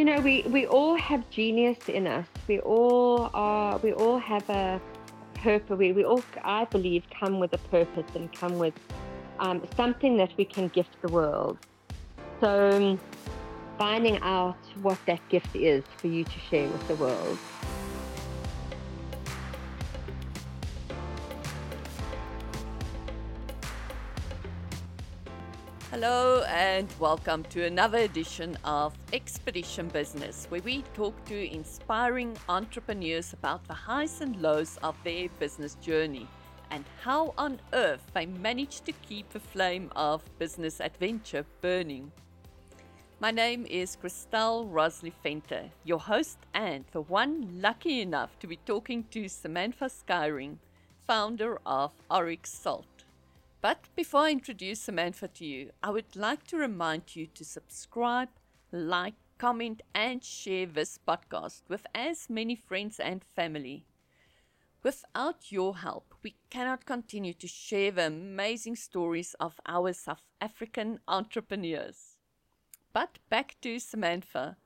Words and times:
you 0.00 0.06
know, 0.06 0.18
we, 0.18 0.40
we 0.48 0.64
all 0.64 0.96
have 0.96 1.28
genius 1.28 1.76
in 1.86 2.06
us. 2.06 2.26
We 2.48 2.58
all 2.60 3.28
are, 3.34 3.76
we 3.80 3.92
all 3.92 4.16
have 4.16 4.48
a 4.48 4.80
purpose. 5.34 5.78
We, 5.78 5.92
we 5.92 6.04
all, 6.04 6.24
I 6.42 6.64
believe, 6.64 7.04
come 7.20 7.38
with 7.38 7.52
a 7.52 7.58
purpose 7.58 8.06
and 8.14 8.32
come 8.32 8.58
with 8.58 8.72
um, 9.40 9.60
something 9.76 10.16
that 10.16 10.30
we 10.38 10.46
can 10.46 10.68
gift 10.68 10.96
the 11.02 11.08
world. 11.08 11.58
So 12.40 12.98
finding 13.76 14.18
out 14.22 14.56
what 14.80 14.96
that 15.04 15.20
gift 15.28 15.54
is 15.54 15.84
for 15.98 16.06
you 16.06 16.24
to 16.24 16.38
share 16.48 16.66
with 16.66 16.88
the 16.88 16.94
world. 16.94 17.36
Hello 26.02 26.42
and 26.48 26.88
welcome 26.98 27.42
to 27.50 27.66
another 27.66 27.98
edition 27.98 28.56
of 28.64 28.94
Expedition 29.12 29.86
Business, 29.88 30.46
where 30.48 30.62
we 30.62 30.80
talk 30.94 31.14
to 31.26 31.54
inspiring 31.54 32.38
entrepreneurs 32.48 33.34
about 33.34 33.62
the 33.68 33.74
highs 33.74 34.22
and 34.22 34.40
lows 34.40 34.78
of 34.82 34.96
their 35.04 35.28
business 35.38 35.74
journey 35.74 36.26
and 36.70 36.86
how 37.02 37.34
on 37.36 37.60
earth 37.74 38.00
they 38.14 38.24
manage 38.24 38.80
to 38.80 38.92
keep 38.92 39.28
the 39.28 39.40
flame 39.40 39.92
of 39.94 40.22
business 40.38 40.80
adventure 40.80 41.44
burning. 41.60 42.10
My 43.20 43.30
name 43.30 43.66
is 43.66 43.98
Christél 44.02 44.72
Rosslee 44.72 45.12
Venter, 45.22 45.68
your 45.84 46.00
host 46.00 46.38
and 46.54 46.86
the 46.92 47.02
one 47.02 47.60
lucky 47.60 48.00
enough 48.00 48.38
to 48.38 48.46
be 48.46 48.56
talking 48.64 49.04
to 49.10 49.28
Samantha 49.28 49.90
Skyring, 49.90 50.56
founder 51.06 51.58
of 51.66 51.92
Oryx 52.10 52.50
Salt. 52.50 52.89
But 53.62 53.88
before 53.94 54.22
I 54.22 54.30
introduce 54.30 54.80
Samantha 54.80 55.28
to 55.28 55.44
you, 55.44 55.72
I 55.82 55.90
would 55.90 56.16
like 56.16 56.46
to 56.46 56.56
remind 56.56 57.14
you 57.14 57.26
to 57.26 57.44
subscribe, 57.44 58.30
like, 58.72 59.16
comment, 59.36 59.82
and 59.94 60.24
share 60.24 60.64
this 60.64 60.98
podcast 61.06 61.60
with 61.68 61.86
as 61.94 62.30
many 62.30 62.56
friends 62.56 62.98
and 62.98 63.22
family. 63.22 63.84
Without 64.82 65.52
your 65.52 65.76
help, 65.76 66.14
we 66.22 66.36
cannot 66.48 66.86
continue 66.86 67.34
to 67.34 67.46
share 67.46 67.90
the 67.90 68.06
amazing 68.06 68.76
stories 68.76 69.34
of 69.38 69.60
our 69.66 69.92
South 69.92 70.24
African 70.40 71.00
entrepreneurs. 71.06 72.16
But 72.94 73.18
back 73.28 73.56
to 73.60 73.78
Samantha. 73.78 74.56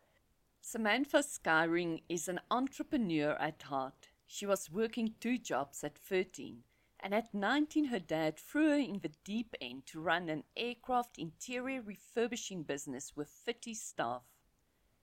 Samantha 0.60 1.18
Skyring 1.18 2.02
is 2.08 2.28
an 2.28 2.38
entrepreneur 2.48 3.32
at 3.40 3.62
heart. 3.62 4.10
She 4.24 4.46
was 4.46 4.70
working 4.70 5.14
two 5.18 5.36
jobs 5.36 5.82
at 5.82 5.98
13 5.98 6.62
and 7.04 7.12
at 7.12 7.34
19 7.34 7.84
her 7.84 7.98
dad 7.98 8.38
threw 8.38 8.70
her 8.70 8.76
in 8.76 8.98
the 9.00 9.12
deep 9.24 9.54
end 9.60 9.84
to 9.84 10.00
run 10.00 10.30
an 10.30 10.42
aircraft 10.56 11.18
interior 11.18 11.82
refurbishing 11.82 12.62
business 12.62 13.12
with 13.14 13.28
30 13.28 13.74
staff. 13.74 14.22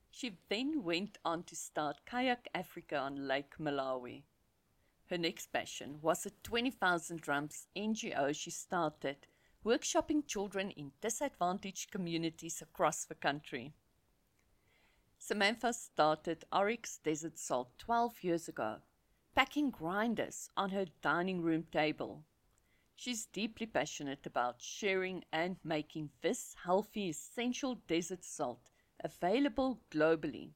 She 0.09 0.39
then 0.49 0.81
went 0.83 1.19
on 1.23 1.43
to 1.43 1.55
start 1.55 2.01
Kayak 2.07 2.47
Africa 2.55 2.97
on 2.97 3.27
Lake 3.27 3.53
Malawi. 3.59 4.23
Her 5.11 5.17
next 5.19 5.53
passion 5.53 5.99
was 6.01 6.25
a 6.25 6.31
20,000 6.41 7.21
drums 7.21 7.67
NGO 7.77 8.35
she 8.35 8.49
started, 8.49 9.27
workshopping 9.63 10.25
children 10.25 10.71
in 10.71 10.93
disadvantaged 11.01 11.91
communities 11.91 12.63
across 12.63 13.05
the 13.05 13.13
country. 13.13 13.75
Samantha 15.19 15.71
started 15.71 16.45
Oryx 16.51 16.97
Desert 16.97 17.37
Salt 17.37 17.77
12 17.77 18.23
years 18.23 18.47
ago 18.47 18.77
packing 19.35 19.69
grinders 19.69 20.49
on 20.57 20.69
her 20.71 20.85
dining 21.01 21.41
room 21.41 21.65
table. 21.71 22.23
She's 22.95 23.25
deeply 23.25 23.65
passionate 23.65 24.25
about 24.25 24.61
sharing 24.61 25.23
and 25.31 25.57
making 25.63 26.09
this 26.21 26.55
healthy, 26.63 27.09
essential 27.09 27.75
desert 27.87 28.23
salt 28.23 28.69
available 29.03 29.81
globally. 29.89 30.51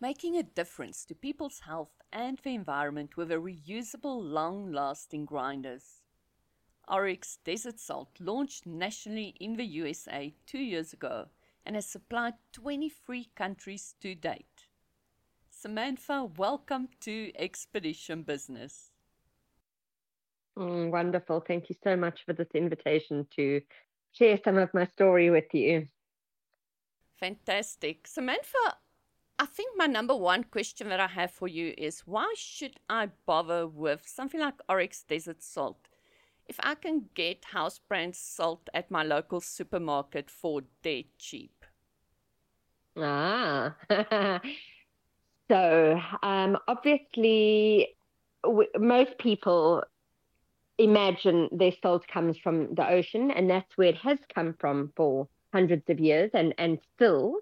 Making 0.00 0.36
a 0.36 0.42
difference 0.42 1.04
to 1.06 1.14
people's 1.14 1.60
health 1.60 2.00
and 2.12 2.38
the 2.38 2.54
environment 2.54 3.16
with 3.16 3.32
a 3.32 3.36
reusable, 3.36 4.22
long 4.22 4.70
lasting 4.70 5.24
grinders. 5.24 6.02
Oryx 6.86 7.38
Desert 7.44 7.80
Salt 7.80 8.10
launched 8.20 8.66
nationally 8.66 9.34
in 9.40 9.56
the 9.56 9.64
USA 9.64 10.34
two 10.46 10.58
years 10.58 10.92
ago 10.92 11.26
and 11.66 11.74
has 11.74 11.86
supplied 11.86 12.34
23 12.52 13.30
countries 13.34 13.94
to 14.00 14.14
date. 14.14 14.53
Samantha, 15.64 16.28
welcome 16.36 16.88
to 17.00 17.32
Expedition 17.38 18.22
Business. 18.22 18.90
Mm, 20.58 20.90
wonderful. 20.90 21.40
Thank 21.40 21.70
you 21.70 21.76
so 21.82 21.96
much 21.96 22.20
for 22.26 22.34
this 22.34 22.50
invitation 22.54 23.26
to 23.36 23.62
share 24.12 24.38
some 24.44 24.58
of 24.58 24.74
my 24.74 24.84
story 24.84 25.30
with 25.30 25.54
you. 25.54 25.88
Fantastic. 27.18 28.06
Samantha, 28.06 28.76
I 29.38 29.46
think 29.46 29.70
my 29.74 29.86
number 29.86 30.14
one 30.14 30.44
question 30.44 30.90
that 30.90 31.00
I 31.00 31.06
have 31.06 31.30
for 31.30 31.48
you 31.48 31.72
is 31.78 32.00
why 32.00 32.34
should 32.36 32.78
I 32.90 33.08
bother 33.24 33.66
with 33.66 34.06
something 34.06 34.40
like 34.40 34.60
Oryx 34.68 35.02
Desert 35.02 35.42
Salt 35.42 35.88
if 36.44 36.60
I 36.62 36.74
can 36.74 37.06
get 37.14 37.46
house 37.46 37.78
brand 37.78 38.16
salt 38.16 38.68
at 38.74 38.90
my 38.90 39.02
local 39.02 39.40
supermarket 39.40 40.30
for 40.30 40.60
dead 40.82 41.04
cheap? 41.16 41.64
Ah, 42.98 43.74
So, 45.48 46.00
um, 46.22 46.58
obviously, 46.66 47.96
w- 48.42 48.68
most 48.78 49.18
people 49.18 49.84
imagine 50.78 51.48
their 51.52 51.72
salt 51.82 52.06
comes 52.08 52.36
from 52.38 52.74
the 52.74 52.88
ocean, 52.88 53.30
and 53.30 53.48
that's 53.48 53.76
where 53.76 53.88
it 53.88 53.96
has 53.96 54.18
come 54.34 54.54
from 54.58 54.92
for 54.96 55.28
hundreds 55.52 55.88
of 55.88 56.00
years 56.00 56.30
and, 56.34 56.54
and 56.58 56.78
still. 56.94 57.36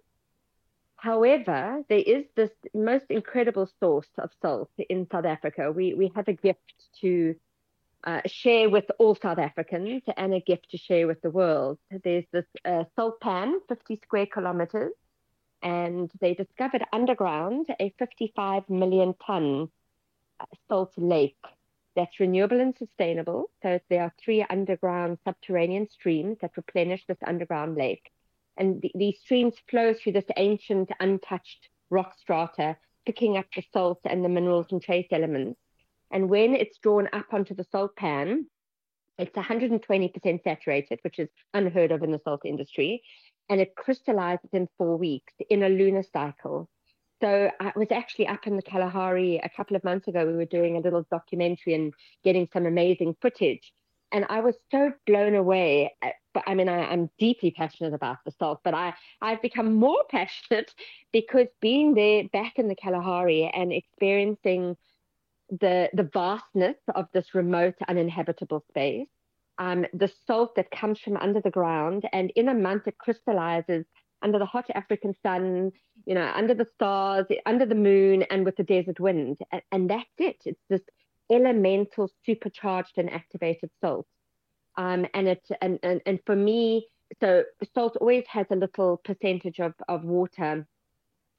However, 0.96 1.82
there 1.88 1.98
is 1.98 2.24
this 2.36 2.50
most 2.74 3.06
incredible 3.08 3.68
source 3.80 4.08
of 4.18 4.30
salt 4.40 4.70
in 4.88 5.08
South 5.10 5.24
Africa. 5.24 5.72
We, 5.72 5.94
we 5.94 6.12
have 6.14 6.28
a 6.28 6.32
gift 6.32 6.72
to 7.00 7.34
uh, 8.04 8.20
share 8.26 8.68
with 8.70 8.84
all 8.98 9.16
South 9.16 9.38
Africans 9.38 10.02
and 10.16 10.34
a 10.34 10.40
gift 10.40 10.70
to 10.70 10.78
share 10.78 11.06
with 11.06 11.20
the 11.22 11.30
world. 11.30 11.78
There's 12.04 12.24
this 12.32 12.46
uh, 12.64 12.84
salt 12.94 13.20
pan, 13.20 13.60
50 13.68 14.00
square 14.04 14.26
kilometers, 14.26 14.92
and 15.62 16.10
they 16.20 16.34
discovered 16.34 16.84
underground 16.92 17.66
a 17.78 17.94
55 17.98 18.68
million 18.68 19.14
ton 19.24 19.68
uh, 20.40 20.44
salt 20.68 20.92
lake 20.96 21.36
that's 21.94 22.20
renewable 22.20 22.60
and 22.60 22.76
sustainable. 22.76 23.50
So 23.62 23.78
there 23.88 24.02
are 24.02 24.14
three 24.22 24.44
underground 24.48 25.18
subterranean 25.24 25.88
streams 25.88 26.38
that 26.40 26.56
replenish 26.56 27.04
this 27.06 27.18
underground 27.26 27.76
lake. 27.76 28.10
And 28.56 28.82
th- 28.82 28.94
these 28.96 29.20
streams 29.20 29.54
flow 29.70 29.94
through 29.94 30.12
this 30.12 30.24
ancient, 30.36 30.90
untouched 31.00 31.68
rock 31.90 32.14
strata, 32.18 32.76
picking 33.06 33.36
up 33.36 33.46
the 33.54 33.62
salt 33.72 34.00
and 34.04 34.24
the 34.24 34.28
minerals 34.28 34.66
and 34.70 34.82
trace 34.82 35.08
elements. 35.10 35.60
And 36.10 36.28
when 36.28 36.54
it's 36.54 36.78
drawn 36.78 37.08
up 37.12 37.26
onto 37.32 37.54
the 37.54 37.66
salt 37.70 37.96
pan, 37.96 38.46
it's 39.18 39.36
120% 39.36 40.42
saturated, 40.42 40.98
which 41.02 41.18
is 41.18 41.28
unheard 41.52 41.92
of 41.92 42.02
in 42.02 42.10
the 42.10 42.20
salt 42.24 42.42
industry 42.44 43.02
and 43.52 43.60
it 43.60 43.76
crystallizes 43.76 44.48
in 44.54 44.66
four 44.78 44.96
weeks 44.96 45.34
in 45.50 45.62
a 45.62 45.68
lunar 45.68 46.02
cycle. 46.02 46.70
So 47.20 47.50
I 47.60 47.70
was 47.76 47.88
actually 47.90 48.26
up 48.26 48.46
in 48.46 48.56
the 48.56 48.62
Kalahari 48.62 49.42
a 49.44 49.48
couple 49.50 49.76
of 49.76 49.84
months 49.84 50.08
ago. 50.08 50.26
We 50.26 50.32
were 50.32 50.46
doing 50.46 50.78
a 50.78 50.80
little 50.80 51.06
documentary 51.10 51.74
and 51.74 51.92
getting 52.24 52.48
some 52.50 52.64
amazing 52.64 53.14
footage. 53.20 53.74
And 54.10 54.24
I 54.30 54.40
was 54.40 54.54
so 54.70 54.92
blown 55.06 55.34
away. 55.34 55.94
But 56.32 56.44
I 56.46 56.54
mean, 56.54 56.70
I, 56.70 56.94
am 56.94 57.10
deeply 57.18 57.50
passionate 57.50 57.92
about 57.92 58.16
the 58.24 58.32
salt, 58.38 58.60
but 58.64 58.72
I, 58.72 58.94
I've 59.20 59.42
become 59.42 59.74
more 59.74 60.02
passionate 60.10 60.72
because 61.12 61.48
being 61.60 61.92
there 61.92 62.24
back 62.32 62.54
in 62.56 62.68
the 62.68 62.74
Kalahari 62.74 63.50
and 63.52 63.70
experiencing 63.70 64.78
the 65.50 65.90
the 65.92 66.08
vastness 66.14 66.78
of 66.94 67.06
this 67.12 67.34
remote 67.34 67.74
uninhabitable 67.86 68.64
space 68.70 69.08
um, 69.58 69.86
the 69.92 70.10
salt 70.26 70.54
that 70.56 70.70
comes 70.70 70.98
from 71.00 71.16
under 71.16 71.40
the 71.40 71.50
ground, 71.50 72.04
and 72.12 72.30
in 72.36 72.48
a 72.48 72.54
month 72.54 72.86
it 72.86 72.98
crystallizes 72.98 73.84
under 74.22 74.38
the 74.38 74.46
hot 74.46 74.66
African 74.74 75.14
sun, 75.22 75.72
you 76.06 76.14
know, 76.14 76.30
under 76.34 76.54
the 76.54 76.66
stars, 76.74 77.26
under 77.44 77.66
the 77.66 77.74
moon, 77.74 78.22
and 78.30 78.44
with 78.44 78.56
the 78.56 78.62
desert 78.62 79.00
wind. 79.00 79.38
And, 79.50 79.62
and 79.72 79.90
that's 79.90 80.18
it. 80.18 80.36
It's 80.44 80.60
this 80.68 80.80
elemental, 81.30 82.10
supercharged, 82.24 82.96
and 82.96 83.10
activated 83.10 83.70
salt. 83.80 84.06
Um, 84.76 85.06
and 85.12 85.28
it 85.28 85.46
and, 85.60 85.78
and 85.82 86.00
and 86.06 86.18
for 86.24 86.36
me, 86.36 86.86
so 87.20 87.44
salt 87.74 87.96
always 88.00 88.24
has 88.28 88.46
a 88.50 88.56
little 88.56 88.96
percentage 89.04 89.60
of 89.60 89.74
of 89.88 90.04
water, 90.04 90.66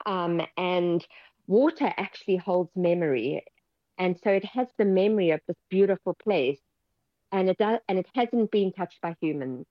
um, 0.06 0.42
and 0.56 1.06
water 1.48 1.92
actually 1.98 2.38
holds 2.38 2.70
memory, 2.76 3.44
and 3.98 4.20
so 4.24 4.30
it 4.30 4.46
has 4.46 4.68
the 4.78 4.86
memory 4.86 5.32
of 5.32 5.40
this 5.48 5.58
beautiful 5.70 6.14
place 6.14 6.60
and 7.34 7.50
it 7.50 7.58
does, 7.58 7.80
and 7.90 8.00
it 8.00 8.06
hasn't 8.14 8.52
been 8.52 8.72
touched 8.72 9.02
by 9.02 9.16
humans. 9.20 9.66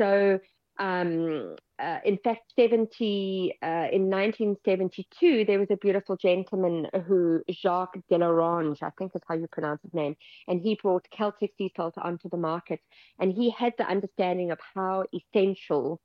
So, 0.00 0.38
um, 0.78 1.56
uh, 1.78 1.98
in 2.04 2.18
fact, 2.18 2.52
70 2.56 3.58
uh, 3.62 3.66
in 3.92 4.08
1972, 4.08 5.44
there 5.44 5.58
was 5.58 5.68
a 5.70 5.76
beautiful 5.76 6.16
gentleman 6.16 6.86
who 7.06 7.42
Jacques 7.50 7.98
Delarange, 8.10 8.82
I 8.82 8.90
think 8.96 9.12
is 9.14 9.22
how 9.28 9.34
you 9.34 9.48
pronounce 9.48 9.82
his 9.82 9.92
name, 9.92 10.16
and 10.48 10.60
he 10.60 10.78
brought 10.80 11.06
Celtic 11.10 11.52
sea 11.58 11.72
salt 11.76 11.94
onto 11.98 12.28
the 12.28 12.36
market, 12.36 12.80
and 13.18 13.32
he 13.32 13.50
had 13.50 13.74
the 13.76 13.88
understanding 13.88 14.52
of 14.52 14.58
how 14.74 15.04
essential 15.12 16.00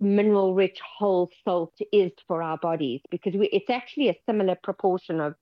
mineral 0.00 0.54
rich 0.54 0.78
whole 0.98 1.30
salt 1.44 1.74
is 1.92 2.10
for 2.26 2.42
our 2.42 2.58
bodies 2.58 3.00
because 3.10 3.34
we, 3.34 3.46
it's 3.48 3.70
actually 3.70 4.08
a 4.08 4.16
similar 4.26 4.56
proportion 4.62 5.20
of 5.20 5.34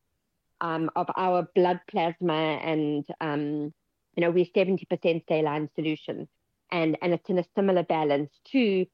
um, 0.60 0.90
of 0.96 1.06
our 1.16 1.48
blood 1.54 1.80
plasma 1.88 2.34
and 2.34 3.06
um, 3.22 3.72
you 4.16 4.20
know 4.22 4.30
we're 4.30 4.44
70% 4.44 5.22
saline 5.28 5.68
solution 5.74 6.28
and 6.70 6.96
and 7.02 7.12
it's 7.14 7.28
in 7.28 7.38
a 7.38 7.44
similar 7.54 7.82
balance 7.82 8.30
to 8.52 8.86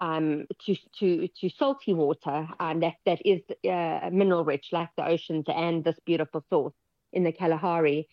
um, 0.00 0.46
to 0.66 0.76
to 0.98 1.28
to 1.28 1.48
salty 1.50 1.94
water 1.94 2.48
um, 2.58 2.80
that 2.80 2.94
that 3.06 3.20
is 3.24 3.40
uh, 3.68 4.10
mineral 4.12 4.44
rich 4.44 4.68
like 4.72 4.90
the 4.96 5.06
oceans 5.06 5.44
and 5.48 5.84
this 5.84 5.98
beautiful 6.04 6.44
source 6.50 6.74
in 7.12 7.24
the 7.24 7.32
Kalahari 7.32 8.08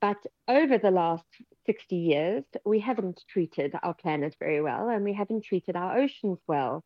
but 0.00 0.18
over 0.46 0.78
the 0.78 0.90
last 0.90 1.24
60 1.66 1.96
years, 1.96 2.44
we 2.64 2.78
haven't 2.78 3.22
treated 3.28 3.74
our 3.82 3.94
planet 3.94 4.36
very 4.38 4.62
well 4.62 4.88
and 4.88 5.04
we 5.04 5.12
haven't 5.12 5.44
treated 5.44 5.76
our 5.76 5.98
oceans 5.98 6.38
well. 6.46 6.84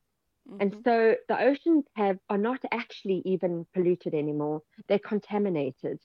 Mm-hmm. 0.49 0.57
And 0.61 0.77
so 0.85 1.17
the 1.29 1.41
oceans 1.41 1.85
have 1.95 2.19
are 2.29 2.39
not 2.39 2.61
actually 2.73 3.23
even 3.25 3.67
polluted 3.75 4.15
anymore. 4.15 4.63
They're 4.89 4.99
contaminated. 4.99 6.01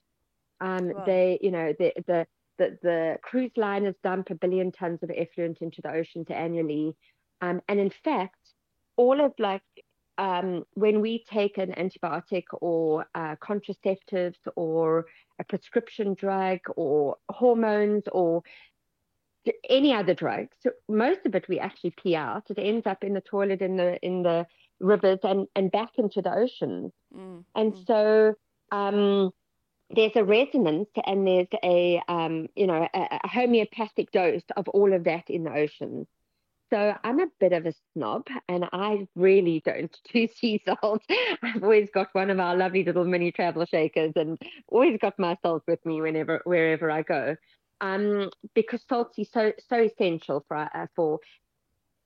Um, 0.60 0.90
wow. 0.90 1.04
They, 1.06 1.40
you 1.42 1.52
know, 1.52 1.74
the, 1.78 1.94
the 2.06 2.28
the 2.58 2.78
the 2.82 3.18
cruise 3.22 3.52
liners 3.56 3.96
dump 4.04 4.30
a 4.30 4.36
billion 4.36 4.72
tons 4.72 5.04
of 5.04 5.12
effluent 5.16 5.62
into 5.62 5.82
the 5.82 5.92
oceans 5.92 6.28
annually. 6.30 6.96
Um, 7.42 7.62
and 7.68 7.80
in 7.80 7.92
fact, 8.04 8.40
all 8.96 9.24
of 9.24 9.34
like 9.38 9.62
um, 10.18 10.66
when 10.74 11.02
we 11.02 11.24
take 11.30 11.58
an 11.58 11.74
antibiotic 11.74 12.46
or 12.52 13.06
uh, 13.14 13.36
contraceptives 13.36 14.40
or 14.56 15.06
a 15.40 15.44
prescription 15.44 16.16
drug 16.16 16.60
or 16.76 17.18
hormones 17.30 18.04
or 18.12 18.42
any 19.70 19.94
other 19.94 20.14
drugs, 20.14 20.58
most 20.90 21.26
of 21.26 21.36
it 21.36 21.48
we 21.48 21.60
actually 21.60 21.94
pee 22.02 22.16
out. 22.16 22.50
It 22.50 22.60
ends 22.60 22.88
up 22.88 23.04
in 23.04 23.14
the 23.14 23.22
toilet, 23.22 23.62
in 23.62 23.78
the 23.78 23.98
in 24.04 24.24
the 24.24 24.48
rivers, 24.80 25.20
and 25.24 25.48
and 25.56 25.72
back 25.72 25.92
into 25.98 26.22
the 26.22 26.34
oceans. 26.34 26.92
Mm. 27.16 27.44
And 27.56 27.74
mm. 27.74 27.86
so 27.86 28.34
um, 28.72 29.32
there's 29.90 30.16
a 30.16 30.24
resonance, 30.24 30.90
and 31.06 31.26
there's 31.26 31.48
a 31.64 32.02
um, 32.08 32.48
you 32.56 32.68
know 32.68 32.88
a, 32.94 33.20
a 33.24 33.28
homeopathic 33.28 34.12
dose 34.12 34.44
of 34.56 34.68
all 34.70 34.94
of 34.94 35.06
that 35.06 35.30
in 35.30 35.44
the 35.44 35.54
oceans. 35.54 36.08
So 36.70 36.94
I'm 37.04 37.22
a 37.22 37.28
bit 37.40 37.54
of 37.54 37.66
a 37.66 37.74
snob 37.94 38.28
and 38.50 38.66
I 38.74 39.08
really 39.16 39.62
don't 39.64 39.96
do 40.14 40.28
sea 40.28 40.62
salt. 40.66 41.02
I've 41.42 41.64
always 41.64 41.90
got 41.94 42.10
one 42.12 42.30
of 42.30 42.40
our 42.40 42.58
lovely 42.58 42.84
little 42.84 43.06
mini 43.06 43.32
travel 43.32 43.66
shakers 43.66 44.12
and 44.16 44.38
always 44.68 44.98
got 45.02 45.18
my 45.18 45.38
salt 45.42 45.64
with 45.66 45.86
me 45.86 46.02
whenever 46.02 46.42
wherever 46.44 46.92
I 46.92 47.04
go. 47.04 47.36
Um, 47.80 48.32
because 48.54 48.84
salt 48.90 49.14
is 49.18 49.32
so 49.32 49.54
so 49.70 49.84
essential 49.84 50.44
for 50.48 50.58
uh, 50.58 50.88
for 50.96 51.20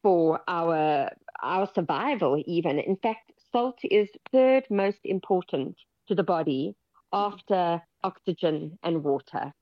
for 0.03 0.41
our 0.47 1.09
our 1.41 1.67
survival 1.73 2.41
even. 2.45 2.77
In 2.77 2.97
fact, 2.97 3.31
salt 3.51 3.79
is 3.83 4.09
third 4.31 4.65
most 4.69 4.99
important 5.03 5.77
to 6.07 6.13
the 6.13 6.23
body 6.23 6.75
after 7.13 7.81
oxygen 8.03 8.77
and 8.83 9.03
water. 9.03 9.53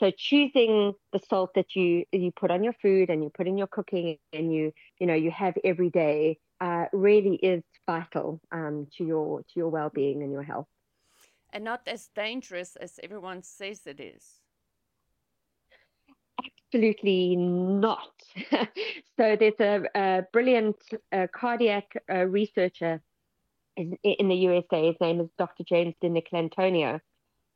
So 0.00 0.10
choosing 0.16 0.94
the 1.12 1.18
salt 1.18 1.52
that 1.54 1.74
you 1.76 2.04
you 2.12 2.32
put 2.32 2.50
on 2.50 2.64
your 2.64 2.74
food 2.82 3.10
and 3.10 3.22
you 3.22 3.30
put 3.30 3.46
in 3.46 3.56
your 3.56 3.68
cooking 3.68 4.18
and 4.32 4.52
you 4.52 4.72
you 4.98 5.06
know 5.06 5.14
you 5.14 5.30
have 5.30 5.54
every 5.64 5.90
day 5.90 6.38
uh, 6.60 6.86
really 6.92 7.36
is 7.36 7.62
vital 7.86 8.40
um, 8.52 8.86
to 8.96 9.04
your 9.04 9.40
to 9.40 9.52
your 9.56 9.68
well 9.68 9.90
being 9.90 10.22
and 10.22 10.32
your 10.32 10.42
health. 10.42 10.66
And 11.50 11.64
not 11.64 11.86
as 11.86 12.08
dangerous 12.08 12.76
as 12.76 12.98
everyone 13.02 13.42
says 13.42 13.86
it 13.86 14.00
is. 14.00 14.42
Absolutely 16.74 17.36
not. 17.36 18.12
so 19.16 19.36
there's 19.36 19.60
a, 19.60 19.82
a 19.94 20.22
brilliant 20.32 20.76
uh, 21.12 21.26
cardiac 21.32 21.92
uh, 22.10 22.24
researcher 22.26 23.00
in, 23.76 23.98
in, 24.02 24.28
the 24.28 24.34
USA. 24.34 24.86
His 24.88 24.96
name 25.00 25.20
is 25.20 25.28
Dr. 25.38 25.64
James 25.64 25.94
DiNicolantonio 26.02 27.00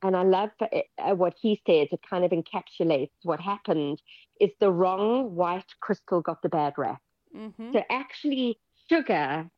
and 0.03 0.17
I 0.17 0.23
love 0.23 0.50
uh, 0.61 1.15
what 1.15 1.35
he 1.41 1.61
says. 1.67 1.88
It 1.91 2.00
kind 2.09 2.25
of 2.25 2.31
encapsulates 2.31 3.11
what 3.25 3.41
happened. 3.41 4.00
Is 4.41 4.50
the 4.61 4.70
wrong 4.70 5.35
white 5.35 5.75
crystal 5.81 6.20
got 6.20 6.43
the 6.43 6.49
bad 6.49 6.75
rap? 6.76 7.00
Mm-hmm. 7.37 7.73
So 7.73 7.82
actually, 7.91 8.59
sugar 8.88 9.49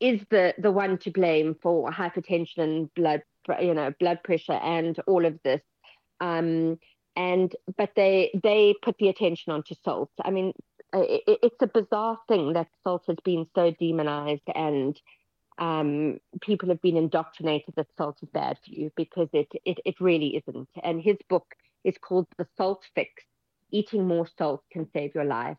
is 0.00 0.20
the 0.30 0.54
the 0.58 0.72
one 0.72 0.98
to 0.98 1.10
blame 1.10 1.56
for 1.62 1.90
hypertension 1.90 2.58
and 2.58 2.94
blood, 2.94 3.22
you 3.60 3.74
know, 3.74 3.92
blood 4.00 4.20
pressure 4.24 4.52
and 4.52 4.98
all 5.06 5.24
of 5.24 5.38
this. 5.44 5.62
Um, 6.20 6.78
and 7.14 7.54
but 7.76 7.90
they 7.94 8.30
they 8.42 8.74
put 8.82 8.96
the 8.98 9.08
attention 9.08 9.52
onto 9.52 9.74
salt. 9.84 10.10
I 10.24 10.30
mean, 10.30 10.52
it, 10.92 11.38
it's 11.42 11.62
a 11.62 11.66
bizarre 11.66 12.18
thing 12.26 12.54
that 12.54 12.68
salt 12.82 13.04
has 13.06 13.18
been 13.24 13.46
so 13.54 13.70
demonized 13.78 14.48
and 14.54 15.00
um, 15.58 16.18
people 16.40 16.68
have 16.68 16.82
been 16.82 16.96
indoctrinated 16.96 17.74
that 17.76 17.86
salt 17.96 18.18
is 18.22 18.28
bad 18.30 18.58
for 18.64 18.70
you 18.70 18.90
because 18.96 19.28
it, 19.32 19.48
it, 19.64 19.78
it 19.84 20.00
really 20.00 20.36
isn't. 20.36 20.68
And 20.82 21.00
his 21.00 21.16
book 21.28 21.46
is 21.84 21.96
called 21.98 22.26
The 22.38 22.46
Salt 22.56 22.84
Fix 22.94 23.10
Eating 23.70 24.06
More 24.06 24.26
Salt 24.38 24.62
Can 24.70 24.88
Save 24.92 25.14
Your 25.14 25.24
Life. 25.24 25.56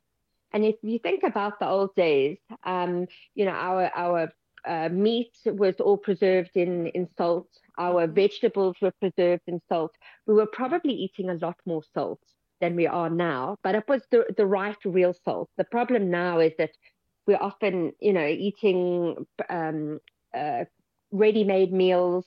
And 0.52 0.64
if 0.64 0.76
you 0.84 1.00
think 1.00 1.24
about 1.24 1.60
the 1.60 1.68
old 1.68 1.96
days, 1.96 2.38
um, 2.64 3.08
you 3.34 3.46
know, 3.46 3.52
our, 3.52 3.92
our 3.96 4.34
uh, 4.66 4.90
meat 4.90 5.32
was 5.46 5.76
all 5.80 5.98
preserved 5.98 6.52
in, 6.56 6.88
in 6.88 7.08
salt, 7.18 7.48
our 7.78 8.06
mm-hmm. 8.06 8.14
vegetables 8.14 8.76
were 8.82 8.94
preserved 9.00 9.44
in 9.48 9.62
salt. 9.68 9.92
We 10.28 10.36
were 10.36 10.46
probably 10.46 10.94
eating 10.94 11.30
a 11.30 11.36
lot 11.36 11.58
more 11.66 11.84
salt 11.94 12.20
than 12.62 12.76
we 12.76 12.88
are 12.88 13.10
now, 13.10 13.58
but 13.64 13.76
it 13.76 13.84
was 13.88 14.04
the, 14.12 14.26
the 14.38 14.46
right 14.46 14.78
real 14.86 15.14
salt. 15.26 15.50
The 15.58 15.66
problem 15.66 16.10
now 16.10 16.40
is 16.40 16.54
that 16.58 16.72
we're 17.26 17.38
often, 17.38 17.94
you 18.00 18.14
know, 18.14 18.28
eating 18.28 19.26
um, 19.50 20.00
uh, 20.34 20.66
ready-made 21.12 21.72
meals, 21.72 22.26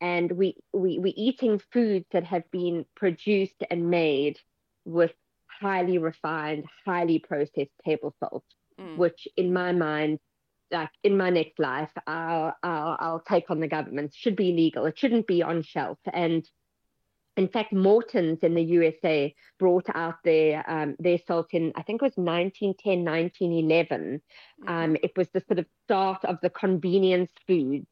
and 0.00 0.32
we 0.32 0.56
we 0.72 0.98
we're 0.98 1.14
eating 1.16 1.60
foods 1.72 2.06
that 2.12 2.24
have 2.24 2.50
been 2.50 2.84
produced 2.94 3.62
and 3.70 3.90
made 3.90 4.38
with 4.84 5.12
highly 5.46 5.98
refined, 5.98 6.64
highly 6.84 7.18
processed 7.18 7.70
table 7.84 8.14
salt, 8.20 8.44
mm. 8.78 8.96
which 8.96 9.28
in 9.36 9.52
my 9.52 9.72
mind, 9.72 10.18
like 10.70 10.90
in 11.02 11.16
my 11.16 11.30
next 11.30 11.58
life, 11.58 11.90
I'll, 12.06 12.54
I'll 12.62 12.96
I'll 13.00 13.24
take 13.26 13.50
on 13.50 13.60
the 13.60 13.68
government. 13.68 14.14
Should 14.14 14.36
be 14.36 14.50
illegal. 14.50 14.84
It 14.86 14.98
shouldn't 14.98 15.26
be 15.26 15.42
on 15.42 15.62
shelf, 15.62 15.98
and 16.12 16.44
in 17.36 17.48
fact, 17.48 17.72
Morton's 17.72 18.38
in 18.42 18.54
the 18.54 18.62
USA 18.62 19.34
brought 19.58 19.86
out 19.94 20.16
their 20.24 20.64
um, 20.70 20.94
their 20.98 21.18
salt 21.26 21.48
in 21.52 21.72
I 21.74 21.82
think 21.82 22.00
it 22.00 22.04
was 22.04 22.16
1910, 22.16 23.04
1911. 23.04 24.20
Mm-hmm. 24.62 24.68
Um, 24.68 24.96
it 25.02 25.16
was 25.16 25.28
the 25.30 25.42
sort 25.46 25.58
of 25.58 25.66
start 25.84 26.24
of 26.24 26.38
the 26.42 26.50
convenience 26.50 27.30
foods. 27.46 27.86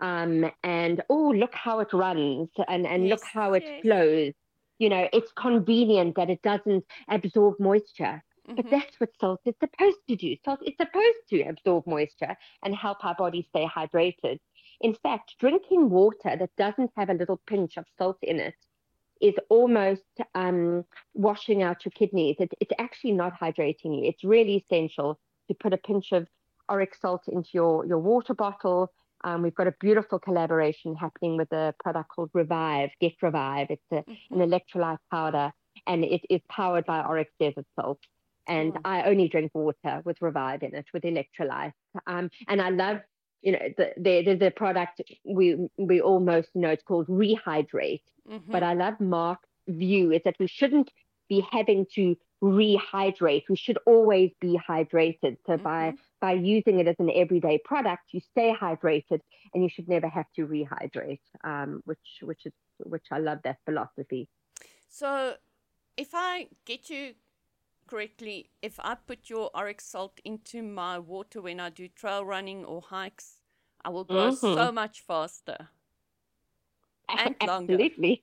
Um, 0.00 0.50
and 0.62 1.02
oh, 1.08 1.30
look 1.30 1.54
how 1.54 1.80
it 1.80 1.92
runs, 1.92 2.50
and 2.68 2.86
and 2.86 3.08
yes, 3.08 3.10
look 3.10 3.24
how 3.24 3.54
it 3.54 3.64
yes. 3.64 3.82
flows. 3.82 4.32
You 4.78 4.90
know, 4.90 5.08
it's 5.12 5.32
convenient 5.32 6.16
that 6.16 6.30
it 6.30 6.42
doesn't 6.42 6.84
absorb 7.08 7.58
moisture. 7.58 8.22
Mm-hmm. 8.48 8.54
But 8.54 8.70
that's 8.70 9.00
what 9.00 9.10
salt 9.20 9.40
is 9.44 9.54
supposed 9.60 9.98
to 10.08 10.16
do. 10.16 10.36
Salt 10.44 10.60
is 10.64 10.74
supposed 10.80 11.28
to 11.30 11.42
absorb 11.42 11.86
moisture 11.86 12.36
and 12.64 12.74
help 12.74 13.04
our 13.04 13.14
body 13.14 13.46
stay 13.50 13.66
hydrated. 13.66 14.38
In 14.80 14.94
fact, 14.94 15.34
drinking 15.40 15.90
water 15.90 16.36
that 16.36 16.50
doesn't 16.56 16.90
have 16.96 17.10
a 17.10 17.14
little 17.14 17.40
pinch 17.46 17.76
of 17.76 17.84
salt 17.96 18.18
in 18.22 18.38
it 18.38 18.54
is 19.20 19.34
almost 19.48 20.02
um, 20.34 20.84
washing 21.14 21.62
out 21.62 21.84
your 21.84 21.92
kidneys. 21.92 22.36
It, 22.38 22.52
it's 22.60 22.72
actually 22.78 23.12
not 23.12 23.38
hydrating 23.38 23.96
you. 23.96 24.04
It's 24.04 24.22
really 24.22 24.64
essential 24.64 25.18
to 25.48 25.54
put 25.54 25.72
a 25.72 25.76
pinch 25.76 26.12
of 26.12 26.28
Oryx 26.68 27.00
salt 27.00 27.26
into 27.28 27.50
your, 27.54 27.84
your 27.86 27.98
water 27.98 28.34
bottle. 28.34 28.92
Um, 29.24 29.42
we've 29.42 29.54
got 29.54 29.66
a 29.66 29.74
beautiful 29.80 30.18
collaboration 30.18 30.94
happening 30.94 31.36
with 31.36 31.50
a 31.52 31.74
product 31.82 32.10
called 32.10 32.30
Revive, 32.32 32.90
Get 33.00 33.14
Revive. 33.20 33.68
It's 33.70 33.82
a, 33.90 33.96
mm-hmm. 33.96 34.40
an 34.40 34.50
electrolyte 34.50 34.98
powder 35.10 35.52
and 35.86 36.04
it 36.04 36.22
is 36.30 36.40
powered 36.48 36.86
by 36.86 37.02
Oryx 37.02 37.32
desert 37.40 37.66
salt. 37.74 38.00
And 38.46 38.74
oh. 38.76 38.80
I 38.84 39.02
only 39.04 39.28
drink 39.28 39.50
water 39.54 40.02
with 40.04 40.22
Revive 40.22 40.62
in 40.62 40.74
it, 40.74 40.86
with 40.92 41.02
electrolytes. 41.02 41.72
Um, 42.06 42.30
and 42.46 42.62
I 42.62 42.70
love 42.70 43.00
you 43.42 43.52
know 43.52 43.58
the 43.76 43.92
the 43.96 44.34
the 44.34 44.50
product 44.50 45.00
we 45.24 45.68
we 45.76 46.00
almost 46.00 46.48
know 46.54 46.70
it's 46.70 46.82
called 46.82 47.06
rehydrate 47.06 48.02
mm-hmm. 48.28 48.50
but 48.50 48.62
i 48.62 48.74
love 48.74 48.98
mark's 49.00 49.48
view 49.68 50.12
is 50.12 50.20
that 50.24 50.36
we 50.38 50.46
shouldn't 50.46 50.90
be 51.28 51.44
having 51.52 51.86
to 51.94 52.16
rehydrate 52.42 53.42
we 53.48 53.56
should 53.56 53.78
always 53.86 54.30
be 54.40 54.58
hydrated 54.68 55.36
so 55.46 55.52
mm-hmm. 55.52 55.62
by 55.62 55.92
by 56.20 56.32
using 56.32 56.80
it 56.80 56.88
as 56.88 56.96
an 56.98 57.10
everyday 57.14 57.58
product 57.64 58.02
you 58.12 58.20
stay 58.30 58.54
hydrated 58.58 59.20
and 59.54 59.62
you 59.62 59.68
should 59.68 59.88
never 59.88 60.08
have 60.08 60.26
to 60.34 60.46
rehydrate 60.46 61.20
um, 61.44 61.82
which 61.84 61.98
which 62.22 62.46
is 62.46 62.52
which 62.78 63.06
i 63.10 63.18
love 63.18 63.38
that 63.44 63.58
philosophy 63.64 64.28
so 64.88 65.34
if 65.96 66.08
i 66.14 66.46
get 66.64 66.88
you 66.88 67.12
correctly, 67.88 68.50
if 68.62 68.78
I 68.78 68.94
put 68.94 69.28
your 69.28 69.50
Oryx 69.54 69.86
salt 69.86 70.20
into 70.24 70.62
my 70.62 70.98
water 70.98 71.42
when 71.42 71.58
I 71.60 71.70
do 71.70 71.88
trail 71.88 72.24
running 72.24 72.64
or 72.64 72.82
hikes, 72.82 73.40
I 73.84 73.88
will 73.90 74.04
go 74.04 74.30
mm-hmm. 74.30 74.54
so 74.54 74.72
much 74.72 75.00
faster 75.00 75.68
and 77.08 77.34
longer. 77.46 77.74
Absolutely. 77.74 78.22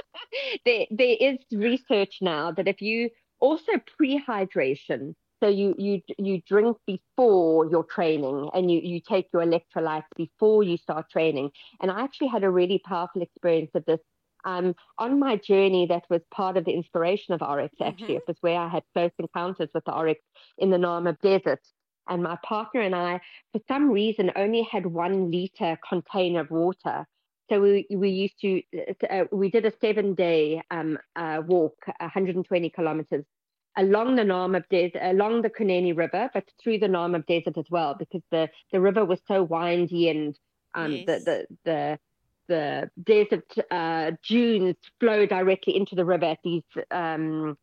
there, 0.66 0.86
there 0.90 1.16
is 1.20 1.38
research 1.52 2.18
now 2.20 2.52
that 2.52 2.68
if 2.68 2.82
you 2.82 3.10
also 3.40 3.72
pre-hydration 3.96 5.14
So 5.42 5.48
you 5.48 5.74
you 5.76 6.00
you 6.18 6.40
drink 6.48 6.78
before 6.86 7.68
your 7.68 7.84
training, 7.84 8.48
and 8.54 8.70
you 8.70 8.80
you 8.80 9.00
take 9.06 9.26
your 9.34 9.44
electrolytes 9.44 10.08
before 10.16 10.62
you 10.62 10.78
start 10.78 11.10
training. 11.10 11.50
And 11.80 11.90
I 11.90 12.00
actually 12.04 12.28
had 12.28 12.42
a 12.42 12.50
really 12.50 12.78
powerful 12.78 13.20
experience 13.20 13.70
of 13.74 13.84
this 13.84 14.00
um, 14.46 14.74
on 14.96 15.18
my 15.18 15.36
journey 15.36 15.86
that 15.88 16.04
was 16.08 16.22
part 16.30 16.56
of 16.56 16.64
the 16.64 16.72
inspiration 16.72 17.34
of 17.34 17.42
Oryx. 17.42 17.74
Actually, 17.82 18.14
mm-hmm. 18.14 18.16
it 18.16 18.28
was 18.28 18.36
where 18.40 18.58
I 18.58 18.68
had 18.68 18.84
close 18.94 19.10
encounters 19.18 19.68
with 19.74 19.84
the 19.84 19.92
Oryx 19.92 20.22
in 20.56 20.70
the 20.70 20.78
Namib 20.78 21.20
Desert. 21.20 21.60
And 22.08 22.22
my 22.22 22.38
partner 22.44 22.80
and 22.80 22.94
I, 22.94 23.20
for 23.52 23.60
some 23.66 23.90
reason, 23.90 24.30
only 24.36 24.62
had 24.62 24.86
one 24.86 25.32
liter 25.32 25.76
container 25.86 26.40
of 26.40 26.50
water. 26.50 27.04
So 27.50 27.60
we, 27.60 27.86
we 27.90 28.10
used 28.10 28.40
to, 28.40 28.62
uh, 29.10 29.24
we 29.32 29.50
did 29.50 29.66
a 29.66 29.72
seven 29.80 30.14
day 30.14 30.62
um, 30.70 30.98
uh, 31.16 31.42
walk, 31.44 31.74
120 31.98 32.70
kilometers 32.70 33.24
along 33.76 34.16
the 34.16 34.22
Namib 34.22 34.64
Desert, 34.70 35.02
along 35.02 35.42
the 35.42 35.50
Kunene 35.50 35.96
River, 35.96 36.30
but 36.32 36.44
through 36.62 36.78
the 36.78 36.86
Namib 36.86 37.26
Desert 37.26 37.58
as 37.58 37.66
well, 37.70 37.94
because 37.98 38.22
the, 38.30 38.48
the 38.72 38.80
river 38.80 39.04
was 39.04 39.20
so 39.28 39.42
windy 39.42 40.08
and 40.08 40.38
um, 40.74 40.92
yes. 40.92 41.06
the, 41.06 41.18
the, 41.24 41.46
the, 41.64 41.98
the 42.48 42.90
desert 43.02 43.52
uh, 43.70 44.12
dunes 44.26 44.76
flow 45.00 45.26
directly 45.26 45.76
into 45.76 45.94
the 45.94 46.04
river 46.04 46.26
at 46.26 46.38
these 46.44 46.62
um, 46.90 47.56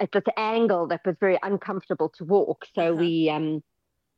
at 0.00 0.10
this 0.12 0.24
angle 0.36 0.86
that 0.88 1.04
was 1.04 1.16
very 1.20 1.38
uncomfortable 1.42 2.08
to 2.08 2.24
walk. 2.24 2.66
So 2.74 2.92
uh-huh. 2.92 3.00
we 3.00 3.30
um, 3.30 3.62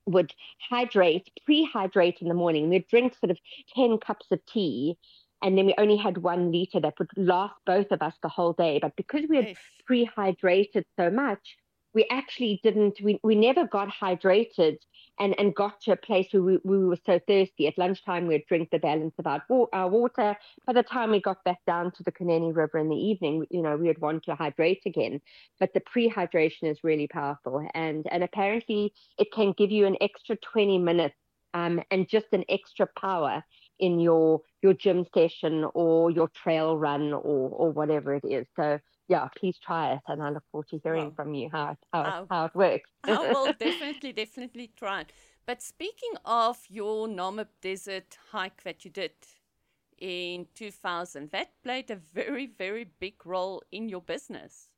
would 0.07 0.33
hydrate, 0.71 1.31
pre-hydrate 1.45 2.19
in 2.21 2.29
the 2.29 2.35
morning. 2.35 2.69
We'd 2.69 2.89
drink 2.89 3.15
sort 3.19 3.31
of 3.31 3.39
10 3.75 3.99
cups 3.99 4.27
of 4.31 4.45
tea 4.47 4.97
and 5.43 5.57
then 5.57 5.67
we 5.67 5.75
only 5.79 5.97
had 5.97 6.19
one 6.19 6.51
liter 6.51 6.81
that 6.81 6.99
would 6.99 7.11
last 7.17 7.55
both 7.65 7.91
of 7.93 8.03
us 8.03 8.15
the 8.23 8.29
whole 8.29 8.53
day. 8.53 8.79
But 8.81 8.97
because 8.97 9.23
we 9.29 9.37
had 9.37 9.57
pre-hydrated 9.87 10.85
so 10.99 11.11
much, 11.11 11.57
we 11.95 12.07
actually 12.11 12.61
didn't 12.63 12.99
we, 13.03 13.19
we 13.23 13.35
never 13.35 13.67
got 13.67 13.89
hydrated 13.89 14.79
and 15.19 15.35
and 15.39 15.55
got 15.55 15.81
to 15.83 15.93
a 15.93 15.97
place 15.97 16.29
where 16.33 16.43
we, 16.43 16.59
we 16.65 16.85
were 16.85 16.99
so 17.07 17.19
thirsty. 17.27 17.67
At 17.67 17.79
lunchtime 17.79 18.27
we'd 18.27 18.47
drink 18.47 18.71
the 18.71 18.79
balance 18.79 19.15
of 19.19 19.27
our, 19.27 19.43
our 19.73 19.89
water. 19.89 20.37
By 20.67 20.73
the 20.73 20.83
time 20.83 21.11
we 21.11 21.21
got 21.21 21.43
back 21.45 21.59
down 21.67 21.93
to 21.93 22.03
the 22.03 22.13
Kunene 22.13 22.55
River 22.55 22.79
in 22.79 22.89
the 22.89 22.97
evening 22.97 23.47
you 23.51 23.63
know 23.63 23.77
we 23.77 23.89
would 23.89 24.01
want 24.01 24.25
to 24.25 24.35
hydrate 24.35 24.83
again. 24.87 25.21
But 25.59 25.73
the 25.75 25.81
pre-hydration 25.81 26.65
is 26.65 26.85
really 26.85 27.09
powerful. 27.09 27.67
And 27.75 28.07
and 28.11 28.23
apparently 28.23 28.93
it 29.19 29.33
can 29.33 29.53
give 29.57 29.71
you 29.71 29.87
an 29.87 29.97
extra 30.01 30.37
20 30.37 30.79
minutes 30.79 31.17
um, 31.55 31.81
and 31.91 32.09
just 32.09 32.27
an 32.33 32.45
extra 32.49 32.87
power 32.99 33.43
in 33.79 34.01
your 34.01 34.41
your 34.63 34.75
gym 34.75 35.07
session 35.15 35.65
or 35.75 36.11
your 36.11 36.29
trail 36.29 36.77
run 36.77 37.13
or 37.13 37.49
or 37.51 37.71
whatever 37.71 38.15
it 38.15 38.25
is. 38.25 38.47
So 38.57 38.79
yeah, 39.09 39.29
please 39.37 39.59
try 39.59 39.95
it, 39.95 40.01
and 40.07 40.23
I 40.23 40.31
look 40.31 40.45
forward 40.53 40.69
to 40.69 40.81
hearing 40.83 41.13
from 41.13 41.35
you 41.35 41.49
how 41.51 41.73
it, 41.73 41.79
how, 41.93 42.27
how 42.31 42.45
it 42.45 42.55
works. 42.55 42.91
I 43.05 43.33
will 43.33 43.53
definitely, 43.59 44.13
definitely 44.13 44.71
try 44.77 45.01
it. 45.01 45.13
But 45.47 45.63
speaking 45.63 46.13
of 46.27 46.59
your 46.69 47.09
Namib 47.09 47.49
Desert 47.63 48.19
hike 48.31 48.63
that 48.65 48.85
you 48.85 48.91
did 48.91 49.13
in 49.97 50.47
2000, 50.55 51.31
that 51.31 51.53
played 51.63 51.91
a 51.91 51.97
very, 51.97 52.47
very 52.47 52.91
big 53.01 53.25
role 53.25 53.63
in 53.73 53.89
your 53.89 54.03
business. 54.03 54.69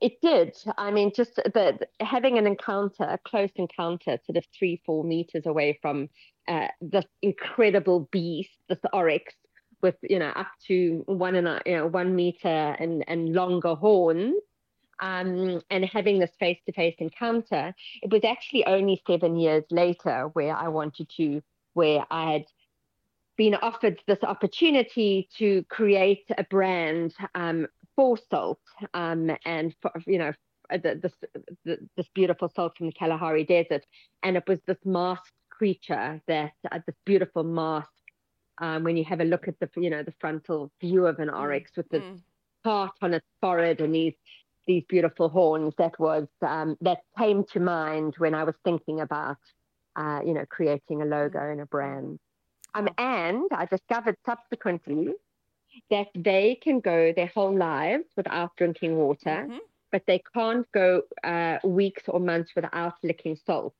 It 0.00 0.20
did. 0.22 0.56
I 0.76 0.90
mean, 0.90 1.12
just 1.14 1.36
the, 1.36 1.78
having 2.00 2.38
an 2.38 2.46
encounter, 2.46 3.04
a 3.04 3.18
close 3.18 3.52
encounter, 3.56 4.18
sort 4.24 4.36
of 4.36 4.44
three, 4.58 4.82
four 4.84 5.04
meters 5.04 5.46
away 5.46 5.78
from 5.80 6.08
uh, 6.48 6.68
this 6.80 7.06
incredible 7.22 8.08
beast, 8.10 8.50
this 8.68 8.80
oryx, 8.92 9.34
with 9.84 9.96
you 10.02 10.18
know 10.18 10.30
up 10.30 10.50
to 10.66 11.04
one 11.06 11.36
and 11.36 11.46
a, 11.46 11.62
you 11.66 11.76
know 11.76 11.86
one 11.86 12.16
meter 12.16 12.58
and 12.80 13.04
and 13.06 13.32
longer 13.34 13.74
horns 13.74 14.40
um, 15.00 15.60
and 15.70 15.84
having 15.84 16.18
this 16.18 16.30
face-to-face 16.40 16.96
encounter 16.98 17.74
it 18.02 18.10
was 18.10 18.24
actually 18.24 18.64
only 18.66 19.00
seven 19.06 19.36
years 19.36 19.64
later 19.70 20.30
where 20.32 20.56
i 20.56 20.68
wanted 20.68 21.06
to 21.16 21.42
where 21.74 22.04
i 22.10 22.32
had 22.32 22.44
been 23.36 23.54
offered 23.56 24.00
this 24.06 24.22
opportunity 24.22 25.28
to 25.36 25.62
create 25.68 26.24
a 26.38 26.44
brand 26.44 27.12
um, 27.34 27.66
for 27.96 28.16
salt 28.30 28.60
um, 28.94 29.30
and 29.44 29.74
for, 29.82 29.90
you 30.06 30.18
know 30.18 30.32
this, 30.82 31.12
this 31.64 32.08
beautiful 32.14 32.50
salt 32.54 32.76
from 32.76 32.86
the 32.86 32.92
kalahari 32.92 33.44
desert. 33.44 33.84
And 34.22 34.36
it 34.36 34.44
was 34.48 34.60
this 34.66 34.78
masked 34.84 35.32
creature 35.50 36.20
that 36.26 36.52
uh, 36.70 36.80
this 36.86 36.96
beautiful 37.04 37.44
mask 37.44 37.90
um, 38.58 38.84
when 38.84 38.96
you 38.96 39.04
have 39.04 39.20
a 39.20 39.24
look 39.24 39.48
at 39.48 39.58
the 39.60 39.68
you 39.76 39.90
know 39.90 40.02
the 40.02 40.14
frontal 40.20 40.70
view 40.80 41.06
of 41.06 41.18
an 41.18 41.28
mm, 41.28 41.38
oryx 41.38 41.70
with 41.76 41.88
the 41.90 41.98
mm. 41.98 42.20
part 42.62 42.92
on 43.02 43.14
its 43.14 43.26
forehead 43.40 43.80
and 43.80 43.94
these 43.94 44.14
these 44.66 44.84
beautiful 44.88 45.28
horns 45.28 45.74
that 45.78 45.98
was 45.98 46.26
um, 46.42 46.76
that 46.80 46.98
came 47.18 47.44
to 47.52 47.60
mind 47.60 48.14
when 48.18 48.34
I 48.34 48.44
was 48.44 48.54
thinking 48.64 49.00
about 49.00 49.38
uh, 49.96 50.20
you 50.24 50.34
know 50.34 50.44
creating 50.48 51.02
a 51.02 51.04
logo 51.04 51.38
mm. 51.38 51.52
and 51.52 51.60
a 51.60 51.66
brand. 51.66 52.18
Um, 52.74 52.88
and 52.98 53.48
I 53.52 53.66
discovered 53.66 54.16
subsequently 54.26 55.14
that 55.90 56.08
they 56.14 56.58
can 56.60 56.80
go 56.80 57.12
their 57.14 57.30
whole 57.34 57.56
lives 57.56 58.04
without 58.16 58.56
drinking 58.56 58.96
water, 58.96 59.46
mm-hmm. 59.46 59.58
but 59.92 60.02
they 60.06 60.22
can't 60.34 60.66
go 60.72 61.02
uh, 61.22 61.58
weeks 61.64 62.04
or 62.08 62.20
months 62.20 62.52
without 62.56 62.94
licking 63.02 63.38
salt. 63.46 63.74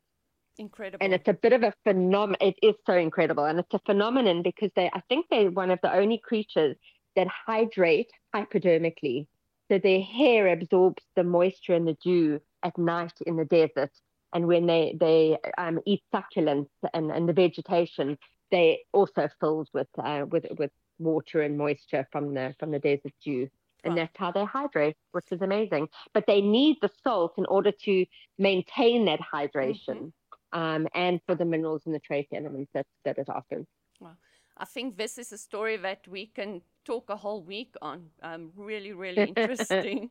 Incredible. 0.59 1.05
And 1.05 1.13
it's 1.13 1.29
a 1.29 1.33
bit 1.33 1.53
of 1.53 1.63
a 1.63 1.75
phenomenon. 1.83 2.37
It 2.41 2.57
is 2.63 2.75
so 2.87 2.95
incredible. 2.95 3.45
And 3.45 3.59
it's 3.59 3.75
a 3.75 3.81
phenomenon 3.81 4.43
because 4.43 4.71
they, 4.77 4.91
I 4.93 5.01
think 5.09 5.27
they're 5.31 5.51
one 5.51 5.71
of 5.71 5.81
the 5.83 5.95
only 5.95 6.19
creatures 6.19 6.77
that 7.17 7.27
hydrate 7.27 8.11
hypodermically. 8.35 9.27
So 9.71 9.79
their 9.79 10.01
hair 10.01 10.49
absorbs 10.49 11.03
the 11.17 11.25
moisture 11.25 11.75
and 11.75 11.89
the 11.89 11.97
dew 12.03 12.41
at 12.63 12.77
night 12.79 13.15
in 13.27 13.37
the 13.37 13.45
desert. 13.45 13.91
And 14.33 14.47
when 14.47 14.67
they, 14.67 14.97
they 14.99 15.39
um, 15.59 15.81
eat 15.87 16.03
succulents 16.13 16.69
and, 16.93 17.11
and 17.11 17.29
the 17.29 17.33
vegetation, 17.33 18.19
they 18.51 18.81
also 18.93 19.29
filled 19.41 19.69
with, 19.73 19.89
uh, 19.99 20.25
with, 20.29 20.47
with 20.59 20.71
water 20.99 21.43
and 21.43 21.57
moisture 21.57 22.07
from 22.13 22.35
the, 22.35 22.55
from 22.59 22.71
the 22.71 22.79
desert 22.79 23.13
dew. 23.25 23.49
And 23.85 23.99
that's 23.99 24.17
how 24.17 24.33
they 24.33 24.45
hydrate, 24.45 24.97
which 25.13 25.27
is 25.31 25.43
amazing. 25.43 25.89
But 26.15 26.25
they 26.27 26.41
need 26.41 26.79
the 26.81 26.91
salt 27.03 27.35
in 27.37 27.45
order 27.47 27.71
to 27.85 28.07
maintain 28.39 29.05
that 29.07 29.21
hydration. 29.21 29.75
Mm-hmm 29.89 30.09
um, 30.55 30.89
and 30.95 31.21
for 31.27 31.35
the 31.35 31.45
minerals 31.45 31.83
and 31.85 31.95
the 31.95 32.01
trace 32.01 32.29
elements 32.33 32.71
that, 32.73 32.87
that 33.05 33.19
it 33.19 33.29
offers. 33.29 33.67
Well, 34.01 34.17
I 34.57 34.65
think 34.65 34.97
this 34.97 35.19
is 35.19 35.33
a 35.33 35.39
story 35.39 35.77
that 35.77 36.07
we 36.09 36.27
can 36.27 36.63
talk 36.85 37.11
a 37.11 37.17
whole 37.17 37.43
week 37.43 37.75
on. 37.83 38.07
Um, 38.23 38.53
really, 38.57 38.93
really 38.93 39.23
interesting. 39.37 40.11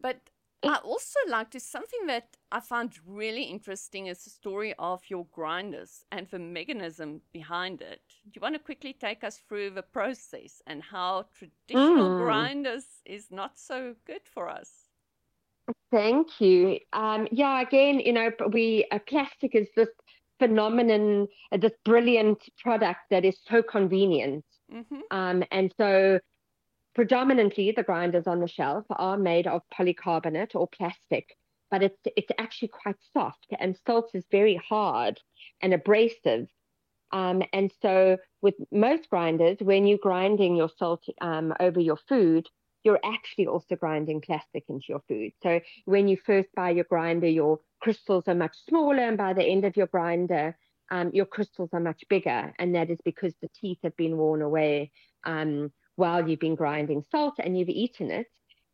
but 0.00 0.20
I 0.62 0.76
also 0.76 1.20
like 1.28 1.50
to 1.52 1.60
something 1.60 2.06
that 2.06 2.36
I 2.50 2.60
found 2.60 2.98
really 3.06 3.44
interesting 3.44 4.08
is 4.08 4.24
the 4.24 4.30
story 4.30 4.74
of 4.78 5.00
your 5.08 5.24
grinders 5.32 6.04
and 6.10 6.28
the 6.28 6.40
mechanism 6.40 7.22
behind 7.32 7.80
it. 7.80 8.00
Do 8.24 8.32
you 8.34 8.40
want 8.42 8.56
to 8.56 8.58
quickly 8.58 8.92
take 8.92 9.22
us 9.22 9.38
through 9.48 9.70
the 9.70 9.82
process 9.82 10.60
and 10.66 10.82
how 10.82 11.26
traditional 11.38 12.10
mm. 12.10 12.18
grinders 12.18 12.86
is 13.06 13.30
not 13.30 13.56
so 13.56 13.94
good 14.04 14.22
for 14.24 14.48
us? 14.48 14.87
Thank 15.90 16.40
you. 16.40 16.78
Um, 16.92 17.28
yeah, 17.30 17.60
again, 17.60 18.00
you 18.00 18.12
know, 18.12 18.30
we 18.52 18.86
uh, 18.90 18.98
plastic 19.06 19.54
is 19.54 19.68
this 19.76 19.88
phenomenon, 20.38 21.28
uh, 21.52 21.56
this 21.56 21.72
brilliant 21.84 22.42
product 22.62 23.00
that 23.10 23.24
is 23.24 23.38
so 23.48 23.62
convenient. 23.62 24.44
Mm-hmm. 24.72 25.00
Um, 25.10 25.44
and 25.50 25.72
so, 25.76 26.20
predominantly, 26.94 27.72
the 27.72 27.82
grinders 27.82 28.26
on 28.26 28.40
the 28.40 28.48
shelf 28.48 28.84
are 28.90 29.16
made 29.16 29.46
of 29.46 29.62
polycarbonate 29.76 30.54
or 30.54 30.68
plastic, 30.68 31.36
but 31.70 31.82
it's 31.82 32.00
it's 32.16 32.30
actually 32.38 32.68
quite 32.68 32.96
soft, 33.12 33.46
and 33.58 33.78
salt 33.86 34.10
is 34.14 34.24
very 34.30 34.60
hard 34.68 35.20
and 35.62 35.74
abrasive. 35.74 36.48
Um, 37.10 37.42
and 37.54 37.72
so, 37.80 38.18
with 38.42 38.54
most 38.70 39.08
grinders, 39.08 39.56
when 39.60 39.86
you're 39.86 39.98
grinding 39.98 40.56
your 40.56 40.70
salt 40.78 41.02
um, 41.20 41.54
over 41.58 41.80
your 41.80 41.98
food, 42.08 42.46
you're 42.84 43.00
actually 43.04 43.46
also 43.46 43.76
grinding 43.76 44.20
plastic 44.20 44.64
into 44.68 44.86
your 44.88 45.02
food. 45.08 45.32
So 45.42 45.60
when 45.84 46.08
you 46.08 46.16
first 46.24 46.48
buy 46.54 46.70
your 46.70 46.84
grinder, 46.84 47.28
your 47.28 47.60
crystals 47.80 48.24
are 48.26 48.34
much 48.34 48.56
smaller, 48.68 49.00
and 49.00 49.16
by 49.16 49.32
the 49.32 49.44
end 49.44 49.64
of 49.64 49.76
your 49.76 49.88
grinder, 49.88 50.56
um, 50.90 51.10
your 51.12 51.26
crystals 51.26 51.70
are 51.72 51.80
much 51.80 52.04
bigger. 52.08 52.52
And 52.58 52.74
that 52.74 52.90
is 52.90 52.98
because 53.04 53.34
the 53.40 53.50
teeth 53.60 53.78
have 53.82 53.96
been 53.96 54.16
worn 54.16 54.42
away 54.42 54.90
um, 55.24 55.72
while 55.96 56.28
you've 56.28 56.40
been 56.40 56.54
grinding 56.54 57.04
salt 57.10 57.34
and 57.38 57.58
you've 57.58 57.68
eaten 57.68 58.10
it. 58.10 58.26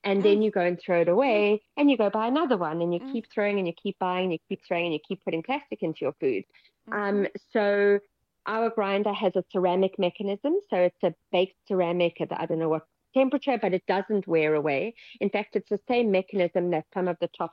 And 0.05 0.23
then 0.23 0.43
you 0.43 0.51
go 0.51 0.61
and 0.61 0.79
throw 0.79 1.01
it 1.01 1.09
away 1.09 1.63
and 1.79 1.91
you 1.91 1.97
go 1.97 2.11
buy 2.11 2.27
another 2.27 2.59
one 2.59 2.83
and 2.83 2.93
you 2.93 3.01
mm. 3.01 3.11
keep 3.11 3.25
throwing 3.33 3.59
and 3.59 3.67
you 3.67 3.73
keep 3.73 3.99
buying 3.99 4.25
and 4.25 4.33
you 4.33 4.39
keep 4.51 4.61
throwing 4.69 4.85
and 4.85 4.93
you 4.93 5.01
keep 5.09 5.25
putting 5.25 5.43
plastic 5.43 5.83
into 5.83 6.01
your 6.03 6.13
food. 6.21 6.45
Mm. 6.91 6.95
Um, 6.95 7.27
so 7.55 8.01
our 8.47 8.69
grinder 8.69 9.15
has 9.15 9.35
a 9.35 9.45
ceramic 9.51 9.99
mechanism. 9.99 10.59
So 10.69 10.77
it's 10.77 11.03
a 11.03 11.15
baked 11.33 11.57
ceramic. 11.67 12.19
I 12.31 12.45
don't 12.45 12.59
know 12.59 12.69
what 12.69 12.87
temperature, 13.15 13.59
but 13.61 13.73
it 13.73 13.85
doesn't 13.87 14.27
wear 14.27 14.55
away. 14.55 14.95
In 15.21 15.31
fact, 15.31 15.57
it's 15.57 15.71
the 15.71 15.81
same 15.89 16.11
mechanism 16.11 16.71
that 16.71 16.87
some 16.93 17.09
of 17.09 17.17
the 17.21 17.29
top 17.29 17.53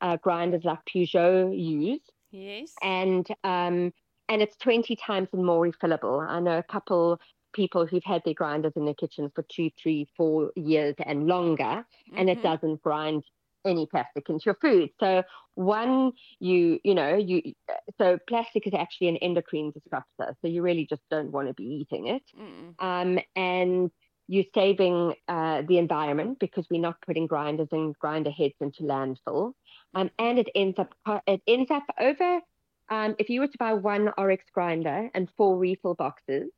uh, 0.00 0.16
grinders 0.16 0.64
like 0.64 0.80
Peugeot 0.92 1.56
use. 1.56 2.00
Yes. 2.30 2.72
And 2.82 3.26
um, 3.44 3.92
and 4.28 4.42
it's 4.42 4.56
20 4.56 4.96
times 4.96 5.28
more 5.32 5.66
refillable. 5.66 6.26
I 6.26 6.40
know 6.40 6.58
a 6.58 6.62
couple 6.62 7.20
people 7.52 7.86
who've 7.86 8.04
had 8.04 8.22
their 8.24 8.34
grinders 8.34 8.72
in 8.76 8.84
their 8.84 8.94
kitchen 8.94 9.30
for 9.34 9.44
two, 9.48 9.70
three, 9.80 10.08
four 10.16 10.50
years 10.56 10.94
and 11.04 11.26
longer, 11.26 11.62
mm-hmm. 11.62 12.18
and 12.18 12.28
it 12.28 12.38
mm-hmm. 12.38 12.48
doesn't 12.48 12.82
grind 12.82 13.24
any 13.64 13.86
plastic 13.86 14.28
into 14.28 14.44
your 14.46 14.56
food. 14.60 14.90
So 15.00 15.22
one, 15.54 16.12
you 16.38 16.78
you 16.84 16.94
know 16.94 17.16
you 17.16 17.54
so 17.98 18.18
plastic 18.28 18.66
is 18.66 18.74
actually 18.74 19.08
an 19.08 19.16
endocrine 19.16 19.72
disruptor. 19.72 20.36
So 20.40 20.48
you 20.48 20.62
really 20.62 20.86
just 20.86 21.02
don't 21.10 21.32
want 21.32 21.48
to 21.48 21.54
be 21.54 21.64
eating 21.64 22.06
it. 22.08 22.22
Mm. 22.38 22.74
Um, 22.78 23.18
and 23.34 23.90
you're 24.28 24.44
saving 24.54 25.14
uh, 25.28 25.62
the 25.68 25.78
environment 25.78 26.38
because 26.38 26.66
we're 26.70 26.80
not 26.80 27.00
putting 27.02 27.26
grinders 27.26 27.68
and 27.72 27.96
grinder 27.98 28.30
heads 28.30 28.54
into 28.60 28.82
landfill. 28.82 29.52
Um, 29.94 30.10
and 30.18 30.38
it 30.38 30.48
ends 30.54 30.78
up 30.78 30.94
it 31.26 31.42
ends 31.46 31.70
up 31.70 31.84
over. 32.00 32.40
Um, 32.88 33.16
if 33.18 33.28
you 33.28 33.40
were 33.40 33.48
to 33.48 33.58
buy 33.58 33.72
one 33.72 34.10
Oryx 34.16 34.44
grinder 34.52 35.10
and 35.14 35.28
four 35.36 35.58
refill 35.58 35.94
boxes 35.94 36.50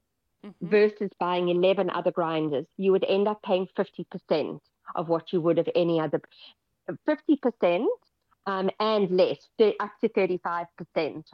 mm-hmm. 0.44 0.68
versus 0.68 1.10
buying 1.18 1.48
11 1.48 1.90
other 1.90 2.10
grinders, 2.10 2.66
you 2.76 2.92
would 2.92 3.04
end 3.04 3.28
up 3.28 3.40
paying 3.42 3.66
50% 3.78 4.60
of 4.94 5.08
what 5.08 5.32
you 5.32 5.40
would 5.40 5.56
have 5.56 5.68
any 5.74 6.00
other 6.00 6.20
50% 7.08 7.86
um, 8.46 8.70
and 8.80 9.10
less, 9.10 9.38
up 9.80 9.92
to 10.00 10.08
35% 10.08 10.66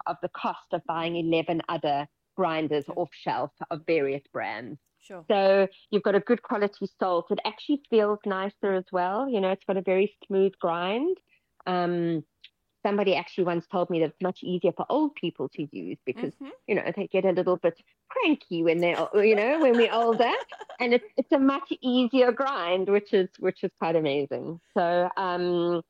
of 0.07 0.17
the 0.23 0.29
cost 0.29 0.67
of 0.73 0.83
buying 0.87 1.17
11 1.17 1.63
other 1.69 2.07
grinders 2.37 2.85
off 2.97 3.11
shelf 3.13 3.53
of 3.71 3.83
various 3.87 4.23
brands. 4.33 4.79
Sure. 5.07 5.25
So 5.31 5.69
you've 5.91 6.03
got 6.03 6.15
a 6.15 6.21
good 6.21 6.43
quality 6.43 6.89
salt. 6.99 7.27
It 7.31 7.39
actually 7.45 7.83
feels 7.91 8.19
nicer 8.25 8.75
as 8.75 8.85
well. 8.91 9.29
You 9.29 9.41
know, 9.41 9.51
it's 9.51 9.65
got 9.65 9.77
a 9.77 9.83
very 9.83 10.17
smooth 10.27 10.53
grind. 10.61 11.19
Um, 11.67 12.25
somebody 12.85 13.17
actually 13.17 13.45
once 13.45 13.67
told 13.67 13.91
me 13.91 13.99
that 14.01 14.11
it's 14.11 14.23
much 14.23 14.41
easier 14.43 14.73
for 14.73 14.87
old 14.89 15.15
people 15.15 15.49
to 15.49 15.67
use 15.73 15.99
because 16.05 16.33
mm-hmm. 16.35 16.51
you 16.67 16.75
know 16.75 16.83
they 16.95 17.07
get 17.09 17.25
a 17.25 17.33
little 17.33 17.57
bit 17.57 17.81
cranky 18.09 18.63
when 18.63 18.79
they're 18.79 19.09
you 19.15 19.35
know 19.35 19.59
when 19.61 19.75
we're 19.77 19.93
older 19.93 20.31
and 20.81 20.93
it's 20.93 21.07
it's 21.17 21.33
a 21.33 21.39
much 21.39 21.73
easier 21.81 22.31
grind 22.31 22.89
which 22.89 23.13
is 23.13 23.29
which 23.39 23.65
is 23.65 23.71
quite 23.79 23.97
amazing 23.97 24.61
so 24.75 25.09
um 25.17 25.81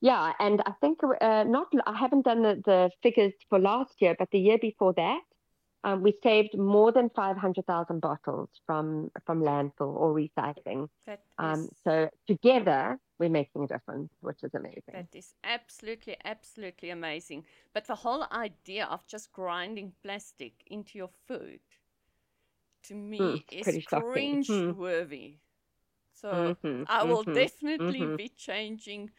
yeah 0.00 0.32
and 0.40 0.60
i 0.66 0.72
think 0.80 0.98
uh, 1.20 1.44
not 1.44 1.68
i 1.86 1.96
haven't 1.96 2.24
done 2.24 2.42
the, 2.42 2.60
the 2.66 2.90
figures 3.02 3.32
for 3.48 3.58
last 3.58 3.94
year 4.00 4.16
but 4.18 4.28
the 4.32 4.40
year 4.40 4.58
before 4.60 4.92
that 4.94 5.20
um, 5.84 6.02
we 6.02 6.14
saved 6.22 6.56
more 6.56 6.92
than 6.92 7.10
500,000 7.10 8.00
bottles 8.00 8.48
from 8.66 9.10
from 9.24 9.42
landfill 9.42 9.94
or 9.96 10.14
recycling. 10.14 10.88
Um, 11.38 11.68
so 11.84 12.10
together, 12.26 12.98
we're 13.18 13.30
making 13.30 13.64
a 13.64 13.66
difference, 13.66 14.12
which 14.20 14.42
is 14.42 14.54
amazing. 14.54 14.92
That 14.92 15.14
is 15.14 15.34
absolutely, 15.42 16.16
absolutely 16.24 16.90
amazing. 16.90 17.44
But 17.72 17.86
the 17.86 17.94
whole 17.94 18.26
idea 18.30 18.86
of 18.86 19.06
just 19.06 19.32
grinding 19.32 19.92
plastic 20.02 20.52
into 20.66 20.98
your 20.98 21.10
food, 21.26 21.60
to 22.84 22.94
me, 22.94 23.18
mm, 23.18 23.42
is 23.50 23.86
cringe-worthy. 23.86 25.16
Mm. 25.16 25.36
So 26.12 26.28
mm-hmm, 26.32 26.82
I 26.86 27.04
will 27.04 27.24
mm-hmm, 27.24 27.32
definitely 27.32 28.00
mm-hmm. 28.00 28.16
be 28.16 28.28
changing 28.28 29.10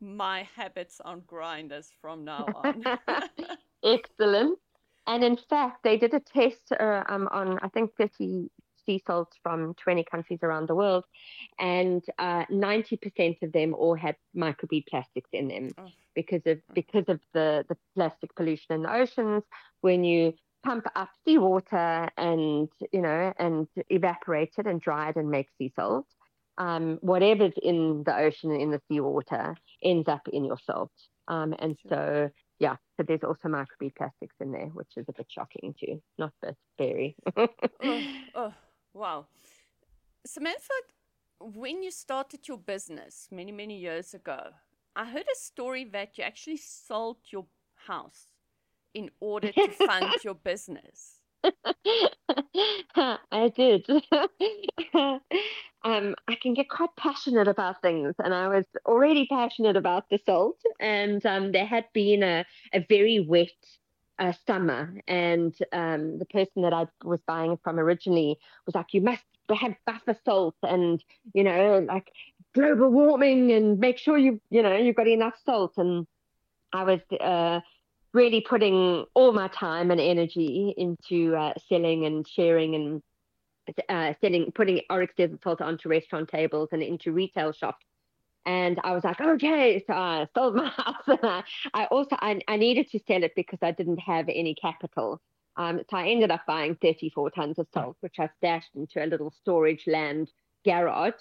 my 0.00 0.48
habits 0.56 1.00
on 1.00 1.20
grinders 1.26 1.92
from 2.00 2.24
now 2.24 2.46
on. 2.54 2.84
Excellent. 3.82 4.58
And 5.06 5.22
in 5.22 5.36
fact, 5.48 5.82
they 5.84 5.98
did 5.98 6.14
a 6.14 6.20
test 6.20 6.72
uh, 6.78 7.04
um, 7.08 7.28
on, 7.30 7.58
I 7.62 7.68
think, 7.68 7.92
50 7.96 8.50
sea 8.86 9.02
salts 9.06 9.36
from 9.42 9.74
20 9.74 10.04
countries 10.04 10.38
around 10.42 10.68
the 10.68 10.74
world, 10.74 11.04
and 11.58 12.02
uh, 12.18 12.44
90% 12.46 13.42
of 13.42 13.52
them 13.52 13.74
all 13.74 13.94
had 13.94 14.16
microbead 14.34 14.86
plastics 14.86 15.28
in 15.32 15.48
them 15.48 15.70
oh. 15.78 15.88
because 16.14 16.42
of 16.46 16.60
because 16.72 17.04
of 17.08 17.20
the, 17.34 17.64
the 17.68 17.76
plastic 17.94 18.34
pollution 18.34 18.74
in 18.74 18.82
the 18.82 18.92
oceans. 18.92 19.42
When 19.80 20.04
you 20.04 20.34
pump 20.64 20.86
up 20.96 21.10
seawater 21.24 22.08
and 22.16 22.68
you 22.92 23.02
know 23.02 23.32
and 23.38 23.68
evaporate 23.90 24.54
it 24.58 24.66
and 24.66 24.80
dry 24.80 25.10
it 25.10 25.16
and 25.16 25.30
make 25.30 25.48
sea 25.58 25.72
salt, 25.76 26.06
um, 26.58 26.98
whatever's 27.02 27.54
in 27.62 28.02
the 28.04 28.16
ocean 28.16 28.50
and 28.52 28.62
in 28.62 28.70
the 28.70 28.80
seawater 28.88 29.56
ends 29.82 30.08
up 30.08 30.26
in 30.32 30.44
your 30.44 30.58
salt. 30.64 30.92
Um, 31.28 31.54
and 31.58 31.76
sure. 31.82 31.90
so 31.90 32.30
yeah, 32.58 32.76
but 32.96 33.06
there's 33.06 33.22
also 33.22 33.48
microbead 33.48 33.94
plastics 33.96 34.36
in 34.40 34.52
there, 34.52 34.70
which 34.72 34.92
is 34.96 35.06
a 35.08 35.12
bit 35.12 35.26
shocking 35.28 35.74
too. 35.78 36.00
Not 36.18 36.32
but 36.40 36.54
very. 36.78 37.16
oh, 37.36 38.00
oh, 38.34 38.54
wow. 38.94 39.26
Samantha, 40.24 40.72
when 41.40 41.82
you 41.82 41.90
started 41.90 42.48
your 42.48 42.58
business 42.58 43.28
many, 43.30 43.52
many 43.52 43.78
years 43.78 44.14
ago, 44.14 44.50
I 44.94 45.04
heard 45.04 45.26
a 45.30 45.38
story 45.38 45.84
that 45.92 46.16
you 46.16 46.24
actually 46.24 46.56
sold 46.56 47.18
your 47.30 47.46
house 47.74 48.28
in 48.94 49.10
order 49.20 49.52
to 49.52 49.68
fund 49.68 50.14
your 50.24 50.34
business. 50.34 51.20
I 52.96 53.52
did. 53.54 53.86
um, 55.86 56.16
I 56.26 56.34
can 56.34 56.52
get 56.52 56.68
quite 56.68 56.94
passionate 56.96 57.46
about 57.46 57.80
things, 57.80 58.16
and 58.18 58.34
I 58.34 58.48
was 58.48 58.64
already 58.84 59.26
passionate 59.26 59.76
about 59.76 60.10
the 60.10 60.18
salt. 60.26 60.60
And 60.80 61.24
um, 61.24 61.52
there 61.52 61.64
had 61.64 61.84
been 61.94 62.24
a, 62.24 62.44
a 62.72 62.84
very 62.88 63.20
wet 63.20 63.52
uh, 64.18 64.32
summer, 64.48 65.00
and 65.06 65.54
um, 65.72 66.18
the 66.18 66.24
person 66.24 66.62
that 66.62 66.72
I 66.72 66.88
was 67.04 67.20
buying 67.24 67.56
from 67.62 67.78
originally 67.78 68.36
was 68.66 68.74
like, 68.74 68.94
"You 68.94 69.00
must 69.00 69.22
have 69.48 69.76
buffer 69.86 70.16
salt, 70.24 70.56
and 70.64 71.02
you 71.34 71.44
know, 71.44 71.78
like 71.86 72.10
global 72.52 72.90
warming, 72.90 73.52
and 73.52 73.78
make 73.78 73.98
sure 73.98 74.18
you, 74.18 74.40
you 74.50 74.62
know, 74.64 74.76
you've 74.76 74.96
got 74.96 75.06
enough 75.06 75.34
salt." 75.44 75.74
And 75.76 76.04
I 76.72 76.82
was 76.82 77.00
uh, 77.20 77.60
really 78.12 78.40
putting 78.40 79.04
all 79.14 79.32
my 79.32 79.46
time 79.48 79.92
and 79.92 80.00
energy 80.00 80.74
into 80.76 81.36
uh, 81.36 81.52
selling 81.68 82.06
and 82.06 82.26
sharing 82.26 82.74
and 82.74 83.02
uh, 83.88 84.14
selling, 84.20 84.52
putting 84.52 84.80
Oryx 84.90 85.14
Desert 85.16 85.42
Salt 85.42 85.60
onto 85.60 85.88
restaurant 85.88 86.28
tables 86.28 86.70
and 86.72 86.82
into 86.82 87.12
retail 87.12 87.52
shops. 87.52 87.84
And 88.44 88.78
I 88.84 88.92
was 88.92 89.02
like, 89.02 89.20
okay, 89.20 89.82
so 89.86 89.92
I 89.92 90.26
sold 90.34 90.54
my 90.54 90.68
house. 90.76 91.02
And 91.06 91.44
I, 91.74 91.86
also 91.86 92.16
I, 92.20 92.40
I 92.46 92.56
needed 92.56 92.88
to 92.90 93.00
sell 93.06 93.24
it 93.24 93.32
because 93.34 93.58
I 93.62 93.72
didn't 93.72 93.98
have 93.98 94.28
any 94.28 94.54
capital. 94.54 95.20
Um, 95.56 95.80
so 95.90 95.96
I 95.96 96.08
ended 96.08 96.30
up 96.30 96.42
buying 96.46 96.76
34 96.80 97.30
tons 97.30 97.58
of 97.58 97.66
salt, 97.72 97.96
which 98.00 98.16
I 98.18 98.28
stashed 98.36 98.70
into 98.74 99.04
a 99.04 99.06
little 99.06 99.32
storage 99.40 99.84
land 99.86 100.30
garage 100.64 101.14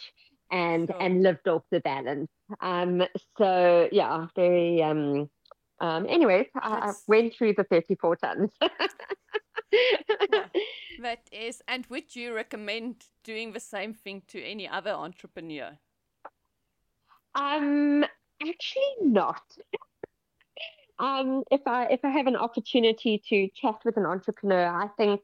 and 0.51 0.91
and 0.99 1.23
lived 1.23 1.47
off 1.47 1.63
the 1.71 1.79
balance. 1.79 2.29
Um, 2.61 3.01
so 3.37 3.89
yeah, 3.91 4.27
very 4.35 4.83
um, 4.83 5.29
um, 5.79 6.05
anyways, 6.07 6.47
I, 6.55 6.89
I, 6.89 6.93
went 7.07 7.33
through 7.33 7.53
the 7.53 7.63
34 7.63 8.15
tons. 8.17 8.51
that 11.01 11.21
is, 11.31 11.61
and 11.67 11.85
would 11.87 12.15
you 12.15 12.33
recommend 12.33 13.05
doing 13.23 13.51
the 13.51 13.59
same 13.59 13.93
thing 13.93 14.21
to 14.27 14.41
any 14.41 14.67
other 14.67 14.91
entrepreneur? 14.91 15.77
Um, 17.35 18.05
actually 18.41 18.95
not. 19.01 19.43
um, 20.99 21.43
if 21.51 21.61
I 21.65 21.85
if 21.85 21.99
I 22.03 22.09
have 22.09 22.27
an 22.27 22.35
opportunity 22.35 23.21
to 23.29 23.49
chat 23.59 23.75
with 23.83 23.97
an 23.97 24.05
entrepreneur, 24.05 24.67
I 24.67 24.87
think 24.97 25.21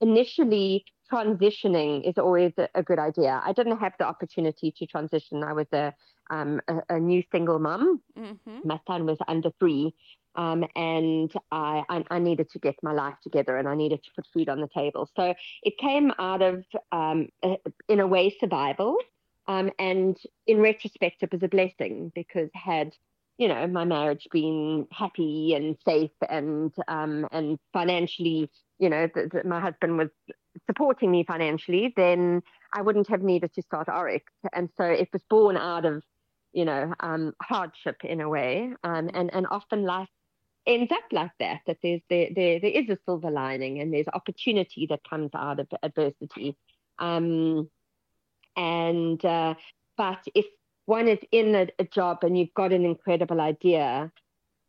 initially 0.00 0.84
transitioning 1.10 2.08
is 2.08 2.18
always 2.18 2.52
a, 2.58 2.68
a 2.74 2.82
good 2.82 2.98
idea. 2.98 3.40
I 3.44 3.52
didn't 3.52 3.78
have 3.78 3.94
the 3.98 4.06
opportunity 4.06 4.72
to 4.78 4.86
transition. 4.86 5.42
I 5.42 5.52
was 5.52 5.66
a 5.72 5.94
um, 6.30 6.60
a, 6.68 6.96
a, 6.96 7.00
new 7.00 7.22
single 7.32 7.58
mom. 7.58 8.02
Mm-hmm. 8.18 8.58
My 8.64 8.78
son 8.86 9.06
was 9.06 9.16
under 9.26 9.50
three. 9.58 9.94
Um, 10.34 10.64
and 10.76 11.32
I, 11.50 11.82
I, 11.88 12.04
I, 12.10 12.18
needed 12.18 12.50
to 12.50 12.58
get 12.58 12.76
my 12.82 12.92
life 12.92 13.16
together 13.22 13.56
and 13.56 13.66
I 13.66 13.74
needed 13.74 14.02
to 14.04 14.10
put 14.14 14.26
food 14.32 14.48
on 14.48 14.60
the 14.60 14.68
table. 14.68 15.08
So 15.16 15.34
it 15.62 15.78
came 15.78 16.12
out 16.18 16.42
of, 16.42 16.64
um, 16.92 17.28
a, 17.42 17.56
in 17.88 17.98
a 17.98 18.06
way, 18.06 18.36
survival. 18.38 18.98
Um, 19.48 19.70
and 19.78 20.16
in 20.46 20.60
retrospect, 20.60 21.22
it 21.22 21.32
was 21.32 21.42
a 21.42 21.48
blessing 21.48 22.12
because 22.14 22.50
had 22.54 22.94
you 23.38 23.48
know 23.48 23.66
my 23.66 23.84
marriage 23.84 24.26
been 24.30 24.86
happy 24.90 25.54
and 25.54 25.76
safe 25.84 26.10
and 26.28 26.72
um, 26.86 27.26
and 27.32 27.58
financially, 27.72 28.50
you 28.78 28.90
know, 28.90 29.08
that 29.14 29.46
my 29.46 29.60
husband 29.60 29.96
was 29.96 30.10
supporting 30.66 31.10
me 31.10 31.24
financially, 31.24 31.94
then 31.96 32.42
I 32.74 32.82
wouldn't 32.82 33.08
have 33.08 33.22
needed 33.22 33.54
to 33.54 33.62
start 33.62 33.88
Oryx. 33.88 34.30
And 34.52 34.68
so 34.76 34.84
it 34.84 35.08
was 35.12 35.22
born 35.30 35.56
out 35.56 35.86
of 35.86 36.02
you 36.52 36.64
know, 36.64 36.94
um, 37.00 37.34
hardship 37.42 38.04
in 38.04 38.20
a 38.20 38.28
way. 38.28 38.72
Um, 38.84 39.10
and, 39.14 39.32
and 39.32 39.46
often 39.50 39.84
life 39.84 40.08
ends 40.66 40.92
up 40.92 41.04
like 41.12 41.30
that, 41.38 41.60
that 41.66 41.78
there's, 41.82 42.00
there, 42.10 42.28
there, 42.34 42.60
there 42.60 42.70
is 42.70 42.88
a 42.88 42.98
silver 43.04 43.30
lining 43.30 43.80
and 43.80 43.92
there's 43.92 44.06
opportunity 44.12 44.86
that 44.88 45.00
comes 45.08 45.30
out 45.34 45.60
of 45.60 45.68
adversity. 45.82 46.56
Um, 46.98 47.70
and, 48.56 49.24
uh, 49.24 49.54
but 49.96 50.18
if 50.34 50.46
one 50.86 51.08
is 51.08 51.18
in 51.32 51.54
a, 51.54 51.68
a 51.78 51.84
job 51.84 52.18
and 52.22 52.38
you've 52.38 52.54
got 52.54 52.72
an 52.72 52.84
incredible 52.84 53.40
idea, 53.40 54.12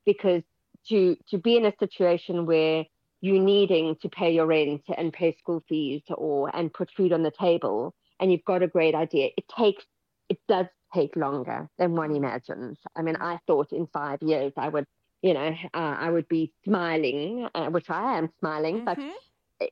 because 0.05 0.43
to, 0.87 1.17
to 1.29 1.37
be 1.37 1.57
in 1.57 1.65
a 1.65 1.73
situation 1.79 2.45
where 2.45 2.85
you're 3.21 3.41
needing 3.41 3.95
to 4.01 4.09
pay 4.09 4.33
your 4.33 4.45
rent 4.45 4.83
and 4.97 5.11
pay 5.11 5.35
school 5.37 5.63
fees 5.67 6.01
or 6.09 6.55
and 6.55 6.73
put 6.73 6.89
food 6.95 7.11
on 7.11 7.23
the 7.23 7.31
table 7.31 7.93
and 8.19 8.31
you've 8.31 8.45
got 8.45 8.63
a 8.63 8.67
great 8.67 8.95
idea 8.95 9.29
it 9.35 9.43
takes 9.57 9.83
it 10.29 10.39
does 10.47 10.67
take 10.93 11.15
longer 11.15 11.69
than 11.77 11.95
one 11.95 12.15
imagines. 12.15 12.77
I 12.95 13.01
mean, 13.01 13.17
I 13.19 13.39
thought 13.47 13.71
in 13.71 13.87
five 13.87 14.21
years 14.21 14.53
I 14.57 14.69
would, 14.69 14.85
you 15.21 15.33
know, 15.33 15.55
uh, 15.73 15.77
I 15.99 16.09
would 16.09 16.27
be 16.27 16.53
smiling, 16.63 17.47
uh, 17.53 17.67
which 17.67 17.89
I 17.89 18.17
am 18.17 18.29
smiling, 18.39 18.81
mm-hmm. 18.81 18.85
but 18.85 18.99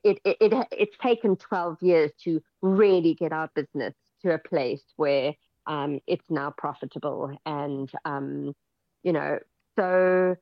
it, 0.04 0.20
it, 0.24 0.36
it, 0.40 0.66
it's 0.72 0.96
taken 1.02 1.36
12 1.36 1.78
years 1.82 2.10
to 2.24 2.42
really 2.60 3.14
get 3.14 3.32
our 3.32 3.48
business 3.54 3.94
to 4.22 4.34
a 4.34 4.38
place 4.38 4.82
where 4.96 5.34
um, 5.66 6.00
it's 6.06 6.28
now 6.28 6.50
profitable. 6.56 7.36
And, 7.46 7.90
um, 8.04 8.54
you 9.02 9.12
know, 9.12 9.38
so 9.76 10.36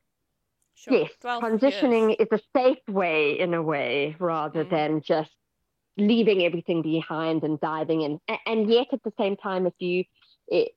sure. 0.74 0.92
yes, 0.92 1.10
transitioning 1.22 2.16
years. 2.18 2.28
is 2.32 2.40
a 2.40 2.58
safe 2.58 2.88
way 2.88 3.38
in 3.38 3.54
a 3.54 3.62
way 3.62 4.16
rather 4.18 4.64
mm. 4.64 4.70
than 4.70 5.02
just 5.02 5.30
leaving 5.96 6.42
everything 6.42 6.82
behind 6.82 7.42
and 7.42 7.60
diving 7.60 8.02
in. 8.02 8.20
And 8.44 8.68
yet 8.68 8.88
at 8.92 9.02
the 9.02 9.12
same 9.18 9.36
time, 9.36 9.66
if 9.66 9.74
you, 9.78 10.04
it, 10.48 10.72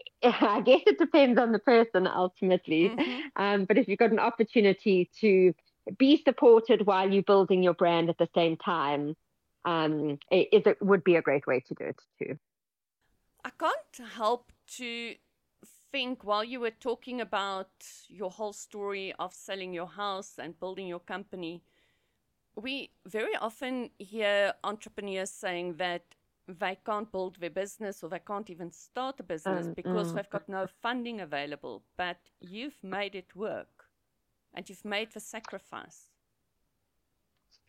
I 0.22 0.60
guess 0.60 0.82
it 0.86 0.98
depends 0.98 1.38
on 1.38 1.52
the 1.52 1.58
person 1.58 2.06
ultimately. 2.06 2.90
Mm-hmm. 2.90 3.20
Um, 3.36 3.64
but 3.64 3.78
if 3.78 3.88
you've 3.88 3.98
got 3.98 4.12
an 4.12 4.18
opportunity 4.18 5.10
to 5.20 5.54
be 5.98 6.22
supported 6.22 6.86
while 6.86 7.10
you're 7.10 7.22
building 7.22 7.62
your 7.62 7.74
brand 7.74 8.08
at 8.08 8.18
the 8.18 8.28
same 8.34 8.56
time, 8.56 9.16
um, 9.64 10.18
it, 10.30 10.66
it 10.66 10.82
would 10.82 11.04
be 11.04 11.16
a 11.16 11.22
great 11.22 11.46
way 11.46 11.60
to 11.60 11.74
do 11.74 11.84
it 11.84 12.00
too. 12.18 12.38
I 13.44 13.50
can't 13.58 14.10
help 14.12 14.52
to 14.76 15.14
think 15.90 16.24
while 16.24 16.44
you 16.44 16.60
were 16.60 16.70
talking 16.70 17.20
about 17.20 17.70
your 18.08 18.30
whole 18.30 18.52
story 18.52 19.12
of 19.18 19.34
selling 19.34 19.74
your 19.74 19.86
house 19.86 20.38
and 20.38 20.58
building 20.58 20.86
your 20.86 21.00
company, 21.00 21.62
we 22.56 22.90
very 23.06 23.34
often 23.36 23.90
hear 23.98 24.54
entrepreneurs 24.64 25.30
saying 25.30 25.74
that 25.76 26.02
they 26.48 26.78
can't 26.84 27.10
build 27.10 27.36
their 27.40 27.50
business 27.50 28.02
or 28.02 28.08
they 28.08 28.18
can't 28.18 28.50
even 28.50 28.70
start 28.70 29.20
a 29.20 29.22
business 29.22 29.66
um, 29.66 29.74
because 29.74 30.12
mm. 30.12 30.16
they've 30.16 30.30
got 30.30 30.48
no 30.48 30.66
funding 30.82 31.20
available. 31.20 31.82
But 31.96 32.18
you've 32.40 32.78
made 32.82 33.14
it 33.14 33.34
work 33.34 33.84
and 34.54 34.68
you've 34.68 34.84
made 34.84 35.12
the 35.12 35.20
sacrifice. 35.20 36.08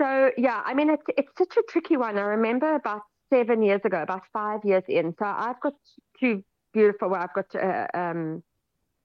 So 0.02 0.32
yeah, 0.38 0.62
I 0.66 0.74
mean 0.74 0.90
it's 0.90 1.04
it's 1.18 1.32
such 1.38 1.56
a 1.58 1.64
tricky 1.70 1.98
one. 1.98 2.18
I 2.18 2.22
remember 2.22 2.76
about 2.76 3.02
seven 3.30 3.62
years 3.62 3.82
ago, 3.86 4.02
about 4.02 4.24
five 4.32 4.62
years 4.64 4.84
in. 4.88 5.16
So 5.18 5.26
I've 5.26 5.60
got 5.62 5.74
two 6.20 6.44
beautiful. 6.74 7.10
Well, 7.10 7.22
I've 7.22 7.34
got 7.34 7.56
uh, 7.56 7.88
um, 7.94 8.44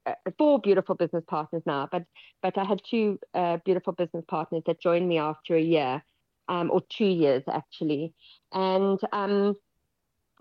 uh, 0.06 0.14
four 0.38 0.58
beautiful 0.60 0.94
business 0.94 1.24
partners 1.28 1.62
now, 1.66 1.88
but 1.90 2.04
but 2.42 2.56
I 2.58 2.64
had 2.64 2.80
two 2.88 3.18
uh, 3.34 3.58
beautiful 3.64 3.92
business 3.92 4.24
partners 4.26 4.62
that 4.66 4.80
joined 4.80 5.08
me 5.08 5.18
after 5.18 5.54
a 5.54 5.60
year, 5.60 6.02
um, 6.48 6.70
or 6.70 6.82
two 6.88 7.06
years 7.06 7.42
actually, 7.50 8.14
and 8.52 8.98
um, 9.12 9.56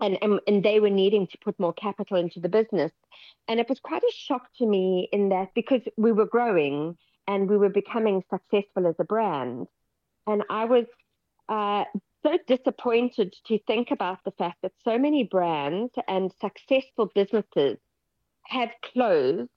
and, 0.00 0.18
and 0.22 0.40
and 0.46 0.62
they 0.62 0.80
were 0.80 0.90
needing 0.90 1.26
to 1.28 1.38
put 1.38 1.58
more 1.58 1.72
capital 1.72 2.16
into 2.16 2.40
the 2.40 2.48
business, 2.48 2.92
and 3.48 3.60
it 3.60 3.68
was 3.68 3.80
quite 3.80 4.02
a 4.02 4.12
shock 4.14 4.48
to 4.58 4.66
me 4.66 5.08
in 5.12 5.30
that 5.30 5.54
because 5.54 5.82
we 5.96 6.12
were 6.12 6.26
growing 6.26 6.96
and 7.26 7.48
we 7.48 7.58
were 7.58 7.68
becoming 7.68 8.22
successful 8.30 8.86
as 8.86 8.94
a 8.98 9.04
brand, 9.04 9.66
and 10.26 10.42
I 10.50 10.64
was 10.64 10.86
uh, 11.48 11.84
so 12.22 12.38
disappointed 12.46 13.34
to 13.46 13.58
think 13.66 13.90
about 13.90 14.18
the 14.24 14.32
fact 14.32 14.58
that 14.62 14.72
so 14.84 14.98
many 14.98 15.24
brands 15.24 15.92
and 16.06 16.32
successful 16.40 17.10
businesses 17.14 17.78
have 18.44 18.70
closed 18.92 19.50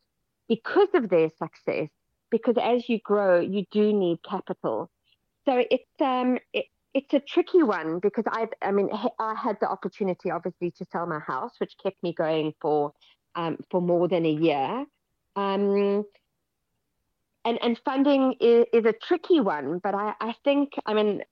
because 0.47 0.89
of 0.93 1.09
their 1.09 1.29
success. 1.29 1.89
Because 2.29 2.55
as 2.61 2.87
you 2.87 2.99
grow, 2.99 3.39
you 3.39 3.65
do 3.71 3.91
need 3.91 4.19
capital. 4.23 4.89
So 5.45 5.63
it's 5.69 6.01
um 6.01 6.37
it, 6.53 6.65
it's 6.93 7.13
a 7.13 7.19
tricky 7.19 7.63
one 7.63 7.99
because 7.99 8.25
I 8.27 8.47
I 8.61 8.71
mean 8.71 8.89
I 9.19 9.35
had 9.35 9.57
the 9.59 9.69
opportunity 9.69 10.31
obviously 10.31 10.71
to 10.71 10.85
sell 10.91 11.05
my 11.05 11.19
house, 11.19 11.53
which 11.59 11.75
kept 11.81 12.01
me 12.03 12.13
going 12.13 12.53
for 12.61 12.93
um, 13.35 13.57
for 13.69 13.81
more 13.81 14.07
than 14.07 14.25
a 14.25 14.31
year. 14.31 14.85
Um, 15.35 16.03
and 17.45 17.57
and 17.61 17.79
funding 17.83 18.35
is, 18.39 18.65
is 18.73 18.85
a 18.85 18.93
tricky 18.93 19.39
one, 19.39 19.79
but 19.79 19.95
I, 19.95 20.13
I 20.19 20.35
think 20.43 20.73
I 20.85 20.93
mean 20.93 21.23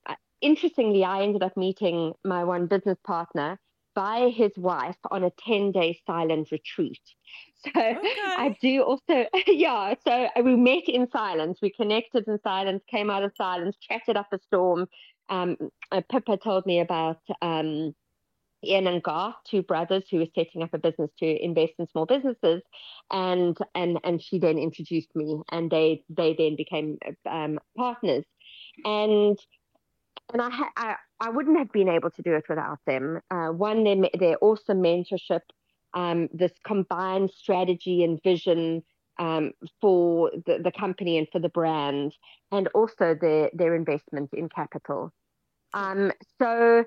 interestingly, 0.41 1.03
I 1.03 1.23
ended 1.23 1.43
up 1.43 1.55
meeting 1.57 2.13
my 2.23 2.43
one 2.43 2.67
business 2.67 2.97
partner 3.03 3.59
by 3.95 4.30
his 4.30 4.52
wife 4.58 4.97
on 5.12 5.23
a 5.23 5.32
10 5.45 5.71
day 5.71 5.99
silent 6.06 6.52
retreat. 6.52 7.02
So 7.62 7.71
okay. 7.78 8.06
I 8.25 8.56
do 8.62 8.84
also, 8.84 9.25
yeah. 9.47 9.93
So 10.08 10.30
we 10.41 10.56
met 10.56 10.88
in 10.88 11.12
silence. 11.12 11.60
We 11.62 11.71
connected 11.71 12.25
in 12.25 12.39
silence, 12.41 12.82
came 12.89 13.10
out 13.10 13.21
of 13.23 13.34
silence, 13.36 13.75
chatted 13.82 14.15
up 14.15 14.28
a 14.32 14.39
storm. 14.39 14.88
Um, 15.28 15.58
Pippa 16.10 16.38
told 16.38 16.65
me 16.65 16.80
about 16.80 17.19
um, 17.41 17.93
Ian 18.63 18.88
and 18.88 19.04
Garth, 19.04 19.36
two 19.45 19.62
brothers 19.62 20.04
who 20.10 20.17
were 20.19 20.28
setting 20.36 20.63
up 20.63 20.73
a 20.73 20.78
business 20.78 21.10
to 21.19 21.43
invest 21.43 21.73
in 21.80 21.88
small 21.88 22.06
businesses, 22.06 22.62
and 23.12 23.58
and 23.75 23.99
and 24.04 24.21
she 24.21 24.39
then 24.39 24.58
introduced 24.58 25.15
me, 25.15 25.41
and 25.52 25.71
they 25.71 26.04
they 26.10 26.36
then 26.38 26.56
became 26.56 26.97
um, 27.30 27.60
partners, 27.78 28.25
and 28.86 29.38
and 30.32 30.41
I, 30.41 30.49
ha- 30.49 30.71
I, 30.75 30.95
I 31.19 31.29
wouldn't 31.29 31.58
have 31.58 31.71
been 31.71 31.89
able 31.89 32.12
to 32.12 32.21
do 32.21 32.34
it 32.36 32.45
without 32.47 32.79
them. 32.86 33.19
Uh, 33.32 33.47
one, 33.49 33.84
their, 33.84 34.10
their 34.17 34.38
awesome 34.41 34.82
mentorship, 34.82 35.41
um, 35.93 36.29
this 36.34 36.51
combined 36.65 37.32
strategy 37.32 38.03
and 38.03 38.21
vision 38.23 38.84
um, 39.19 39.51
for 39.82 40.32
the, 40.45 40.60
the 40.63 40.71
company 40.71 41.17
and 41.17 41.27
for 41.32 41.39
the 41.39 41.49
brand, 41.49 42.13
and 42.51 42.67
also 42.69 43.15
their 43.19 43.49
their 43.53 43.75
investment 43.75 44.29
in 44.34 44.47
capital. 44.49 45.12
Um, 45.73 46.12
so, 46.39 46.86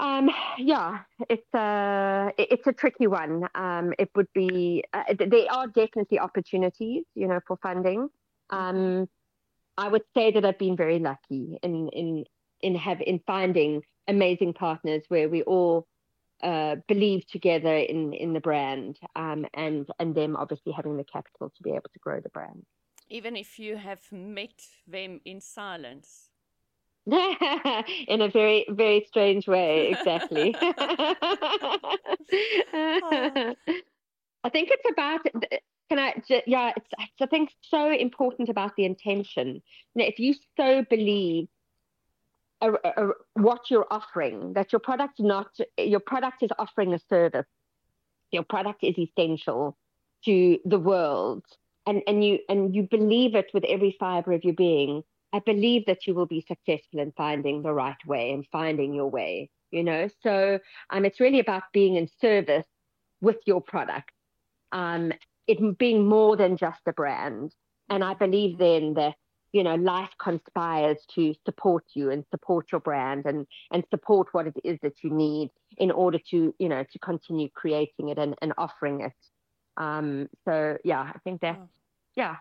um, 0.00 0.30
yeah, 0.58 1.00
it's 1.28 1.52
a 1.54 2.32
it's 2.38 2.66
a 2.66 2.72
tricky 2.72 3.06
one. 3.06 3.48
Um, 3.54 3.92
it 3.98 4.10
would 4.14 4.28
be 4.34 4.84
uh, 4.92 5.02
there 5.14 5.52
are 5.52 5.66
definitely 5.66 6.18
opportunities, 6.18 7.04
you 7.14 7.28
know, 7.28 7.40
for 7.46 7.58
funding. 7.62 8.08
Um, 8.50 9.08
I 9.76 9.88
would 9.88 10.02
say 10.14 10.30
that 10.32 10.44
I've 10.44 10.58
been 10.58 10.76
very 10.76 10.98
lucky 10.98 11.58
in 11.62 11.88
in 11.88 12.24
in 12.60 12.74
have 12.76 13.00
in 13.00 13.20
finding 13.26 13.82
amazing 14.08 14.54
partners 14.54 15.02
where 15.08 15.28
we 15.28 15.42
all 15.42 15.86
uh, 16.42 16.76
believe 16.88 17.26
together 17.26 17.76
in 17.76 18.12
in 18.12 18.32
the 18.32 18.40
brand, 18.40 18.98
um, 19.16 19.46
and 19.54 19.88
and 19.98 20.14
them 20.14 20.36
obviously 20.36 20.72
having 20.72 20.96
the 20.96 21.04
capital 21.04 21.50
to 21.56 21.62
be 21.62 21.70
able 21.70 21.90
to 21.92 21.98
grow 21.98 22.20
the 22.20 22.28
brand. 22.28 22.64
Even 23.08 23.36
if 23.36 23.58
you 23.58 23.76
have 23.76 24.00
met 24.10 24.62
them 24.86 25.20
in 25.24 25.40
silence. 25.40 26.30
in 27.06 28.22
a 28.22 28.30
very 28.30 28.64
very 28.70 29.04
strange 29.06 29.46
way, 29.46 29.88
exactly. 29.88 30.54
oh. 30.58 31.94
I 34.44 34.50
think 34.50 34.68
it's 34.70 34.90
about 34.90 35.20
can 35.88 35.98
I? 35.98 36.14
Yeah, 36.46 36.72
it's, 36.76 36.86
it's 36.98 37.20
I 37.20 37.26
think 37.26 37.50
so 37.62 37.90
important 37.92 38.48
about 38.48 38.76
the 38.76 38.84
intention. 38.84 39.62
You 39.94 40.02
know, 40.02 40.04
if 40.04 40.18
you 40.18 40.34
so 40.56 40.84
believe 40.88 41.48
a, 42.60 42.72
a, 42.72 43.10
what 43.34 43.70
you're 43.70 43.86
offering, 43.90 44.54
that 44.54 44.72
your 44.72 44.80
product 44.80 45.20
not 45.20 45.48
your 45.78 46.00
product 46.00 46.42
is 46.42 46.50
offering 46.58 46.94
a 46.94 47.00
service, 47.08 47.46
your 48.30 48.44
product 48.44 48.82
is 48.82 48.98
essential 48.98 49.76
to 50.24 50.58
the 50.64 50.78
world, 50.78 51.44
and 51.86 52.02
and 52.06 52.24
you 52.24 52.38
and 52.48 52.74
you 52.74 52.84
believe 52.84 53.34
it 53.34 53.50
with 53.52 53.64
every 53.64 53.96
fiber 53.98 54.32
of 54.32 54.44
your 54.44 54.54
being. 54.54 55.02
I 55.32 55.40
believe 55.40 55.86
that 55.86 56.06
you 56.06 56.14
will 56.14 56.26
be 56.26 56.46
successful 56.46 57.00
in 57.00 57.12
finding 57.16 57.62
the 57.62 57.72
right 57.72 58.06
way 58.06 58.32
and 58.32 58.46
finding 58.52 58.94
your 58.94 59.10
way. 59.10 59.50
You 59.72 59.82
know, 59.82 60.08
so 60.22 60.60
um, 60.90 61.04
it's 61.04 61.18
really 61.18 61.40
about 61.40 61.64
being 61.72 61.96
in 61.96 62.08
service 62.20 62.66
with 63.20 63.38
your 63.44 63.60
product 63.60 64.12
um, 64.74 65.12
it 65.46 65.78
being 65.78 66.06
more 66.06 66.36
than 66.36 66.56
just 66.56 66.80
a 66.86 66.92
brand. 66.92 67.54
And 67.90 68.02
I 68.02 68.14
believe 68.14 68.58
then 68.58 68.94
that 68.94 69.14
you 69.52 69.62
know 69.62 69.76
life 69.76 70.10
conspires 70.18 70.98
to 71.14 71.34
support 71.44 71.84
you 71.94 72.10
and 72.10 72.24
support 72.30 72.72
your 72.72 72.80
brand 72.80 73.24
and 73.26 73.46
and 73.72 73.84
support 73.90 74.28
what 74.32 74.46
it 74.46 74.56
is 74.64 74.78
that 74.82 75.02
you 75.02 75.10
need 75.10 75.50
in 75.78 75.90
order 75.90 76.18
to 76.30 76.54
you 76.58 76.68
know 76.68 76.84
to 76.92 76.98
continue 76.98 77.48
creating 77.50 78.08
it 78.08 78.18
and, 78.18 78.34
and 78.42 78.52
offering 78.58 79.00
it. 79.02 79.12
Um, 79.76 80.28
so 80.44 80.78
yeah, 80.84 81.12
I 81.14 81.18
think 81.24 81.40
that 81.42 81.60
yeah. 82.16 82.36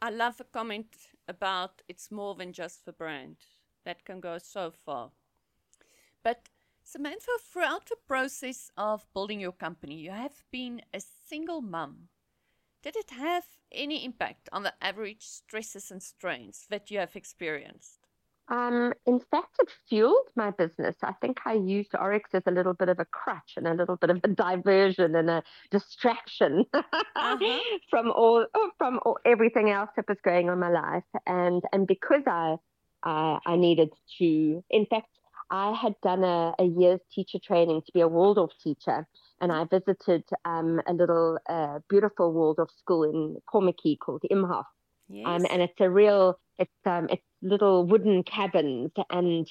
I 0.00 0.10
love 0.10 0.36
the 0.36 0.44
comment 0.44 0.94
about 1.26 1.82
it's 1.88 2.12
more 2.12 2.36
than 2.36 2.52
just 2.52 2.84
the 2.84 2.92
brand. 2.92 3.36
That 3.84 4.04
can 4.04 4.20
go 4.20 4.38
so 4.38 4.70
far. 4.70 5.10
But 6.22 6.48
Samantha, 6.84 7.32
throughout 7.42 7.86
the 7.86 7.96
process 8.06 8.70
of 8.76 9.06
building 9.12 9.40
your 9.40 9.52
company, 9.52 9.96
you 9.96 10.10
have 10.10 10.44
been 10.50 10.82
a 10.94 11.00
single 11.00 11.60
mum 11.60 12.08
did 12.82 12.96
it 12.96 13.10
have 13.10 13.44
any 13.72 14.04
impact 14.04 14.48
on 14.52 14.62
the 14.62 14.74
average 14.80 15.22
stresses 15.22 15.90
and 15.90 16.02
strains 16.02 16.66
that 16.70 16.90
you 16.90 16.98
have 16.98 17.16
experienced? 17.16 17.98
Um, 18.50 18.94
in 19.04 19.20
fact, 19.30 19.56
it 19.60 19.68
fueled 19.88 20.28
my 20.34 20.50
business. 20.50 20.96
I 21.02 21.12
think 21.20 21.38
I 21.44 21.52
used 21.52 21.94
Oryx 21.94 22.30
as 22.32 22.42
a 22.46 22.50
little 22.50 22.72
bit 22.72 22.88
of 22.88 22.98
a 22.98 23.04
crutch 23.04 23.54
and 23.56 23.66
a 23.66 23.74
little 23.74 23.96
bit 23.96 24.08
of 24.08 24.20
a 24.24 24.28
diversion 24.28 25.14
and 25.14 25.28
a 25.28 25.42
distraction 25.70 26.64
uh-huh. 26.72 27.58
from 27.90 28.10
all 28.10 28.46
from 28.78 29.00
all, 29.04 29.18
everything 29.26 29.70
else 29.70 29.90
that 29.96 30.08
was 30.08 30.16
going 30.24 30.48
on 30.48 30.54
in 30.54 30.60
my 30.60 30.70
life. 30.70 31.04
And 31.26 31.62
and 31.72 31.86
because 31.86 32.22
I 32.26 32.56
uh, 33.02 33.38
I 33.44 33.56
needed 33.56 33.90
to, 34.18 34.64
in 34.70 34.86
fact, 34.86 35.08
I 35.50 35.72
had 35.72 35.94
done 36.02 36.24
a, 36.24 36.54
a 36.58 36.64
year's 36.64 37.00
teacher 37.12 37.38
training 37.38 37.82
to 37.86 37.92
be 37.92 38.00
a 38.00 38.08
Waldorf 38.08 38.52
teacher 38.62 39.06
and 39.40 39.52
I 39.52 39.64
visited 39.64 40.24
um, 40.44 40.80
a 40.86 40.92
little 40.92 41.38
uh, 41.48 41.78
beautiful 41.88 42.32
Waldorf 42.32 42.70
school 42.78 43.04
in 43.04 43.36
Kommetjie 43.52 43.98
called 43.98 44.22
Imhoff. 44.30 44.64
Yes. 45.08 45.26
Um, 45.26 45.46
and 45.50 45.62
it's 45.62 45.80
a 45.80 45.88
real, 45.88 46.38
it's 46.58 46.70
um, 46.84 47.08
it's 47.10 47.22
little 47.40 47.84
wooden 47.84 48.22
cabins, 48.24 48.90
and 49.10 49.50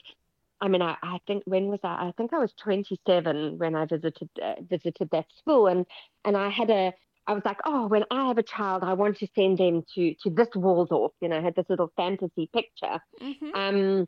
I 0.61 0.67
mean, 0.67 0.81
I, 0.81 0.97
I 1.01 1.19
think 1.25 1.43
when 1.45 1.67
was 1.67 1.79
I? 1.83 2.07
I 2.07 2.13
think 2.15 2.33
I 2.33 2.37
was 2.37 2.53
27 2.61 3.57
when 3.57 3.75
I 3.75 3.85
visited 3.85 4.29
uh, 4.41 4.55
visited 4.61 5.09
that 5.11 5.25
school, 5.39 5.67
and 5.67 5.85
and 6.25 6.37
I 6.37 6.49
had 6.49 6.69
a 6.69 6.93
I 7.25 7.33
was 7.33 7.43
like, 7.43 7.59
oh, 7.65 7.87
when 7.87 8.03
I 8.11 8.27
have 8.27 8.37
a 8.37 8.43
child, 8.43 8.83
I 8.83 8.93
want 8.93 9.17
to 9.17 9.27
send 9.35 9.57
them 9.57 9.83
to 9.95 10.13
to 10.23 10.29
this 10.29 10.49
Waldorf. 10.53 11.13
You 11.21 11.29
know, 11.29 11.37
I 11.37 11.41
had 11.41 11.55
this 11.55 11.65
little 11.69 11.91
fantasy 11.97 12.49
picture. 12.53 12.99
Mm-hmm. 13.21 13.55
Um, 13.55 14.07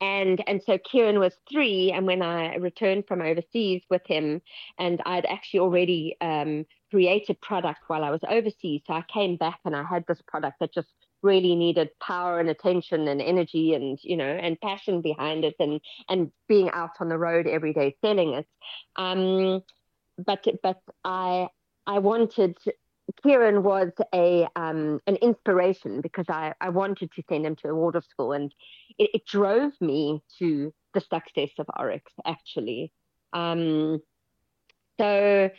and 0.00 0.42
and 0.46 0.62
so 0.64 0.78
Kieran 0.78 1.18
was 1.18 1.32
three, 1.50 1.92
and 1.92 2.06
when 2.06 2.22
I 2.22 2.56
returned 2.56 3.06
from 3.06 3.22
overseas 3.22 3.82
with 3.90 4.02
him, 4.06 4.42
and 4.78 5.00
I'd 5.06 5.26
actually 5.26 5.60
already 5.60 6.16
um, 6.20 6.66
created 6.90 7.40
product 7.40 7.80
while 7.86 8.04
I 8.04 8.10
was 8.10 8.20
overseas, 8.28 8.82
so 8.86 8.92
I 8.94 9.04
came 9.12 9.36
back 9.36 9.60
and 9.64 9.74
I 9.74 9.84
had 9.84 10.04
this 10.06 10.20
product 10.26 10.60
that 10.60 10.74
just 10.74 10.88
really 11.22 11.56
needed 11.56 11.90
power 12.00 12.38
and 12.38 12.50
attention 12.50 13.08
and 13.08 13.20
energy 13.20 13.74
and 13.74 13.98
you 14.02 14.16
know 14.16 14.24
and 14.24 14.60
passion 14.60 15.00
behind 15.00 15.44
it 15.44 15.56
and 15.58 15.80
and 16.08 16.30
being 16.46 16.70
out 16.70 16.90
on 17.00 17.08
the 17.08 17.18
road 17.18 17.46
every 17.46 17.72
day 17.72 17.96
selling 18.02 18.34
it. 18.34 18.46
Um 18.96 19.62
but 20.24 20.46
but 20.62 20.80
i 21.04 21.46
i 21.86 21.98
wanted 21.98 22.56
Kieran 23.22 23.62
was 23.62 23.90
a 24.14 24.46
um, 24.56 25.00
an 25.06 25.16
inspiration 25.16 26.00
because 26.00 26.26
I, 26.28 26.54
I 26.60 26.70
wanted 26.70 27.12
to 27.12 27.22
send 27.28 27.46
him 27.46 27.56
to 27.56 27.68
a 27.68 27.74
Waldorf 27.74 28.04
school 28.06 28.32
and 28.32 28.54
it, 28.98 29.10
it 29.14 29.26
drove 29.26 29.72
me 29.80 30.22
to 30.38 30.72
the 30.94 31.00
success 31.00 31.50
of 31.58 31.66
Oryx 31.78 32.12
actually. 32.24 32.92
Um, 33.32 34.00
so 34.98 35.50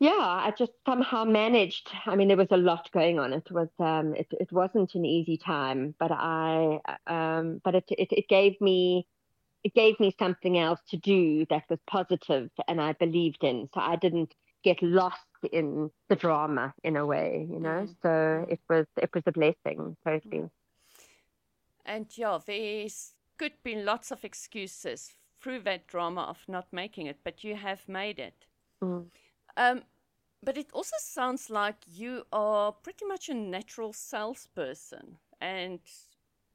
yeah, 0.00 0.10
I 0.10 0.52
just 0.58 0.72
somehow 0.84 1.24
managed. 1.24 1.88
I 2.06 2.16
mean, 2.16 2.26
there 2.26 2.36
was 2.36 2.50
a 2.50 2.56
lot 2.56 2.90
going 2.92 3.20
on. 3.20 3.32
It 3.32 3.48
was 3.50 3.68
um, 3.78 4.14
it 4.14 4.26
it 4.32 4.50
wasn't 4.50 4.94
an 4.94 5.04
easy 5.04 5.36
time, 5.36 5.94
but 5.98 6.10
I 6.10 6.80
um, 7.06 7.60
but 7.62 7.76
it, 7.76 7.84
it 7.90 8.08
it 8.10 8.28
gave 8.28 8.60
me 8.60 9.06
it 9.62 9.74
gave 9.74 10.00
me 10.00 10.14
something 10.18 10.58
else 10.58 10.80
to 10.90 10.96
do 10.96 11.46
that 11.50 11.64
was 11.70 11.78
positive 11.86 12.50
and 12.66 12.80
I 12.80 12.94
believed 12.94 13.44
in. 13.44 13.68
So 13.72 13.80
I 13.80 13.96
didn't 13.96 14.34
get 14.62 14.82
lost 14.82 15.16
in 15.52 15.90
the 16.08 16.16
drama 16.16 16.74
in 16.84 16.96
a 16.96 17.06
way, 17.06 17.46
you 17.50 17.60
know. 17.60 17.86
Mm. 17.86 17.96
So 18.02 18.46
it 18.48 18.60
was 18.68 18.86
it 18.96 19.10
was 19.14 19.22
a 19.26 19.32
blessing, 19.32 19.96
totally. 20.04 20.48
And 21.84 22.06
yeah, 22.16 22.38
there's 22.44 23.14
could 23.38 23.62
be 23.64 23.74
lots 23.74 24.10
of 24.12 24.24
excuses 24.24 25.14
through 25.40 25.60
that 25.60 25.86
drama 25.86 26.22
of 26.22 26.38
not 26.46 26.66
making 26.72 27.06
it, 27.06 27.18
but 27.24 27.42
you 27.42 27.56
have 27.56 27.88
made 27.88 28.18
it. 28.18 28.46
Mm. 28.82 29.06
Um, 29.56 29.82
but 30.44 30.56
it 30.56 30.70
also 30.72 30.96
sounds 30.98 31.50
like 31.50 31.76
you 31.86 32.24
are 32.32 32.72
pretty 32.72 33.04
much 33.04 33.28
a 33.28 33.34
natural 33.34 33.92
salesperson. 33.92 35.18
And 35.40 35.80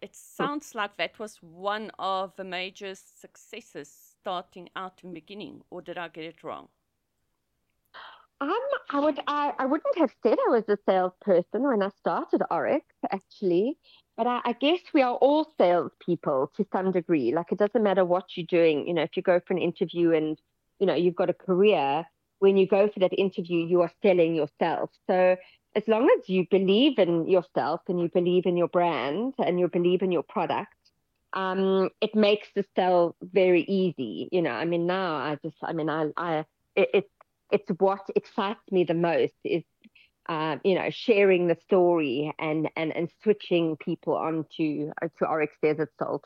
it 0.01 0.15
sounds 0.15 0.75
like 0.75 0.97
that 0.97 1.19
was 1.19 1.37
one 1.41 1.91
of 1.99 2.35
the 2.35 2.43
major 2.43 2.93
successes 2.95 4.15
starting 4.19 4.69
out 4.75 5.01
in 5.03 5.09
the 5.09 5.19
beginning. 5.19 5.61
Or 5.69 5.81
did 5.81 5.97
I 5.97 6.07
get 6.09 6.25
it 6.25 6.43
wrong? 6.43 6.69
Um, 8.39 8.51
I 8.89 8.99
would 8.99 9.19
I, 9.27 9.53
I 9.57 9.65
wouldn't 9.65 9.97
have 9.97 10.11
said 10.21 10.37
I 10.47 10.49
was 10.49 10.63
a 10.67 10.77
salesperson 10.85 11.63
when 11.63 11.81
I 11.81 11.89
started 11.99 12.43
Oryx, 12.51 12.85
actually. 13.11 13.77
But 14.15 14.27
I, 14.27 14.41
I 14.45 14.53
guess 14.53 14.79
we 14.93 15.01
are 15.01 15.15
all 15.15 15.51
salespeople 15.57 16.51
to 16.57 16.65
some 16.71 16.91
degree. 16.91 17.33
Like 17.33 17.51
it 17.51 17.57
doesn't 17.57 17.83
matter 17.83 18.05
what 18.05 18.35
you're 18.35 18.45
doing. 18.45 18.87
You 18.87 18.93
know, 18.93 19.03
if 19.03 19.15
you 19.15 19.23
go 19.23 19.39
for 19.45 19.53
an 19.53 19.59
interview 19.59 20.11
and 20.11 20.39
you 20.79 20.85
know 20.85 20.95
you've 20.95 21.15
got 21.15 21.29
a 21.29 21.33
career, 21.33 22.05
when 22.39 22.57
you 22.57 22.67
go 22.67 22.89
for 22.89 22.99
that 22.99 23.17
interview, 23.17 23.65
you 23.65 23.81
are 23.81 23.91
selling 24.03 24.35
yourself. 24.35 24.91
So 25.07 25.37
as 25.75 25.83
long 25.87 26.09
as 26.17 26.29
you 26.29 26.45
believe 26.49 26.97
in 26.99 27.27
yourself 27.27 27.81
and 27.87 27.99
you 27.99 28.09
believe 28.09 28.45
in 28.45 28.57
your 28.57 28.67
brand 28.67 29.33
and 29.37 29.59
you 29.59 29.67
believe 29.67 30.01
in 30.01 30.11
your 30.11 30.23
product, 30.23 30.73
um, 31.33 31.89
it 32.01 32.15
makes 32.15 32.47
the 32.55 32.65
sell 32.75 33.15
very 33.21 33.61
easy. 33.63 34.29
You 34.31 34.41
know, 34.41 34.51
I 34.51 34.65
mean, 34.65 34.87
now 34.87 35.15
I 35.15 35.37
just, 35.43 35.57
I 35.61 35.73
mean, 35.73 35.89
I, 35.89 36.09
I, 36.17 36.45
it, 36.75 36.89
it's, 36.93 37.09
it's 37.51 37.69
what 37.79 38.01
excites 38.15 38.71
me 38.71 38.83
the 38.83 38.93
most 38.93 39.33
is, 39.43 39.63
uh, 40.29 40.57
you 40.63 40.75
know, 40.75 40.89
sharing 40.89 41.47
the 41.47 41.57
story 41.63 42.33
and 42.39 42.69
and 42.75 42.95
and 42.95 43.09
switching 43.23 43.77
people 43.77 44.15
onto 44.15 44.91
uh, 45.01 45.07
to 45.17 45.25
Oryx 45.25 45.55
Desert 45.61 45.91
Salt. 45.97 46.25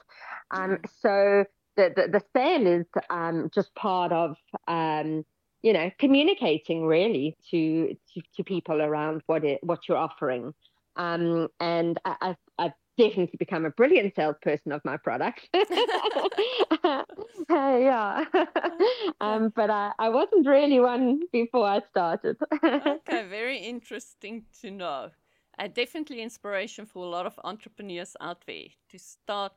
Um, 0.52 0.72
mm. 0.72 0.86
so 1.02 1.46
the, 1.76 1.94
the 1.96 2.20
the 2.20 2.24
sale 2.34 2.68
is 2.68 2.86
um, 3.10 3.50
just 3.54 3.74
part 3.76 4.12
of 4.12 4.36
um, 4.68 5.24
you 5.62 5.74
know, 5.74 5.92
communicating 6.00 6.86
really 6.86 7.38
to 7.52 7.96
to, 8.14 8.22
to 8.36 8.44
people 8.44 8.82
around 8.82 9.22
what 9.28 9.44
it 9.44 9.64
what 9.64 9.88
you're 9.88 9.98
offering. 9.98 10.54
Um, 10.96 11.48
and 11.60 12.00
I, 12.04 12.16
I've, 12.22 12.36
I've 12.58 12.72
definitely 13.10 13.38
become 13.38 13.66
a 13.66 13.70
brilliant 13.70 14.16
salesperson 14.16 14.72
of 14.72 14.84
my 14.86 14.98
product. 14.98 15.50
uh, 15.54 17.04
yeah. 17.50 18.26
um, 19.22 19.52
but 19.56 19.70
I, 19.70 19.92
I 20.00 20.10
wasn't 20.10 20.48
really 20.48 20.80
one 20.80 21.22
before 21.32 21.68
I 21.68 21.82
started. 21.90 22.38
okay, 22.64 23.26
very 23.30 23.58
interesting 23.58 24.46
to 24.62 24.72
know. 24.72 25.12
And 25.58 25.74
definitely 25.74 26.22
inspiration 26.22 26.86
for 26.86 27.06
a 27.06 27.10
lot 27.10 27.26
of 27.26 27.40
entrepreneurs 27.44 28.16
out 28.22 28.44
there 28.48 28.70
to 28.90 28.98
start 29.00 29.54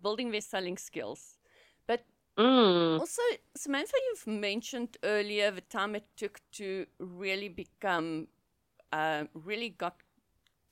building 0.00 0.30
their 0.30 0.40
selling 0.40 0.78
skills. 0.78 1.38
But 1.86 2.04
Mm. 2.36 2.98
Also, 2.98 3.22
Samantha, 3.56 3.92
you've 4.08 4.26
mentioned 4.26 4.96
earlier 5.04 5.52
the 5.52 5.60
time 5.60 5.94
it 5.94 6.04
took 6.16 6.40
to 6.50 6.84
really 6.98 7.48
become, 7.48 8.26
uh, 8.92 9.24
really 9.34 9.68
got 9.68 9.94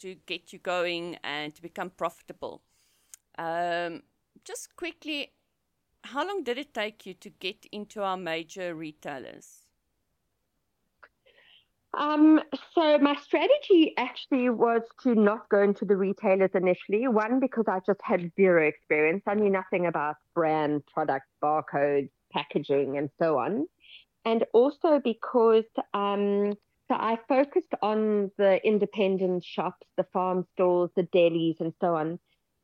to 0.03 0.17
get 0.27 0.53
you 0.53 0.59
going 0.59 1.17
and 1.25 1.55
to 1.55 1.63
become 1.63 1.91
profitable. 1.91 2.63
Um, 3.39 4.03
just 4.45 4.77
quickly, 4.77 5.33
how 6.05 6.27
long 6.27 6.43
did 6.45 6.59
it 6.59 6.75
take 6.75 7.07
you 7.07 7.15
to 7.15 7.31
get 7.31 7.67
into 7.73 8.03
our 8.03 8.17
major 8.17 8.75
retailers? 8.75 9.63
Um, 11.95 12.41
so 12.75 12.99
my 12.99 13.15
strategy 13.17 13.95
actually 13.99 14.49
was 14.49 14.81
to 15.03 15.15
not 15.15 15.49
go 15.51 15.63
into 15.63 15.85
the 15.85 15.97
retailers 15.97 16.51
initially. 16.55 17.07
One, 17.07 17.39
because 17.39 17.65
I 17.69 17.81
just 17.87 18.01
had 18.03 18.33
zero 18.35 18.67
experience. 18.67 19.23
I 19.27 19.35
knew 19.35 19.51
nothing 19.51 19.87
about 19.87 20.17
brand, 20.35 20.83
product, 20.87 21.27
barcodes, 21.43 22.09
packaging, 22.33 22.97
and 22.97 23.11
so 23.21 23.39
on. 23.39 23.67
And 24.25 24.45
also 24.55 25.01
because 25.05 25.65
um, 25.93 26.55
so 26.93 26.99
I 26.99 27.19
focused 27.27 27.73
on 27.81 28.31
the 28.37 28.65
independent 28.67 29.45
shops, 29.45 29.87
the 29.97 30.05
farm 30.13 30.47
stores, 30.53 30.91
the 30.95 31.05
delis, 31.05 31.59
and 31.61 31.73
so 31.81 31.97
on. 31.97 32.19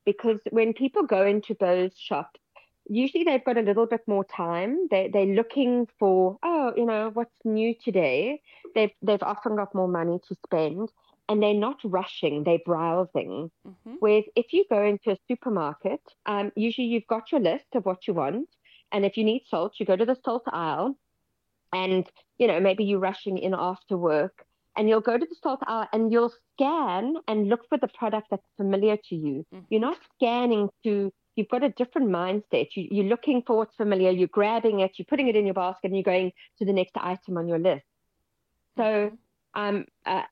Because 0.04 0.38
when 0.50 0.74
people 0.74 1.04
go 1.04 1.24
into 1.24 1.56
those 1.58 1.92
shops, 1.96 2.38
usually 2.86 3.24
they've 3.24 3.44
got 3.44 3.56
a 3.56 3.62
little 3.62 3.86
bit 3.86 4.02
more 4.06 4.24
time. 4.24 4.86
They 4.90 5.08
they're 5.10 5.34
looking 5.40 5.88
for 5.98 6.38
oh 6.42 6.74
you 6.76 6.84
know 6.84 7.10
what's 7.14 7.40
new 7.44 7.74
today. 7.82 8.42
They've 8.74 8.90
they've 9.00 9.22
often 9.22 9.56
got 9.56 9.74
more 9.74 9.88
money 9.88 10.18
to 10.28 10.36
spend, 10.46 10.92
and 11.30 11.42
they're 11.42 11.54
not 11.54 11.78
rushing. 11.82 12.44
They're 12.44 12.66
browsing. 12.66 13.50
Mm-hmm. 13.66 13.94
Whereas 14.00 14.24
if 14.36 14.52
you 14.52 14.66
go 14.68 14.84
into 14.84 15.12
a 15.12 15.18
supermarket, 15.26 16.00
um, 16.26 16.52
usually 16.54 16.88
you've 16.88 17.06
got 17.06 17.32
your 17.32 17.40
list 17.40 17.68
of 17.74 17.86
what 17.86 18.06
you 18.06 18.12
want, 18.12 18.50
and 18.92 19.06
if 19.06 19.16
you 19.16 19.24
need 19.24 19.44
salt, 19.48 19.80
you 19.80 19.86
go 19.86 19.96
to 19.96 20.04
the 20.04 20.18
salt 20.22 20.44
aisle, 20.52 20.98
and 21.72 22.06
you 22.38 22.46
know 22.46 22.61
maybe 22.61 22.85
you're 22.85 22.98
rushing 22.98 23.38
in 23.38 23.55
after 23.55 23.96
work. 23.96 24.44
And 24.77 24.88
you'll 24.88 25.01
go 25.01 25.18
to 25.18 25.27
the 25.27 25.35
salt 25.42 25.59
aisle 25.66 25.88
and 25.92 26.12
you'll 26.12 26.33
scan 26.53 27.14
and 27.27 27.48
look 27.48 27.68
for 27.68 27.79
the 27.79 27.88
product 27.88 28.29
that's 28.31 28.46
familiar 28.57 28.96
to 29.09 29.16
you. 29.16 29.44
Mm-hmm. 29.53 29.64
You're 29.70 29.81
not 29.81 29.96
scanning 30.14 30.68
to 30.85 31.12
you've 31.38 31.48
got 31.48 31.62
a 31.62 31.70
different 31.70 32.11
mindset. 32.11 32.68
You, 32.74 32.88
you're 32.90 33.07
looking 33.07 33.42
for 33.46 33.57
what's 33.57 33.77
familiar, 33.77 34.11
you're 34.11 34.29
grabbing 34.29 34.81
it, 34.81 34.92
you're 34.98 35.07
putting 35.07 35.29
it 35.29 35.37
in 35.37 35.46
your 35.46 35.55
basket, 35.55 35.88
and 35.88 35.96
you're 35.96 36.03
going 36.03 36.33
to 36.59 36.64
the 36.64 36.72
next 36.72 36.92
item 36.96 37.38
on 37.38 37.48
your 37.48 37.61
list. 37.61 37.87
So, 38.77 38.83
mm-hmm. 38.83 39.61
um, 39.61 39.85
uh, 40.05 40.22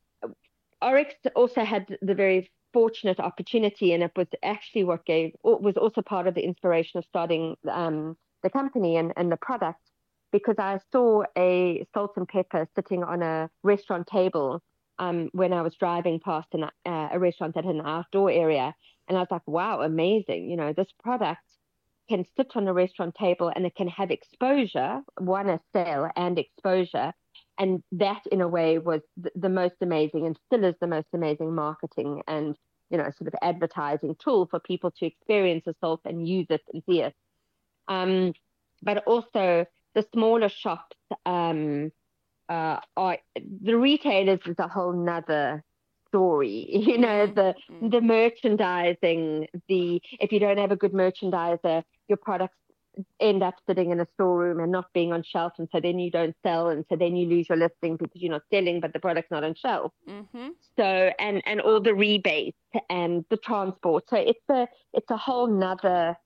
Oryx 0.83 1.15
also 1.35 1.65
had 1.65 1.97
the 2.03 2.15
very 2.15 2.51
fortunate 2.73 3.21
opportunity, 3.21 3.93
and 3.95 4.03
it 4.03 4.13
was 4.17 4.27
actually 4.43 4.85
what 4.85 5.07
gave 5.07 5.33
was 5.43 5.77
also 5.77 6.03
part 6.03 6.27
of 6.27 6.35
the 6.35 6.45
inspiration 6.45 6.99
of 6.99 7.05
starting 7.09 7.57
um, 7.71 8.17
the 8.43 8.51
company 8.51 8.97
and, 8.97 9.13
and 9.17 9.31
the 9.33 9.37
product, 9.37 9.81
because 10.37 10.57
I 10.59 10.79
saw 10.93 11.23
a 11.39 11.87
salt 11.95 12.13
and 12.17 12.29
pepper 12.29 12.69
sitting 12.75 13.03
on 13.03 13.23
a 13.23 13.49
restaurant 13.63 14.07
table 14.07 14.63
um, 14.99 15.31
when 15.33 15.55
I 15.55 15.63
was 15.63 15.75
driving 15.77 16.21
past 16.21 16.49
an, 16.53 16.65
uh, 16.65 17.09
a 17.11 17.19
restaurant 17.19 17.55
that 17.55 17.65
had 17.65 17.75
an 17.75 17.87
outdoor 17.87 18.31
area, 18.31 18.75
and 19.09 19.17
I 19.17 19.21
was 19.21 19.31
like, 19.31 19.47
wow, 19.47 19.81
amazing. 19.81 20.51
You 20.51 20.57
know, 20.57 20.75
this 20.75 20.89
product 21.03 21.41
can 22.11 22.27
sit 22.37 22.55
on 22.55 22.69
a 22.69 22.75
restaurant 22.75 23.15
table 23.15 23.51
and 23.55 23.65
it 23.65 23.75
can 23.75 23.89
have 23.89 24.11
exposure, 24.11 25.01
one, 25.19 25.49
a 25.49 25.59
sale 25.73 26.11
and 26.17 26.39
exposure. 26.39 27.15
And 27.59 27.83
that, 27.93 28.27
in 28.31 28.43
a 28.43 28.49
way, 28.49 28.77
was 28.77 29.01
th- 29.23 29.33
the 29.35 29.49
most 29.49 29.77
amazing 29.81 30.27
and 30.27 30.39
still 30.47 30.65
is 30.65 30.75
the 30.83 30.87
most 30.87 31.09
amazing 31.15 31.55
marketing 31.55 32.23
and, 32.29 32.55
you 32.91 32.99
know, 32.99 33.11
sort 33.17 33.29
of 33.29 33.35
advertising 33.41 34.17
tool 34.23 34.47
for 34.51 34.61
people 34.61 34.91
to 34.99 35.07
experience 35.07 35.67
a 35.67 35.75
salt 35.81 36.03
and 36.05 36.29
use 36.29 36.47
it 36.51 36.61
and 36.75 36.83
see 36.85 37.01
it. 37.01 37.15
Um, 37.89 38.35
but 38.83 38.99
also 39.07 39.65
the 39.97 40.07
smaller 40.13 40.49
shops 40.49 40.97
um, 41.25 41.91
uh, 42.49 42.79
are 42.97 43.19
the 43.63 43.77
retailers 43.77 44.39
is 44.47 44.55
a 44.59 44.69
whole 44.69 44.93
nother 44.93 45.65
story 46.09 46.69
you 46.71 46.99
know 46.99 47.27
mm-hmm. 47.27 47.35
the 47.35 47.55
mm-hmm. 47.73 47.89
the 47.89 48.01
merchandising 48.01 49.49
the 49.69 50.01
if 50.21 50.31
you 50.31 50.39
don't 50.39 50.59
have 50.59 50.71
a 50.71 50.77
good 50.77 50.93
merchandiser 50.93 51.83
your 52.09 52.19
products 52.19 52.55
end 53.21 53.43
up 53.43 53.55
sitting 53.69 53.91
in 53.91 54.01
a 54.01 54.07
storeroom 54.15 54.61
and 54.61 54.73
not 54.73 54.87
being 54.95 55.13
on 55.13 55.23
shelf, 55.23 55.53
and 55.59 55.69
so 55.71 55.81
then 55.81 55.99
you 55.99 56.11
don't 56.11 56.35
sell, 56.43 56.69
and 56.69 56.85
so 56.89 56.97
then 56.97 57.17
you 57.17 57.29
lose 57.29 57.49
your 57.49 57.59
listing 57.59 57.97
because 57.97 58.23
you're 58.23 58.33
not 58.33 58.43
selling, 58.51 58.81
but 58.81 58.93
the 58.93 58.99
product's 58.99 59.31
not 59.31 59.45
on 59.45 59.55
shelf. 59.55 59.93
Mm-hmm. 60.09 60.49
So 60.77 61.11
and 61.19 61.43
and 61.47 61.61
all 61.61 61.81
the 61.81 61.95
rebates 61.95 62.59
and 62.89 63.25
the 63.31 63.37
transport. 63.37 64.05
So 64.09 64.17
it's 64.17 64.49
a 64.51 64.67
it's 64.93 65.11
a 65.11 65.17
whole 65.17 65.47
nother 65.47 66.17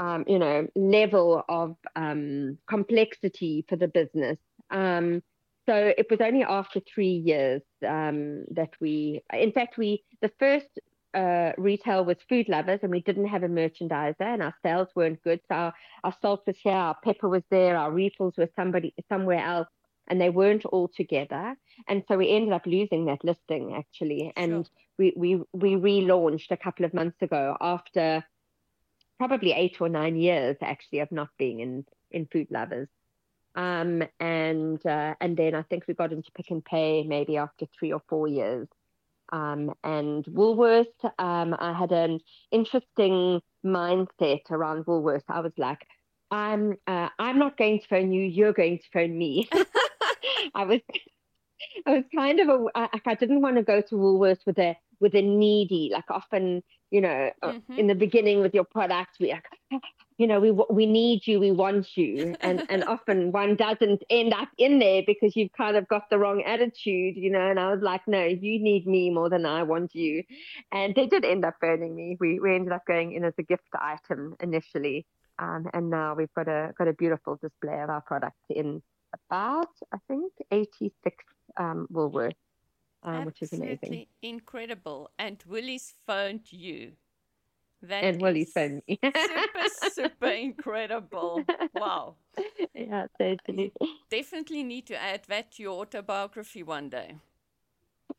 um, 0.00 0.24
you 0.26 0.38
know 0.38 0.66
level 0.74 1.44
of 1.48 1.76
um, 1.94 2.58
complexity 2.68 3.64
for 3.68 3.76
the 3.76 3.88
business. 3.88 4.38
Um, 4.70 5.22
so 5.66 5.92
it 5.96 6.06
was 6.10 6.20
only 6.20 6.42
after 6.42 6.80
three 6.92 7.22
years 7.24 7.62
um, 7.86 8.44
that 8.50 8.70
we, 8.80 9.22
in 9.32 9.52
fact, 9.52 9.76
we 9.76 10.02
the 10.22 10.32
first 10.38 10.66
uh, 11.14 11.52
retail 11.58 12.04
was 12.04 12.16
food 12.28 12.48
lovers 12.48 12.80
and 12.82 12.90
we 12.90 13.00
didn't 13.00 13.26
have 13.26 13.42
a 13.42 13.48
merchandiser 13.48 14.14
and 14.20 14.42
our 14.42 14.54
sales 14.62 14.88
weren't 14.94 15.22
good. 15.22 15.40
So 15.48 15.54
our, 15.54 15.74
our 16.02 16.14
salt 16.22 16.42
was 16.46 16.56
here, 16.62 16.72
our 16.72 16.96
pepper 17.04 17.28
was 17.28 17.42
there, 17.50 17.76
our 17.76 17.92
refills 17.92 18.34
were 18.38 18.48
somebody 18.56 18.94
somewhere 19.08 19.44
else 19.44 19.68
and 20.08 20.20
they 20.20 20.30
weren't 20.30 20.64
all 20.64 20.88
together. 20.88 21.56
And 21.88 22.04
so 22.08 22.16
we 22.16 22.30
ended 22.30 22.52
up 22.52 22.66
losing 22.66 23.06
that 23.06 23.24
listing 23.24 23.74
actually. 23.76 24.32
And 24.36 24.50
sure. 24.50 24.64
we, 24.98 25.12
we, 25.16 25.42
we 25.52 25.74
relaunched 25.74 26.50
a 26.50 26.56
couple 26.56 26.84
of 26.84 26.94
months 26.94 27.20
ago 27.20 27.56
after 27.60 28.24
probably 29.20 29.52
eight 29.52 29.76
or 29.82 29.88
nine 29.90 30.16
years 30.16 30.56
actually 30.62 31.00
of 31.00 31.12
not 31.12 31.28
being 31.38 31.60
in, 31.60 31.84
in 32.10 32.24
food 32.32 32.46
lovers. 32.50 32.88
Um, 33.54 34.02
and 34.18 34.84
uh, 34.86 35.14
and 35.20 35.36
then 35.36 35.54
I 35.54 35.60
think 35.60 35.84
we 35.86 35.92
got 35.92 36.10
into 36.12 36.32
Pick 36.32 36.50
n 36.50 36.62
Pay 36.62 37.02
maybe 37.02 37.36
after 37.36 37.66
three 37.78 37.92
or 37.92 38.00
four 38.08 38.28
years. 38.28 38.66
Um, 39.30 39.74
and 39.84 40.24
Woolworths, 40.24 41.04
um, 41.18 41.54
I 41.58 41.74
had 41.78 41.92
an 41.92 42.20
interesting 42.50 43.42
mindset 43.62 44.50
around 44.50 44.86
Woolworths. 44.86 45.28
I 45.28 45.40
was 45.40 45.52
like, 45.58 45.86
I'm 46.30 46.76
uh, 46.86 47.10
I'm 47.18 47.38
not 47.38 47.58
going 47.58 47.80
to 47.80 47.88
phone 47.88 48.12
you. 48.12 48.22
You're 48.22 48.54
going 48.54 48.78
to 48.78 48.90
phone 48.90 49.18
me. 49.18 49.50
I 50.54 50.64
was 50.64 50.80
I 51.86 51.90
was 51.90 52.04
kind 52.14 52.40
of 52.40 52.48
a 52.48 52.56
like 52.74 53.06
I 53.06 53.14
didn't 53.16 53.42
want 53.42 53.56
to 53.56 53.62
go 53.62 53.82
to 53.82 53.94
Woolworths 53.96 54.46
with 54.46 54.58
a 54.58 54.76
with 54.98 55.14
a 55.14 55.20
needy 55.20 55.90
like 55.92 56.10
often 56.10 56.62
you 56.90 57.00
know 57.00 57.30
uh, 57.42 57.52
mm-hmm. 57.52 57.78
in 57.78 57.86
the 57.86 57.94
beginning 57.94 58.40
with 58.40 58.54
your 58.54 58.64
product 58.64 59.16
we 59.20 59.30
like 59.30 59.46
you 60.20 60.26
know 60.26 60.38
we 60.38 60.50
we 60.68 60.84
need 60.84 61.26
you 61.26 61.40
we 61.40 61.50
want 61.50 61.96
you. 61.96 62.36
And 62.42 62.62
and 62.70 62.84
often 62.84 63.32
one 63.32 63.56
doesn't 63.56 64.02
end 64.10 64.34
up 64.34 64.48
in 64.58 64.78
there 64.78 65.02
because 65.06 65.34
you've 65.34 65.52
kind 65.52 65.76
of 65.76 65.88
got 65.88 66.10
the 66.10 66.18
wrong 66.18 66.42
attitude 66.42 67.16
you 67.16 67.30
know 67.30 67.48
and 67.50 67.58
I 67.58 67.72
was 67.72 67.80
like 67.80 68.02
no 68.06 68.22
you 68.24 68.60
need 68.60 68.86
me 68.86 69.08
more 69.10 69.30
than 69.30 69.46
I 69.46 69.62
want 69.62 69.94
you. 69.94 70.22
And 70.72 70.94
they 70.94 71.06
did 71.06 71.24
end 71.24 71.46
up 71.46 71.58
burning 71.60 71.96
me. 71.96 72.18
We 72.20 72.38
we 72.38 72.54
ended 72.54 72.72
up 72.72 72.84
going 72.86 73.12
in 73.12 73.24
as 73.24 73.34
a 73.38 73.42
gift 73.42 73.68
item 73.74 74.36
initially. 74.40 75.06
Um, 75.38 75.70
and 75.72 75.88
now 75.88 76.14
we've 76.14 76.34
got 76.34 76.48
a 76.48 76.72
got 76.76 76.88
a 76.88 76.92
beautiful 76.92 77.38
display 77.40 77.80
of 77.80 77.88
our 77.88 78.02
product 78.02 78.36
in 78.50 78.82
about 79.14 79.72
I 79.92 79.98
think 80.06 80.32
86 80.52 81.24
um, 81.56 81.88
Woolworths 81.90 82.34
um, 83.02 83.24
which 83.24 83.42
is 83.42 83.52
amazing. 83.52 84.06
incredible. 84.22 85.10
And 85.18 85.42
Woolies 85.46 85.94
phoned 86.06 86.52
you. 86.52 86.92
That 87.82 88.04
and 88.04 88.20
Woolies 88.20 88.52
phoned 88.52 88.82
me. 88.88 88.98
super, 89.02 89.68
super 89.92 90.26
incredible. 90.28 91.46
Wow. 91.72 92.16
Yeah, 92.74 93.06
totally. 93.18 93.72
You 93.80 93.88
definitely 94.10 94.62
need 94.62 94.86
to 94.86 95.00
add 95.00 95.22
that 95.28 95.52
to 95.52 95.62
your 95.62 95.80
autobiography 95.80 96.62
one 96.62 96.88
day. 96.90 97.16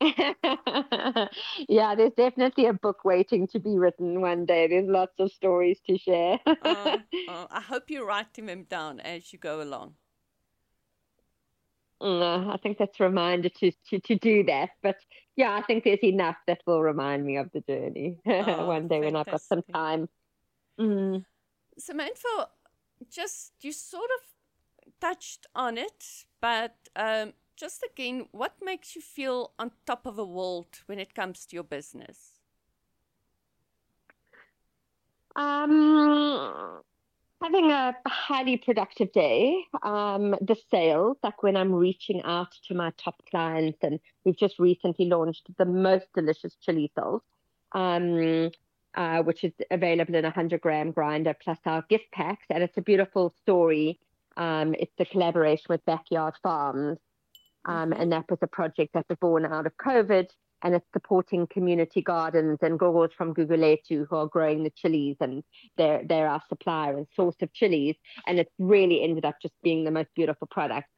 yeah, 1.68 1.94
there's 1.94 2.12
definitely 2.16 2.66
a 2.66 2.72
book 2.72 3.04
waiting 3.04 3.46
to 3.48 3.60
be 3.60 3.78
written 3.78 4.20
one 4.20 4.46
day. 4.46 4.66
There's 4.66 4.88
lots 4.88 5.14
of 5.18 5.30
stories 5.32 5.80
to 5.86 5.96
share. 5.98 6.40
uh, 6.62 6.98
uh, 7.26 7.46
I 7.50 7.60
hope 7.60 7.90
you're 7.90 8.06
writing 8.06 8.46
them 8.46 8.64
down 8.64 9.00
as 9.00 9.32
you 9.32 9.38
go 9.38 9.62
along. 9.62 9.94
I 12.02 12.56
think 12.62 12.78
that's 12.78 12.98
a 13.00 13.04
reminder 13.04 13.48
to, 13.48 13.72
to, 13.90 14.00
to 14.00 14.16
do 14.16 14.44
that. 14.44 14.70
But 14.82 14.96
yeah, 15.36 15.54
I 15.54 15.62
think 15.62 15.84
there's 15.84 16.02
enough 16.02 16.36
that 16.46 16.60
will 16.66 16.82
remind 16.82 17.24
me 17.24 17.36
of 17.36 17.50
the 17.52 17.60
journey 17.60 18.18
oh, 18.26 18.66
one 18.66 18.88
day 18.88 19.00
fantastic. 19.00 19.04
when 19.04 19.16
I've 19.16 19.26
got 19.26 19.40
some 19.40 19.62
time. 19.72 20.08
Mm. 20.78 21.24
Samantha, 21.78 22.48
just 23.10 23.52
you 23.60 23.72
sort 23.72 24.10
of 24.18 24.90
touched 25.00 25.46
on 25.54 25.78
it, 25.78 26.24
but 26.40 26.76
um, 26.96 27.32
just 27.56 27.82
again, 27.82 28.26
what 28.32 28.54
makes 28.62 28.96
you 28.96 29.02
feel 29.02 29.52
on 29.58 29.70
top 29.86 30.06
of 30.06 30.16
the 30.16 30.24
world 30.24 30.80
when 30.86 30.98
it 30.98 31.14
comes 31.14 31.46
to 31.46 31.56
your 31.56 31.64
business? 31.64 32.40
Um, 35.34 36.82
having 37.42 37.70
a 37.70 37.94
highly 38.06 38.56
productive 38.56 39.12
day. 39.12 39.64
Um, 39.82 40.30
the 40.40 40.56
sales, 40.70 41.16
like 41.22 41.42
when 41.42 41.56
I'm 41.56 41.72
reaching 41.72 42.22
out 42.22 42.52
to 42.68 42.74
my 42.74 42.92
top 43.02 43.22
clients, 43.30 43.78
and 43.82 43.98
we've 44.24 44.36
just 44.36 44.58
recently 44.58 45.06
launched 45.06 45.48
the 45.58 45.64
most 45.64 46.06
delicious 46.14 46.54
chili 46.62 46.90
sauce, 46.94 47.22
um, 47.72 48.50
uh, 48.94 49.22
which 49.22 49.44
is 49.44 49.52
available 49.70 50.14
in 50.14 50.24
a 50.24 50.28
100 50.28 50.60
gram 50.60 50.92
grinder 50.92 51.34
plus 51.42 51.58
our 51.66 51.82
gift 51.88 52.10
packs. 52.12 52.44
And 52.50 52.62
it's 52.62 52.76
a 52.76 52.82
beautiful 52.82 53.34
story. 53.42 53.98
Um, 54.36 54.74
it's 54.78 54.92
a 54.98 55.04
collaboration 55.04 55.66
with 55.68 55.84
Backyard 55.84 56.34
Farms. 56.42 56.98
Um, 57.64 57.90
mm-hmm. 57.90 58.00
and 58.00 58.12
that 58.12 58.24
was 58.28 58.38
a 58.42 58.46
project 58.46 58.94
that 58.94 59.06
was 59.08 59.18
born 59.20 59.46
out 59.46 59.66
of 59.66 59.76
COVID 59.76 60.28
and 60.62 60.74
it's 60.74 60.86
supporting 60.92 61.46
community 61.46 62.00
gardens 62.02 62.58
and 62.62 62.78
gogos 62.78 63.12
from 63.16 63.34
Gugulethu 63.34 64.06
who 64.08 64.16
are 64.16 64.26
growing 64.26 64.62
the 64.62 64.70
chilies 64.70 65.16
and 65.20 65.42
they're, 65.76 66.02
they're 66.04 66.28
our 66.28 66.42
supplier 66.48 66.96
and 66.96 67.06
source 67.14 67.36
of 67.42 67.52
chilies. 67.52 67.96
And 68.26 68.38
it's 68.38 68.52
really 68.58 69.02
ended 69.02 69.24
up 69.24 69.36
just 69.42 69.54
being 69.62 69.84
the 69.84 69.90
most 69.90 70.08
beautiful 70.14 70.46
product. 70.46 70.88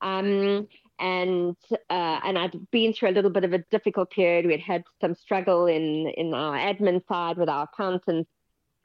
Um, 0.00 0.68
and 0.98 1.56
uh, 1.90 2.20
and 2.22 2.38
I'd 2.38 2.70
been 2.70 2.92
through 2.92 3.10
a 3.10 3.16
little 3.16 3.30
bit 3.30 3.44
of 3.44 3.52
a 3.52 3.58
difficult 3.70 4.10
period. 4.10 4.46
We'd 4.46 4.60
had 4.60 4.84
some 5.00 5.14
struggle 5.14 5.66
in 5.66 6.08
in 6.08 6.32
our 6.34 6.56
admin 6.56 7.06
side 7.08 7.36
with 7.36 7.48
our 7.48 7.68
accountants. 7.72 8.30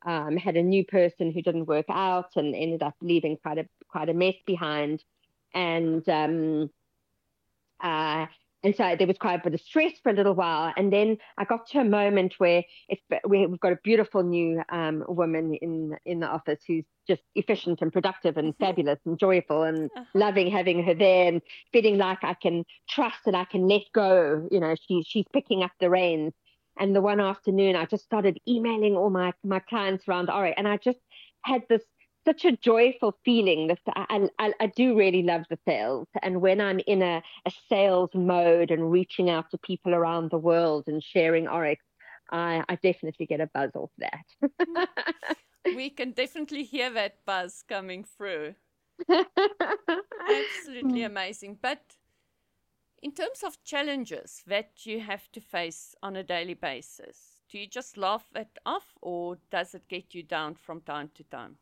Um, 0.06 0.38
had 0.38 0.56
a 0.56 0.64
new 0.64 0.86
person 0.86 1.32
who 1.32 1.42
didn't 1.42 1.66
work 1.66 1.88
out 1.90 2.32
and 2.38 2.56
ended 2.56 2.82
up 2.82 2.96
leaving 3.02 3.38
quite 3.38 3.60
a 3.60 3.68
quite 3.90 4.10
a 4.10 4.14
mess 4.14 4.36
behind. 4.46 5.04
And 5.54 6.08
um, 6.08 6.70
uh, 7.82 8.28
and 8.64 8.76
so 8.76 8.96
there 8.98 9.08
was 9.08 9.18
quite 9.18 9.40
a 9.40 9.44
bit 9.44 9.54
of 9.54 9.62
stress 9.62 9.94
for 10.04 10.10
a 10.10 10.14
little 10.14 10.34
while. 10.36 10.74
And 10.76 10.92
then 10.92 11.18
I 11.38 11.46
got 11.46 11.68
to 11.68 11.80
a 11.80 11.86
moment 11.86 12.36
where 12.40 12.64
it's, 12.90 13.02
we've 13.28 13.60
got 13.60 13.72
a 13.72 13.80
beautiful 13.84 14.22
new 14.22 14.62
um, 14.70 15.04
woman 15.08 15.54
in 15.56 15.98
in 16.06 16.20
the 16.20 16.28
office 16.28 16.60
who's 16.68 16.84
just 17.08 17.22
efficient 17.36 17.82
and 17.82 17.94
productive 17.94 18.38
and 18.38 18.54
mm-hmm. 18.54 18.64
fabulous 18.64 19.00
and 19.06 19.18
joyful 19.18 19.64
and 19.64 19.90
uh-huh. 19.96 20.06
loving 20.14 20.52
having 20.52 20.84
her 20.84 20.94
there 20.94 21.28
and 21.28 21.42
feeling 21.72 21.98
like 21.98 22.24
I 22.24 22.34
can 22.34 22.66
trust 22.90 23.20
and 23.26 23.36
I 23.36 23.46
can 23.46 23.68
let 23.68 23.84
go. 23.94 24.48
You 24.52 24.60
know, 24.60 24.76
she, 24.88 25.04
she's 25.04 25.26
picking 25.34 25.64
up 25.64 25.72
the 25.80 25.90
reins. 25.90 26.34
And 26.78 26.96
the 26.96 27.02
one 27.02 27.20
afternoon, 27.20 27.76
I 27.76 27.86
just 27.86 28.06
started 28.06 28.40
emailing 28.48 28.96
all 28.96 29.10
my, 29.10 29.34
my 29.44 29.60
clients 29.60 30.08
around 30.08 30.30
Oryx, 30.30 30.56
and 30.58 30.66
I 30.66 30.78
just 30.78 31.00
had 31.42 31.64
this 31.68 31.84
such 32.30 32.46
a 32.46 32.56
joyful 32.58 33.18
feeling 33.26 33.68
that 33.68 33.80
I, 33.88 34.30
I, 34.38 34.54
I, 34.60 34.68
do 34.68 34.96
really 34.96 35.24
love 35.24 35.44
the 35.50 35.58
sales. 35.68 36.08
And 36.22 36.42
when 36.42 36.62
I'm 36.62 36.80
in 36.86 37.02
a, 37.02 37.24
a 37.46 37.52
sales 37.68 38.12
mode 38.14 38.70
and 38.70 38.92
reaching 38.92 39.30
out 39.30 39.50
to 39.52 39.58
people 39.58 39.96
around 39.96 40.30
the 40.30 40.38
world 40.38 40.84
and 40.88 41.04
sharing 41.04 41.48
Oryx, 41.48 41.84
I, 42.32 42.64
I 42.70 42.76
definitely 42.76 43.26
get 43.26 43.42
a 43.42 43.50
buzz 43.52 43.72
off 43.74 43.90
that. 43.98 44.90
we 45.76 45.90
can 45.90 46.12
definitely 46.12 46.64
hear 46.64 46.92
that 46.92 47.26
buzz 47.26 47.64
coming 47.68 48.04
through. 48.04 48.54
Absolutely 49.10 51.04
amazing. 51.04 51.58
But 51.60 51.82
in 53.02 53.12
terms 53.12 53.44
of 53.44 53.64
challenges 53.64 54.44
that 54.46 54.86
you 54.86 55.00
have 55.00 55.32
to 55.32 55.42
face 55.42 55.96
on 56.04 56.16
a 56.16 56.24
daily 56.24 56.54
basis, 56.54 57.42
do 57.50 57.58
you 57.58 57.66
just 57.66 57.98
laugh 57.98 58.28
it 58.36 58.60
off 58.68 58.98
or 59.02 59.38
does 59.50 59.74
it 59.74 59.88
get 59.88 60.14
you 60.14 60.22
down 60.22 60.54
from 60.54 60.82
time 60.82 61.10
to 61.16 61.24
time? 61.24 61.58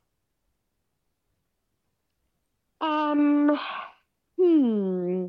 Um, 2.81 3.57
hmm. 4.37 5.27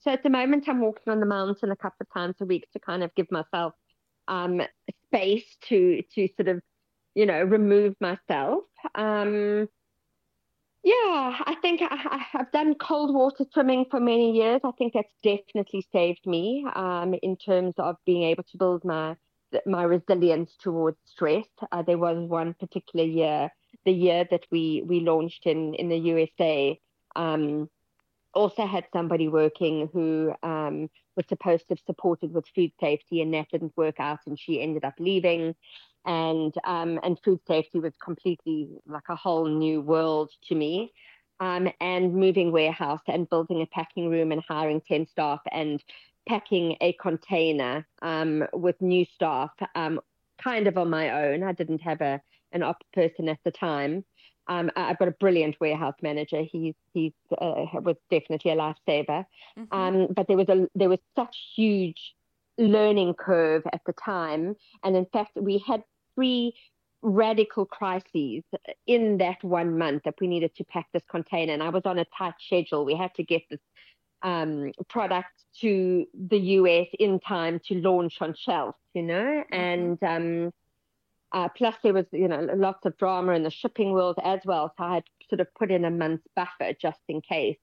So 0.00 0.12
at 0.12 0.22
the 0.22 0.30
moment, 0.30 0.68
I'm 0.68 0.80
walking 0.80 1.12
on 1.12 1.20
the 1.20 1.26
mountain 1.26 1.70
a 1.70 1.76
couple 1.76 1.98
of 2.00 2.12
times 2.12 2.36
a 2.40 2.44
week 2.44 2.70
to 2.72 2.78
kind 2.78 3.02
of 3.02 3.14
give 3.14 3.30
myself 3.30 3.74
um, 4.28 4.62
space 5.06 5.56
to 5.68 6.02
to 6.14 6.28
sort 6.36 6.48
of, 6.48 6.62
you 7.14 7.26
know, 7.26 7.42
remove 7.42 7.94
myself. 8.00 8.64
Um, 8.94 9.68
yeah, 10.84 11.40
I 11.44 11.56
think 11.60 11.82
I, 11.82 12.24
have 12.32 12.52
done 12.52 12.74
cold 12.76 13.12
water 13.12 13.44
swimming 13.52 13.86
for 13.90 13.98
many 13.98 14.36
years. 14.36 14.60
I 14.64 14.70
think 14.78 14.94
that's 14.94 15.12
definitely 15.24 15.84
saved 15.92 16.24
me 16.24 16.64
um, 16.74 17.14
in 17.22 17.36
terms 17.36 17.74
of 17.78 17.96
being 18.06 18.22
able 18.22 18.44
to 18.44 18.58
build 18.58 18.84
my 18.84 19.16
my 19.66 19.82
resilience 19.82 20.54
towards 20.60 20.98
stress. 21.04 21.46
Uh, 21.72 21.82
there 21.82 21.98
was 21.98 22.28
one 22.28 22.54
particular 22.54 23.04
year 23.04 23.50
the 23.88 24.00
year 24.06 24.22
that 24.30 24.44
we 24.50 24.82
we 24.90 25.00
launched 25.00 25.44
in 25.52 25.74
in 25.74 25.88
the 25.88 26.00
USA, 26.12 26.78
um, 27.16 27.68
also 28.34 28.66
had 28.66 28.84
somebody 28.92 29.28
working 29.28 29.88
who 29.92 30.32
um, 30.42 30.76
was 31.16 31.26
supposed 31.28 31.64
to 31.66 31.74
have 31.74 31.84
supported 31.86 32.30
with 32.32 32.54
food 32.54 32.72
safety, 32.80 33.22
and 33.22 33.32
that 33.34 33.48
didn't 33.50 33.76
work 33.84 33.98
out, 33.98 34.20
and 34.26 34.38
she 34.38 34.60
ended 34.66 34.84
up 34.84 34.94
leaving. 34.98 35.54
and 36.04 36.54
um, 36.64 37.00
and 37.02 37.18
food 37.24 37.40
safety 37.46 37.78
was 37.80 37.94
completely 38.08 38.58
like 38.86 39.08
a 39.08 39.16
whole 39.24 39.46
new 39.64 39.80
world 39.80 40.30
to 40.48 40.54
me. 40.54 40.92
Um, 41.40 41.68
and 41.80 42.14
moving 42.24 42.50
warehouse 42.50 43.06
and 43.06 43.30
building 43.30 43.62
a 43.62 43.66
packing 43.66 44.10
room 44.10 44.32
and 44.32 44.42
hiring 44.48 44.80
10 44.80 45.06
staff 45.06 45.40
and 45.52 45.80
packing 46.28 46.76
a 46.80 46.90
container 46.94 47.86
um, 48.02 48.44
with 48.52 48.74
new 48.82 49.04
staff, 49.14 49.52
um, 49.76 50.00
kind 50.42 50.66
of 50.66 50.76
on 50.76 50.90
my 50.90 51.06
own. 51.24 51.44
I 51.44 51.52
didn't 51.52 51.82
have 51.82 52.00
a 52.00 52.20
an 52.52 52.62
op 52.62 52.82
person 52.92 53.28
at 53.28 53.38
the 53.44 53.50
time. 53.50 54.04
Um, 54.46 54.70
I've 54.76 54.98
got 54.98 55.08
a 55.08 55.12
brilliant 55.12 55.56
warehouse 55.60 55.96
manager. 56.02 56.42
He's 56.42 56.74
he's 56.94 57.12
uh, 57.36 57.66
was 57.74 57.96
definitely 58.10 58.52
a 58.52 58.56
lifesaver. 58.56 59.26
Mm-hmm. 59.58 59.62
Um, 59.72 60.08
but 60.14 60.26
there 60.26 60.36
was 60.36 60.48
a 60.48 60.68
there 60.74 60.88
was 60.88 61.00
such 61.14 61.36
huge 61.54 62.14
learning 62.56 63.14
curve 63.14 63.62
at 63.72 63.82
the 63.86 63.92
time, 63.92 64.56
and 64.82 64.96
in 64.96 65.06
fact, 65.12 65.32
we 65.36 65.58
had 65.58 65.84
three 66.14 66.54
radical 67.02 67.64
crises 67.64 68.42
in 68.86 69.18
that 69.18 69.42
one 69.44 69.78
month 69.78 70.02
that 70.04 70.14
we 70.20 70.26
needed 70.26 70.54
to 70.56 70.64
pack 70.64 70.86
this 70.92 71.02
container. 71.08 71.52
And 71.52 71.62
I 71.62 71.68
was 71.68 71.82
on 71.84 71.98
a 71.98 72.04
tight 72.16 72.34
schedule. 72.44 72.84
We 72.84 72.96
had 72.96 73.14
to 73.14 73.22
get 73.22 73.42
this 73.48 73.60
um, 74.22 74.72
product 74.88 75.28
to 75.60 76.06
the 76.28 76.38
US 76.38 76.88
in 76.98 77.20
time 77.20 77.60
to 77.66 77.74
launch 77.74 78.20
on 78.20 78.34
shelf, 78.34 78.74
you 78.94 79.02
know, 79.02 79.44
mm-hmm. 79.52 79.54
and 79.54 80.02
um, 80.02 80.52
uh, 81.32 81.48
plus 81.48 81.74
there 81.82 81.92
was, 81.92 82.06
you 82.12 82.28
know, 82.28 82.40
lots 82.56 82.86
of 82.86 82.96
drama 82.96 83.32
in 83.32 83.42
the 83.42 83.50
shipping 83.50 83.92
world 83.92 84.18
as 84.22 84.40
well. 84.44 84.72
So 84.76 84.84
I 84.84 84.94
had 84.94 85.04
sort 85.28 85.40
of 85.40 85.52
put 85.54 85.70
in 85.70 85.84
a 85.84 85.90
month's 85.90 86.26
buffer 86.34 86.72
just 86.72 87.00
in 87.08 87.20
case. 87.20 87.58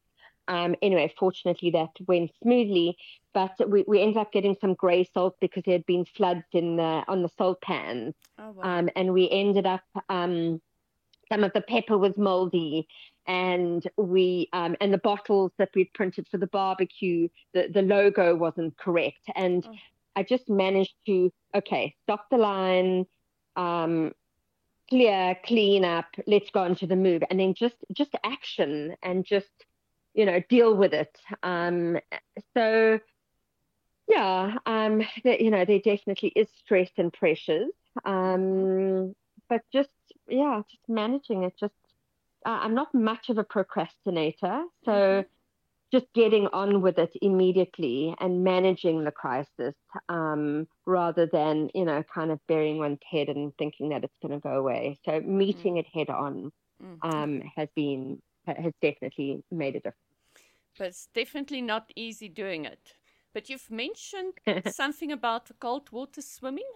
Um, 0.48 0.76
anyway, 0.82 1.12
fortunately 1.18 1.72
that 1.72 1.90
went 2.08 2.32
smoothly, 2.42 2.98
but 3.34 3.54
we, 3.68 3.84
we 3.88 4.02
ended 4.02 4.18
up 4.18 4.32
getting 4.32 4.56
some 4.62 4.76
grey 4.76 5.04
salt 5.04 5.36
because 5.42 5.64
there 5.66 5.74
had 5.74 5.86
been 5.86 6.06
floods 6.06 6.46
in 6.52 6.76
the 6.78 7.04
on 7.08 7.24
the 7.24 7.30
salt 7.38 7.62
pans, 7.62 8.14
oh, 8.38 8.52
wow. 8.52 8.80
um, 8.80 8.90
and 8.96 9.12
we 9.12 9.28
ended 9.32 9.66
up 9.66 9.82
um, 10.10 10.62
some 11.32 11.44
of 11.44 11.52
the 11.54 11.62
pepper 11.62 11.98
was 11.98 12.16
moldy, 12.16 12.88
and 13.26 13.90
we 13.98 14.48
um, 14.54 14.76
and 14.80 14.94
the 14.94 15.00
bottles 15.00 15.52
that 15.58 15.70
we'd 15.74 15.92
printed 15.94 16.28
for 16.28 16.38
the 16.38 16.48
barbecue, 16.48 17.28
the 17.56 17.68
the 17.74 17.82
logo 17.82 18.36
wasn't 18.36 18.78
correct, 18.78 19.28
and 19.36 19.66
oh. 19.68 19.74
I 20.16 20.22
just 20.22 20.48
managed 20.48 20.94
to 21.08 21.34
okay 21.56 21.96
stop 22.04 22.28
the 22.30 22.38
line, 22.38 23.08
um, 23.56 24.14
clear, 24.90 25.38
clean 25.46 25.84
up, 25.86 26.08
let's 26.28 26.50
go 26.52 26.64
into 26.64 26.88
the 26.88 26.96
move, 26.96 27.24
and 27.30 27.40
then 27.40 27.54
just 27.54 27.78
just 27.94 28.12
action 28.24 28.96
and 29.02 29.26
just 29.26 29.66
you 30.16 30.26
know, 30.26 30.42
deal 30.50 30.74
with 30.76 30.94
it. 30.94 31.16
Um, 31.44 32.00
so, 32.56 33.00
yeah, 34.08 34.58
um, 34.66 35.04
that, 35.24 35.42
you 35.42 35.52
know, 35.52 35.66
there 35.66 35.80
definitely 35.80 36.32
is 36.36 36.48
stress 36.64 36.90
and 36.98 37.12
pressures. 37.12 37.72
Um, 38.06 39.14
but 39.50 39.62
just, 39.74 39.90
yeah, 40.28 40.62
just 40.72 40.88
managing 40.88 41.44
it. 41.44 41.54
Just, 41.60 41.74
uh, 42.46 42.60
I'm 42.62 42.74
not 42.74 42.96
much 42.96 43.30
of 43.30 43.38
a 43.38 43.44
procrastinator. 43.44 44.64
So, 44.86 44.92
mm-hmm. 44.92 45.28
Just 45.92 46.06
getting 46.14 46.48
on 46.48 46.82
with 46.82 46.98
it 46.98 47.12
immediately 47.22 48.16
and 48.20 48.44
managing 48.44 49.04
the 49.04 49.12
crisis 49.12 49.76
um, 50.10 50.68
rather 50.86 51.26
than, 51.26 51.70
you 51.74 51.86
know, 51.86 52.04
kind 52.14 52.32
of 52.32 52.40
burying 52.48 52.78
one's 52.78 53.00
head 53.10 53.30
and 53.30 53.54
thinking 53.58 53.90
that 53.90 54.04
it's 54.04 54.18
going 54.22 54.34
to 54.34 54.40
go 54.40 54.58
away. 54.58 55.00
So, 55.06 55.22
meeting 55.22 55.76
mm-hmm. 55.76 55.80
it 55.80 55.88
head 55.94 56.10
on 56.10 56.52
mm-hmm. 56.84 57.10
um, 57.10 57.42
has 57.56 57.70
been 57.76 58.22
has 58.48 58.74
definitely 58.82 59.44
made 59.52 59.76
a 59.76 59.80
difference 59.80 59.98
but 60.78 60.88
it's 60.88 61.08
definitely 61.14 61.62
not 61.62 61.92
easy 61.96 62.28
doing 62.28 62.66
it. 62.66 62.94
But 63.34 63.50
you've 63.50 63.70
mentioned 63.72 64.34
something 64.72 65.12
about 65.12 65.48
the 65.48 65.54
cold 65.54 65.92
water 65.92 66.22
swimming. 66.22 66.70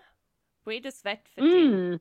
Where 0.64 0.80
does 0.80 1.02
that 1.02 1.28
fit 1.28 1.44
mm. 1.44 1.94
in? 1.94 2.00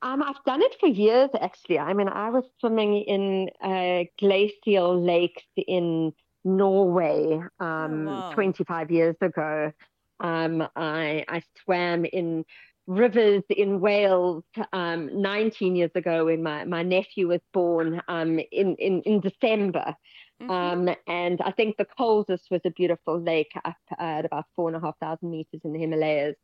Um, 0.00 0.22
I've 0.22 0.42
done 0.46 0.62
it 0.62 0.76
for 0.78 0.88
years, 0.88 1.30
actually. 1.40 1.78
I 1.78 1.92
mean, 1.92 2.08
I 2.08 2.30
was 2.30 2.44
swimming 2.60 3.02
in 3.02 3.50
uh, 3.60 4.04
glacial 4.18 5.02
lakes 5.02 5.42
in 5.56 6.12
Norway 6.44 7.40
um, 7.58 8.08
oh, 8.08 8.12
wow. 8.12 8.32
25 8.32 8.90
years 8.90 9.16
ago. 9.20 9.72
Um, 10.20 10.66
I, 10.76 11.24
I 11.28 11.42
swam 11.62 12.04
in 12.04 12.44
rivers 12.86 13.42
in 13.50 13.80
Wales 13.80 14.44
um, 14.72 15.20
19 15.20 15.76
years 15.76 15.90
ago 15.94 16.26
when 16.26 16.42
my, 16.42 16.64
my 16.64 16.82
nephew 16.82 17.28
was 17.28 17.40
born 17.52 18.00
um, 18.08 18.38
in, 18.50 18.76
in, 18.76 19.02
in 19.02 19.20
December. 19.20 19.94
Mm-hmm. 20.40 20.50
Um, 20.50 20.94
and 21.06 21.40
I 21.42 21.50
think 21.50 21.76
the 21.76 21.86
coldest 21.96 22.44
was 22.50 22.60
a 22.64 22.70
beautiful 22.70 23.20
lake 23.20 23.52
up 23.64 23.76
at 23.98 24.24
about 24.24 24.46
four 24.54 24.68
and 24.68 24.76
a 24.76 24.80
half 24.80 24.96
thousand 24.98 25.30
meters 25.30 25.60
in 25.64 25.72
the 25.72 25.80
Himalayas 25.80 26.36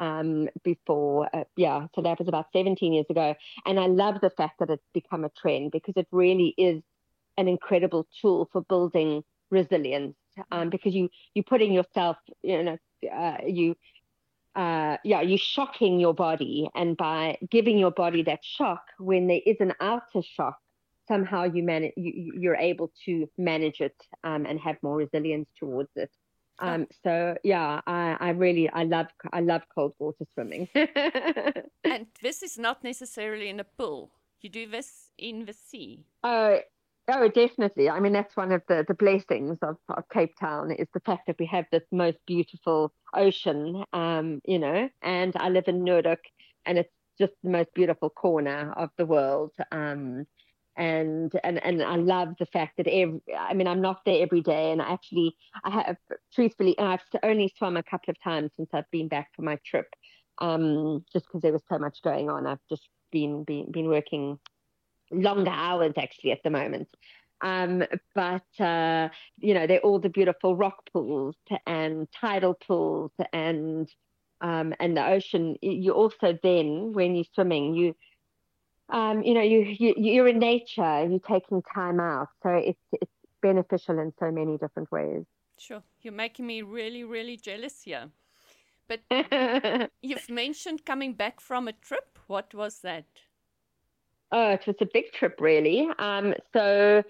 um, 0.00 0.48
before, 0.64 1.28
uh, 1.32 1.44
yeah, 1.56 1.86
so 1.94 2.02
that 2.02 2.18
was 2.18 2.26
about 2.26 2.46
17 2.52 2.92
years 2.92 3.06
ago. 3.08 3.36
And 3.66 3.78
I 3.78 3.86
love 3.86 4.20
the 4.20 4.30
fact 4.30 4.58
that 4.58 4.70
it's 4.70 4.82
become 4.92 5.24
a 5.24 5.30
trend 5.30 5.70
because 5.70 5.94
it 5.96 6.08
really 6.10 6.54
is 6.58 6.82
an 7.36 7.46
incredible 7.46 8.08
tool 8.20 8.48
for 8.50 8.62
building 8.62 9.22
resilience 9.50 10.16
um, 10.50 10.70
because 10.70 10.94
you 10.94 11.08
you're 11.34 11.44
putting 11.44 11.72
yourself, 11.72 12.16
you 12.42 12.62
know, 12.62 12.78
uh, 13.12 13.38
you 13.46 13.76
uh, 14.56 14.96
yeah, 15.04 15.20
you're 15.20 15.38
shocking 15.38 16.00
your 16.00 16.14
body, 16.14 16.68
and 16.74 16.96
by 16.96 17.38
giving 17.50 17.78
your 17.78 17.92
body 17.92 18.22
that 18.24 18.40
shock, 18.42 18.82
when 18.98 19.28
there 19.28 19.40
is 19.46 19.56
an 19.60 19.72
outer 19.80 20.22
shock, 20.22 20.56
somehow 21.06 21.44
you 21.44 21.62
manage, 21.62 21.92
you, 21.96 22.32
you're 22.38 22.56
able 22.56 22.90
to 23.04 23.28
manage 23.38 23.80
it 23.80 23.94
um, 24.24 24.46
and 24.46 24.58
have 24.58 24.76
more 24.82 24.96
resilience 24.96 25.48
towards 25.58 25.90
it. 25.94 26.10
Um, 26.60 26.86
so 27.02 27.36
yeah, 27.42 27.80
I, 27.86 28.16
I 28.20 28.30
really 28.30 28.68
I 28.68 28.84
love 28.84 29.06
I 29.32 29.40
love 29.40 29.62
cold 29.74 29.94
water 29.98 30.24
swimming. 30.34 30.68
and 30.74 32.06
this 32.22 32.42
is 32.42 32.58
not 32.58 32.84
necessarily 32.84 33.48
in 33.48 33.60
a 33.60 33.64
pool. 33.64 34.12
You 34.40 34.50
do 34.50 34.66
this 34.66 35.10
in 35.18 35.44
the 35.44 35.52
sea. 35.52 36.04
Oh, 36.22 36.60
Oh, 37.12 37.28
definitely. 37.28 37.90
I 37.90 37.98
mean, 37.98 38.12
that's 38.12 38.36
one 38.36 38.52
of 38.52 38.62
the, 38.68 38.84
the 38.86 38.94
blessings 38.94 39.58
of, 39.62 39.76
of 39.88 40.08
Cape 40.12 40.36
Town 40.38 40.70
is 40.70 40.86
the 40.94 41.00
fact 41.00 41.26
that 41.26 41.36
we 41.40 41.46
have 41.46 41.64
this 41.72 41.82
most 41.90 42.18
beautiful 42.24 42.92
ocean, 43.14 43.82
um, 43.92 44.40
you 44.44 44.60
know, 44.60 44.88
and 45.02 45.34
I 45.36 45.48
live 45.48 45.64
in 45.66 45.82
Noordhoek 45.82 46.18
and 46.66 46.78
it's 46.78 46.92
just 47.18 47.32
the 47.42 47.50
most 47.50 47.74
beautiful 47.74 48.10
corner 48.10 48.72
of 48.76 48.90
the 48.96 49.06
world. 49.06 49.50
Um, 49.72 50.26
and 50.80 51.32
and 51.44 51.62
and 51.62 51.82
I 51.82 51.96
love 51.96 52.34
the 52.38 52.46
fact 52.46 52.78
that 52.78 52.86
every, 52.88 53.20
I 53.38 53.52
mean 53.52 53.66
I'm 53.66 53.82
not 53.82 54.00
there 54.06 54.22
every 54.22 54.40
day 54.40 54.72
and 54.72 54.80
I 54.80 54.92
actually 54.92 55.36
I 55.62 55.70
have 55.70 55.96
truthfully 56.34 56.76
I've 56.78 57.02
only 57.22 57.52
swum 57.56 57.76
a 57.76 57.82
couple 57.82 58.10
of 58.10 58.20
times 58.22 58.50
since 58.56 58.70
I've 58.72 58.90
been 58.90 59.08
back 59.08 59.28
from 59.36 59.44
my 59.44 59.58
trip 59.64 59.86
um, 60.38 61.04
just 61.12 61.26
because 61.26 61.42
there 61.42 61.52
was 61.52 61.62
so 61.68 61.78
much 61.78 62.00
going 62.02 62.30
on 62.30 62.46
I've 62.46 62.66
just 62.70 62.88
been 63.12 63.44
been 63.44 63.70
been 63.70 63.88
working 63.88 64.38
longer 65.10 65.50
hours 65.50 65.92
actually 65.98 66.32
at 66.32 66.42
the 66.42 66.50
moment. 66.50 66.88
Um, 67.42 67.84
but 68.14 68.60
uh, 68.60 69.08
you 69.38 69.54
know, 69.54 69.66
they're 69.66 69.80
all 69.80 69.98
the 69.98 70.08
beautiful 70.08 70.56
rock 70.56 70.88
pools 70.92 71.36
and 71.66 72.06
tidal 72.12 72.54
pools 72.54 73.12
and 73.32 73.88
um, 74.42 74.74
and 74.78 74.96
the 74.96 75.06
ocean. 75.06 75.56
You 75.62 75.92
also 75.92 76.38
then, 76.42 76.92
when 76.92 77.14
you're 77.14 77.24
swimming, 77.34 77.74
you 77.74 77.94
um, 78.90 79.22
you 79.22 79.34
know, 79.34 79.42
you, 79.42 79.60
you 79.78 79.94
you're 79.96 80.28
in 80.28 80.38
nature. 80.38 81.06
You're 81.08 81.20
taking 81.20 81.62
time 81.62 82.00
out, 82.00 82.28
so 82.42 82.50
it's 82.50 82.78
it's 82.92 83.12
beneficial 83.42 83.98
in 83.98 84.12
so 84.18 84.30
many 84.30 84.58
different 84.58 84.90
ways. 84.90 85.24
Sure, 85.58 85.82
you're 86.02 86.12
making 86.12 86.46
me 86.46 86.62
really 86.62 87.04
really 87.04 87.36
jealous 87.36 87.82
here. 87.82 88.10
But 88.88 89.00
you've 90.02 90.28
mentioned 90.28 90.84
coming 90.84 91.14
back 91.14 91.40
from 91.40 91.68
a 91.68 91.72
trip. 91.72 92.18
What 92.26 92.52
was 92.54 92.80
that? 92.80 93.04
Oh, 94.32 94.50
it 94.50 94.66
was 94.66 94.76
a 94.80 94.86
big 94.92 95.12
trip, 95.12 95.40
really. 95.40 95.88
Um, 95.98 96.34
so 96.52 97.02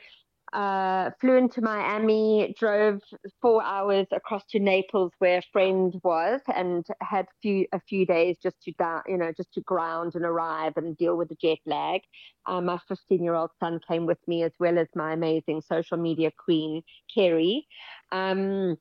uh, 0.53 1.11
flew 1.20 1.36
into 1.36 1.61
Miami, 1.61 2.55
drove 2.59 3.01
four 3.40 3.62
hours 3.62 4.07
across 4.12 4.44
to 4.51 4.59
Naples 4.59 5.12
where 5.18 5.38
a 5.38 5.42
friend 5.53 5.94
was, 6.03 6.40
and 6.55 6.84
had 7.01 7.26
few 7.40 7.66
a 7.72 7.80
few 7.80 8.05
days 8.05 8.38
just 8.42 8.61
to 8.62 8.72
you 9.07 9.16
know, 9.16 9.32
just 9.36 9.53
to 9.55 9.61
ground 9.61 10.14
and 10.14 10.24
arrive 10.24 10.72
and 10.76 10.96
deal 10.96 11.16
with 11.16 11.28
the 11.28 11.36
jet 11.36 11.59
lag. 11.66 12.01
Um, 12.46 12.66
my 12.66 12.78
15 12.88 13.22
year 13.22 13.34
old 13.34 13.51
son 13.61 13.80
came 13.86 14.07
with 14.07 14.18
me 14.26 14.42
as 14.42 14.53
well 14.59 14.78
as 14.78 14.88
my 14.94 15.12
amazing 15.12 15.62
social 15.62 15.96
media 15.96 16.30
queen 16.36 16.82
Kerry. 17.14 17.66
Um, 18.12 18.76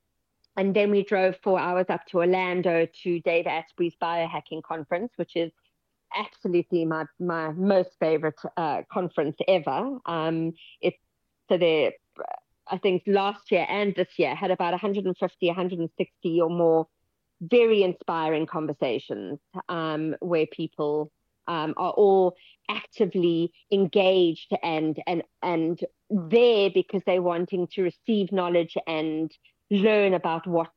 and 0.56 0.74
then 0.74 0.90
we 0.90 1.04
drove 1.04 1.36
four 1.42 1.58
hours 1.60 1.86
up 1.88 2.04
to 2.06 2.18
Orlando 2.18 2.86
to 3.02 3.20
Dave 3.20 3.46
Asprey's 3.46 3.94
biohacking 4.02 4.62
conference, 4.62 5.12
which 5.16 5.36
is 5.36 5.52
absolutely 6.14 6.84
my 6.84 7.04
my 7.18 7.52
most 7.52 7.90
favorite 8.00 8.40
uh, 8.56 8.82
conference 8.92 9.36
ever. 9.46 9.98
Um, 10.06 10.52
it's 10.80 10.98
so 11.50 11.58
there, 11.58 11.92
I 12.68 12.78
think 12.78 13.02
last 13.06 13.50
year 13.50 13.66
and 13.68 13.94
this 13.94 14.08
year 14.16 14.34
had 14.34 14.50
about 14.50 14.72
150, 14.72 15.46
160 15.46 16.40
or 16.40 16.50
more 16.50 16.86
very 17.40 17.82
inspiring 17.82 18.46
conversations 18.46 19.38
um, 19.68 20.14
where 20.20 20.46
people 20.46 21.10
um, 21.48 21.74
are 21.76 21.90
all 21.90 22.36
actively 22.68 23.52
engaged 23.72 24.52
and 24.62 25.02
and 25.06 25.22
and 25.42 25.80
there 26.10 26.70
because 26.72 27.02
they're 27.06 27.22
wanting 27.22 27.66
to 27.72 27.82
receive 27.82 28.30
knowledge 28.30 28.76
and 28.86 29.32
learn 29.70 30.14
about 30.14 30.46
what 30.46 30.68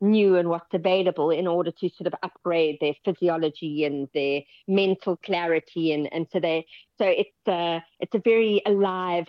new 0.00 0.36
and 0.36 0.48
what's 0.48 0.72
available 0.72 1.30
in 1.30 1.46
order 1.46 1.70
to 1.70 1.88
sort 1.90 2.06
of 2.06 2.14
upgrade 2.22 2.78
their 2.80 2.94
physiology 3.04 3.84
and 3.84 4.08
their 4.14 4.42
mental 4.66 5.16
clarity 5.16 5.92
and 5.92 6.12
and 6.12 6.26
so 6.32 6.38
they 6.38 6.64
so 6.98 7.04
it's 7.04 7.48
a 7.48 7.82
it's 8.00 8.14
a 8.14 8.20
very 8.24 8.62
alive 8.66 9.26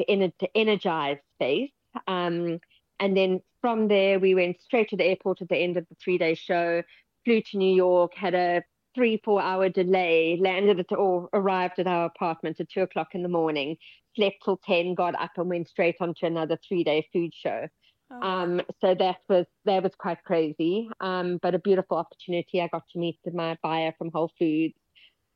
energized 0.56 1.22
space. 1.36 1.72
Um, 2.08 2.60
and 3.00 3.18
then 3.18 3.42
from 3.62 3.88
there 3.88 4.20
we 4.20 4.36
went 4.36 4.62
straight 4.62 4.90
to 4.90 4.98
the 4.98 5.06
airport 5.06 5.42
at 5.42 5.50
the 5.50 5.58
end 5.58 5.78
of 5.78 5.88
the 5.90 5.96
three 5.96 6.18
day 6.18 6.36
show 6.36 6.84
flew 7.26 7.42
to 7.42 7.58
new 7.58 7.74
york 7.76 8.14
had 8.16 8.34
a 8.36 8.64
three 8.96 9.20
four 9.24 9.42
hour 9.42 9.70
delay 9.70 10.38
landed 10.40 10.80
at 10.80 10.92
or 10.92 11.30
arrived 11.34 11.80
at 11.80 11.88
our 11.88 12.06
apartment 12.06 12.60
at 12.60 12.70
two 12.70 12.82
o'clock 12.82 13.10
in 13.14 13.24
the 13.24 13.30
morning 13.30 13.78
slept 14.16 14.38
till 14.44 14.58
10 14.58 14.96
got 14.96 15.20
up 15.20 15.32
and 15.38 15.50
went 15.50 15.68
straight 15.68 15.96
on 16.00 16.14
to 16.14 16.26
another 16.26 16.58
three 16.68 16.84
day 16.84 17.08
food 17.14 17.34
show 17.34 17.68
Oh. 18.12 18.22
Um, 18.22 18.62
so 18.82 18.96
that 18.96 19.18
was 19.28 19.46
that 19.66 19.84
was 19.84 19.94
quite 19.98 20.24
crazy, 20.24 20.90
um, 21.00 21.38
but 21.42 21.56
a 21.56 21.60
beautiful 21.60 21.98
opportunity. 21.98 22.62
I 22.62 22.68
got 22.68 22.84
to 22.94 23.00
meet 23.00 23.20
my 23.32 23.58
buyer 23.62 23.94
from 23.98 24.12
Whole 24.12 24.32
Foods. 24.40 24.74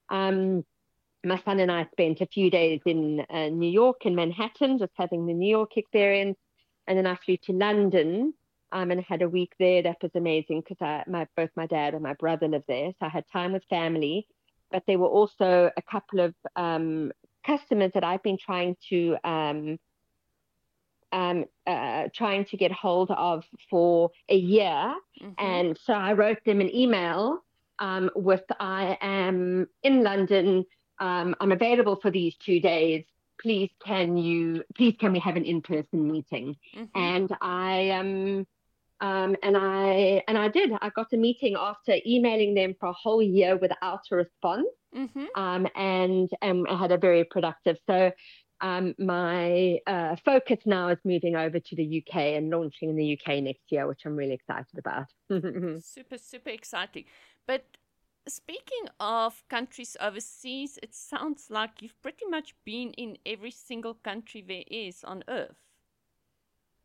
Um, 0.10 0.66
my 1.24 1.40
son 1.46 1.60
and 1.60 1.72
I 1.72 1.88
spent 1.92 2.22
a 2.22 2.26
few 2.26 2.50
days 2.50 2.82
in 2.86 3.26
uh, 3.30 3.50
New 3.50 3.70
York 3.70 4.06
in 4.06 4.16
Manhattan, 4.16 4.80
just 4.80 4.92
having 4.96 5.26
the 5.26 5.34
New 5.34 5.50
York 5.50 5.78
experience, 5.78 6.38
and 6.88 6.98
then 6.98 7.08
I 7.08 7.16
flew 7.24 7.38
to 7.44 7.54
London 7.54 8.34
um, 8.72 8.92
and 8.92 9.02
had 9.02 9.22
a 9.22 9.30
week 9.30 9.54
there. 9.60 9.84
That 9.84 9.98
was 10.02 10.12
amazing 10.16 10.64
because 10.68 11.06
my 11.08 11.28
both 11.38 11.52
my 11.56 11.68
dad 11.68 11.94
and 11.94 12.04
my 12.04 12.14
brother 12.14 12.48
live 12.48 12.64
there, 12.68 12.92
so 13.00 13.06
I 13.06 13.10
had 13.10 13.26
time 13.32 13.54
with 13.54 13.64
family. 13.70 14.28
But 14.72 14.84
there 14.88 14.98
were 14.98 15.08
also 15.08 15.70
a 15.78 15.82
couple 15.84 16.22
of 16.22 16.34
um, 16.56 17.12
customers 17.46 17.92
that 17.94 18.04
I've 18.04 18.24
been 18.24 18.40
trying 18.44 18.76
to 18.90 19.16
um, 19.24 19.78
um, 21.14 21.46
uh, 21.68 22.10
trying 22.14 22.44
to 22.46 22.58
get 22.58 22.72
hold 22.72 23.12
of 23.12 23.46
for 23.70 24.12
a 24.28 24.36
year. 24.36 24.96
Mm-hmm. 25.22 25.32
And 25.38 25.80
so 25.86 25.94
I 25.94 26.14
wrote 26.14 26.44
them 26.46 26.60
an 26.60 26.76
email 26.76 27.44
um, 27.80 28.10
with 28.16 28.44
I 28.60 28.98
am 29.00 29.68
in 29.84 30.04
London. 30.04 30.66
Um, 31.00 31.36
I'm 31.40 31.52
available 31.52 31.98
for 32.02 32.12
these 32.12 32.36
two 32.44 32.60
days. 32.60 33.06
Please 33.42 33.70
can 33.86 34.18
you 34.18 34.64
please 34.76 34.96
can 35.00 35.12
we 35.12 35.20
have 35.20 35.36
an 35.36 35.46
in-person 35.46 36.12
meeting? 36.12 36.56
Mm-hmm. 36.76 37.00
And 37.00 37.36
I 37.42 37.90
um, 37.92 38.48
um 39.02 39.36
and 39.44 39.58
I 39.58 40.24
and 40.28 40.38
I 40.38 40.48
did. 40.48 40.72
I 40.82 40.90
got 40.90 41.14
a 41.14 41.18
meeting 41.18 41.56
after 41.60 41.96
emailing 42.06 42.54
them 42.56 42.76
for 42.80 42.88
a 42.88 42.94
whole 42.94 43.22
year 43.22 43.58
without 43.58 44.02
a 44.12 44.16
response. 44.16 44.68
Mm-hmm. 44.96 45.26
Um, 45.36 45.68
and 45.76 46.30
and 46.42 46.68
I 46.70 46.78
had 46.78 46.92
a 46.92 46.98
very 46.98 47.24
productive. 47.24 47.78
So 47.88 48.12
um, 48.64 48.96
my 48.98 49.78
uh, 49.86 50.16
focus 50.24 50.60
now 50.66 50.88
is 50.88 50.98
moving 51.04 51.36
over 51.36 51.60
to 51.60 51.76
the 51.76 52.02
UK 52.02 52.16
and 52.38 52.50
launching 52.50 52.90
in 52.90 52.96
the 52.96 53.20
UK 53.20 53.44
next 53.44 53.64
year, 53.70 53.86
which 53.86 54.04
I'm 54.06 54.16
really 54.16 54.34
excited 54.34 54.80
about. 54.80 55.08
super, 55.84 56.18
super 56.18 56.50
exciting. 56.50 57.04
But 57.46 57.66
speaking 58.26 58.88
of 59.02 59.44
countries 59.50 59.98
overseas, 60.00 60.80
it 60.82 60.96
sounds 60.96 61.48
like 61.50 61.82
you've 61.82 62.02
pretty 62.02 62.26
much 62.26 62.56
been 62.64 62.92
in 62.92 63.18
every 63.26 63.52
single 63.52 63.96
country 63.96 64.42
there 64.48 64.64
is 64.68 65.04
on 65.04 65.26
earth. 65.28 65.58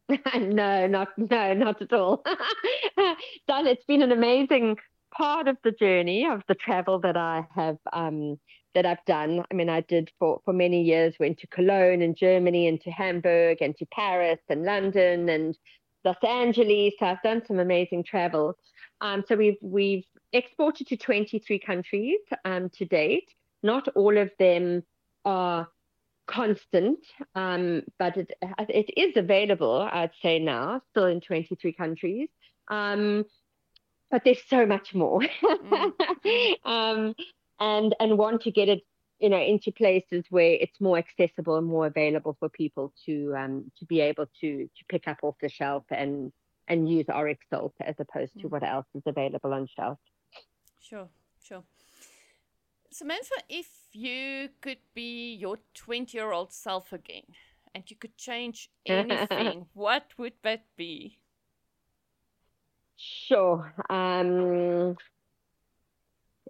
no, 0.35 0.87
not 0.89 1.09
no, 1.17 1.55
not 1.55 1.81
at 1.81 1.93
all. 1.93 2.25
Don, 3.47 3.67
it's 3.69 3.85
been 3.85 4.03
an 4.03 4.11
amazing 4.11 4.79
part 5.17 5.47
of 5.47 5.57
the 5.63 5.71
journey 5.71 6.27
of 6.27 6.43
the 6.49 6.55
travel 6.55 6.99
that 7.01 7.17
I 7.17 7.47
have 7.55 7.77
um, 7.93 8.39
that 8.79 8.87
I've 8.87 9.05
done. 9.07 9.45
I 9.51 9.55
mean, 9.55 9.69
I 9.69 9.81
did 9.81 10.13
for, 10.21 10.41
for 10.45 10.53
many 10.53 10.83
years, 10.83 11.17
went 11.19 11.39
to 11.41 11.49
Cologne 11.49 12.01
and 12.01 12.17
Germany 12.17 12.69
and 12.69 12.81
to 12.83 12.91
Hamburg 12.93 13.59
and 13.61 13.77
to 13.79 13.87
Paris 13.87 14.39
and 14.49 14.63
London 14.63 15.29
and 15.29 15.59
Los 16.05 16.23
Angeles. 16.25 16.95
So 17.01 17.07
I've 17.07 17.23
done 17.23 17.43
some 17.45 17.59
amazing 17.59 18.05
travel. 18.05 18.57
Um, 19.01 19.25
so 19.27 19.35
we've 19.35 19.57
we've 19.61 20.05
exported 20.33 20.87
to 20.87 20.97
23 20.97 21.59
countries 21.59 22.21
um, 22.45 22.71
to 22.75 22.85
date. 22.85 23.29
Not 23.65 23.89
all 23.97 24.17
of 24.17 24.31
them 24.39 24.85
are 25.25 25.67
constant, 26.29 27.01
um, 27.35 27.83
but 27.99 28.17
it, 28.17 28.31
it 28.69 28.91
is 28.97 29.17
available, 29.17 29.89
I'd 29.91 30.13
say 30.23 30.39
now, 30.39 30.83
still 30.91 31.07
in 31.07 31.21
23 31.21 31.73
countries. 31.73 32.29
Um, 32.69 33.25
but 34.09 34.23
there's 34.25 34.47
so 34.49 34.67
much 34.67 34.95
more. 34.95 35.23
mm. 35.43 36.55
um, 36.65 37.15
and 37.61 37.95
and 38.01 38.19
want 38.19 38.43
to 38.43 38.51
get 38.51 38.69
it 38.69 38.83
you 39.19 39.29
know 39.29 39.41
into 39.41 39.73
places 39.73 40.25
where 40.31 40.53
it's 40.53 40.81
more 40.81 40.99
accessible 40.99 41.57
and 41.57 41.67
more 41.67 41.87
available 41.87 42.37
for 42.39 42.49
people 42.49 42.93
to 43.05 43.35
um 43.37 43.71
to 43.79 43.85
be 43.85 44.01
able 44.01 44.27
to 44.41 44.65
to 44.77 44.85
pick 44.89 45.09
up 45.09 45.19
off 45.23 45.35
the 45.41 45.49
shelf 45.49 45.85
and 45.91 46.33
and 46.69 46.89
use 46.89 47.07
Oryx 47.09 47.45
salt 47.51 47.75
as 47.81 47.95
opposed 47.99 48.33
to 48.41 48.47
mm. 48.47 48.51
what 48.51 48.63
else 48.63 48.87
is 48.95 49.03
available 49.07 49.53
on 49.55 49.67
shelf. 49.75 49.99
Sure, 50.81 51.09
sure. 51.43 51.65
Samantha, 52.91 53.35
if 53.49 53.69
you 53.93 54.51
could 54.61 54.79
be 54.95 55.35
your 55.35 55.59
20 55.75 56.17
year 56.17 56.33
old 56.33 56.53
self 56.53 56.93
again 56.93 57.23
and 57.75 57.91
you 57.91 57.97
could 57.97 58.17
change 58.17 58.71
anything, 58.87 59.67
what 59.75 60.05
would 60.19 60.35
that 60.43 60.65
be? 60.77 61.19
Sure. 62.97 63.73
Um, 63.91 64.97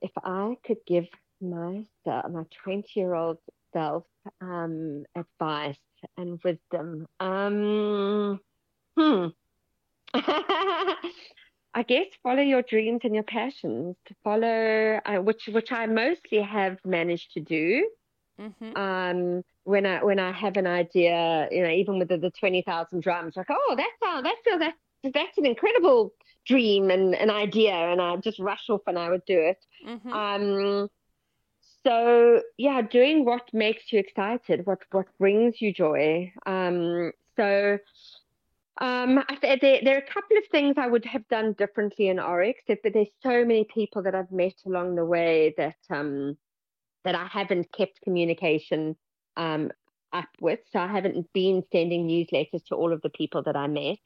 if 0.03 0.11
I 0.23 0.57
could 0.65 0.79
give 0.87 1.07
myself, 1.41 2.31
my 2.31 2.45
20 2.65 2.89
year 2.95 3.15
old 3.15 3.39
self, 3.73 4.05
um, 4.41 5.05
advice 5.15 5.79
and 6.17 6.41
wisdom, 6.43 7.07
um, 7.21 8.41
hmm. 8.97 9.27
I 11.75 11.83
guess 11.87 12.07
follow 12.23 12.43
your 12.43 12.63
dreams 12.63 13.03
and 13.05 13.15
your 13.15 13.25
passions. 13.25 13.95
To 14.07 14.15
follow, 14.25 15.01
uh, 15.05 15.23
which 15.23 15.49
which 15.53 15.71
I 15.71 15.87
mostly 15.87 16.41
have 16.41 16.79
managed 16.85 17.35
to 17.35 17.41
do. 17.41 17.89
Mm-hmm. 18.41 18.77
Um, 18.77 19.43
when 19.65 19.85
I 19.85 20.03
when 20.03 20.19
I 20.19 20.33
have 20.33 20.57
an 20.57 20.67
idea, 20.67 21.49
you 21.51 21.63
know, 21.63 21.71
even 21.71 21.99
with 21.99 22.09
the, 22.09 22.17
the 22.17 22.31
twenty 22.31 22.63
thousand 22.63 23.03
drums, 23.03 23.37
like, 23.37 23.49
oh, 23.51 23.75
that's 23.77 23.91
how 24.03 24.23
that's 24.23 24.41
that's 24.59 24.79
that's 25.03 25.39
an 25.39 25.47
incredible 25.47 26.13
dream 26.47 26.91
and 26.91 27.15
an 27.15 27.31
idea, 27.31 27.73
and 27.73 28.01
I 28.01 28.17
just 28.17 28.39
rush 28.39 28.69
off 28.71 28.83
and 28.87 28.99
I 28.99 29.11
would 29.11 29.25
do 29.27 29.39
it. 29.39 29.65
Mm-hmm. 29.87 30.13
Um, 30.13 30.89
so 31.85 32.43
yeah, 32.57 32.83
doing 32.83 33.25
what 33.25 33.49
makes 33.53 33.93
you 33.93 33.99
excited, 34.01 34.67
what 34.67 34.81
what 34.91 35.07
brings 35.19 35.61
you 35.61 35.73
joy. 35.73 36.33
Um, 36.47 37.13
so 37.37 37.79
um, 38.81 39.25
there, 39.43 39.57
there 39.61 39.97
are 39.97 39.99
a 39.99 40.13
couple 40.13 40.37
of 40.37 40.45
things 40.51 40.75
I 40.77 40.87
would 40.87 41.05
have 41.05 41.27
done 41.29 41.55
differently 41.55 42.09
in 42.09 42.21
Oryx, 42.21 42.63
but 42.67 42.79
there's 42.93 43.09
so 43.23 43.45
many 43.45 43.65
people 43.65 44.03
that 44.03 44.15
I've 44.15 44.31
met 44.31 44.55
along 44.67 44.95
the 44.95 45.05
way 45.05 45.55
that 45.57 45.79
um, 45.91 46.37
that 47.05 47.15
I 47.15 47.27
haven't 47.27 47.73
kept 47.73 48.01
communication 48.03 48.97
um, 49.37 49.71
up 50.13 50.29
with. 50.41 50.61
So 50.73 50.79
I 50.79 50.89
haven't 50.89 51.33
been 51.33 51.63
sending 51.73 52.07
newsletters 52.07 52.65
to 52.67 52.75
all 52.75 52.93
of 52.93 53.03
the 53.03 53.11
people 53.11 53.43
that 53.45 53.57
I 53.57 53.67
met. 53.67 53.99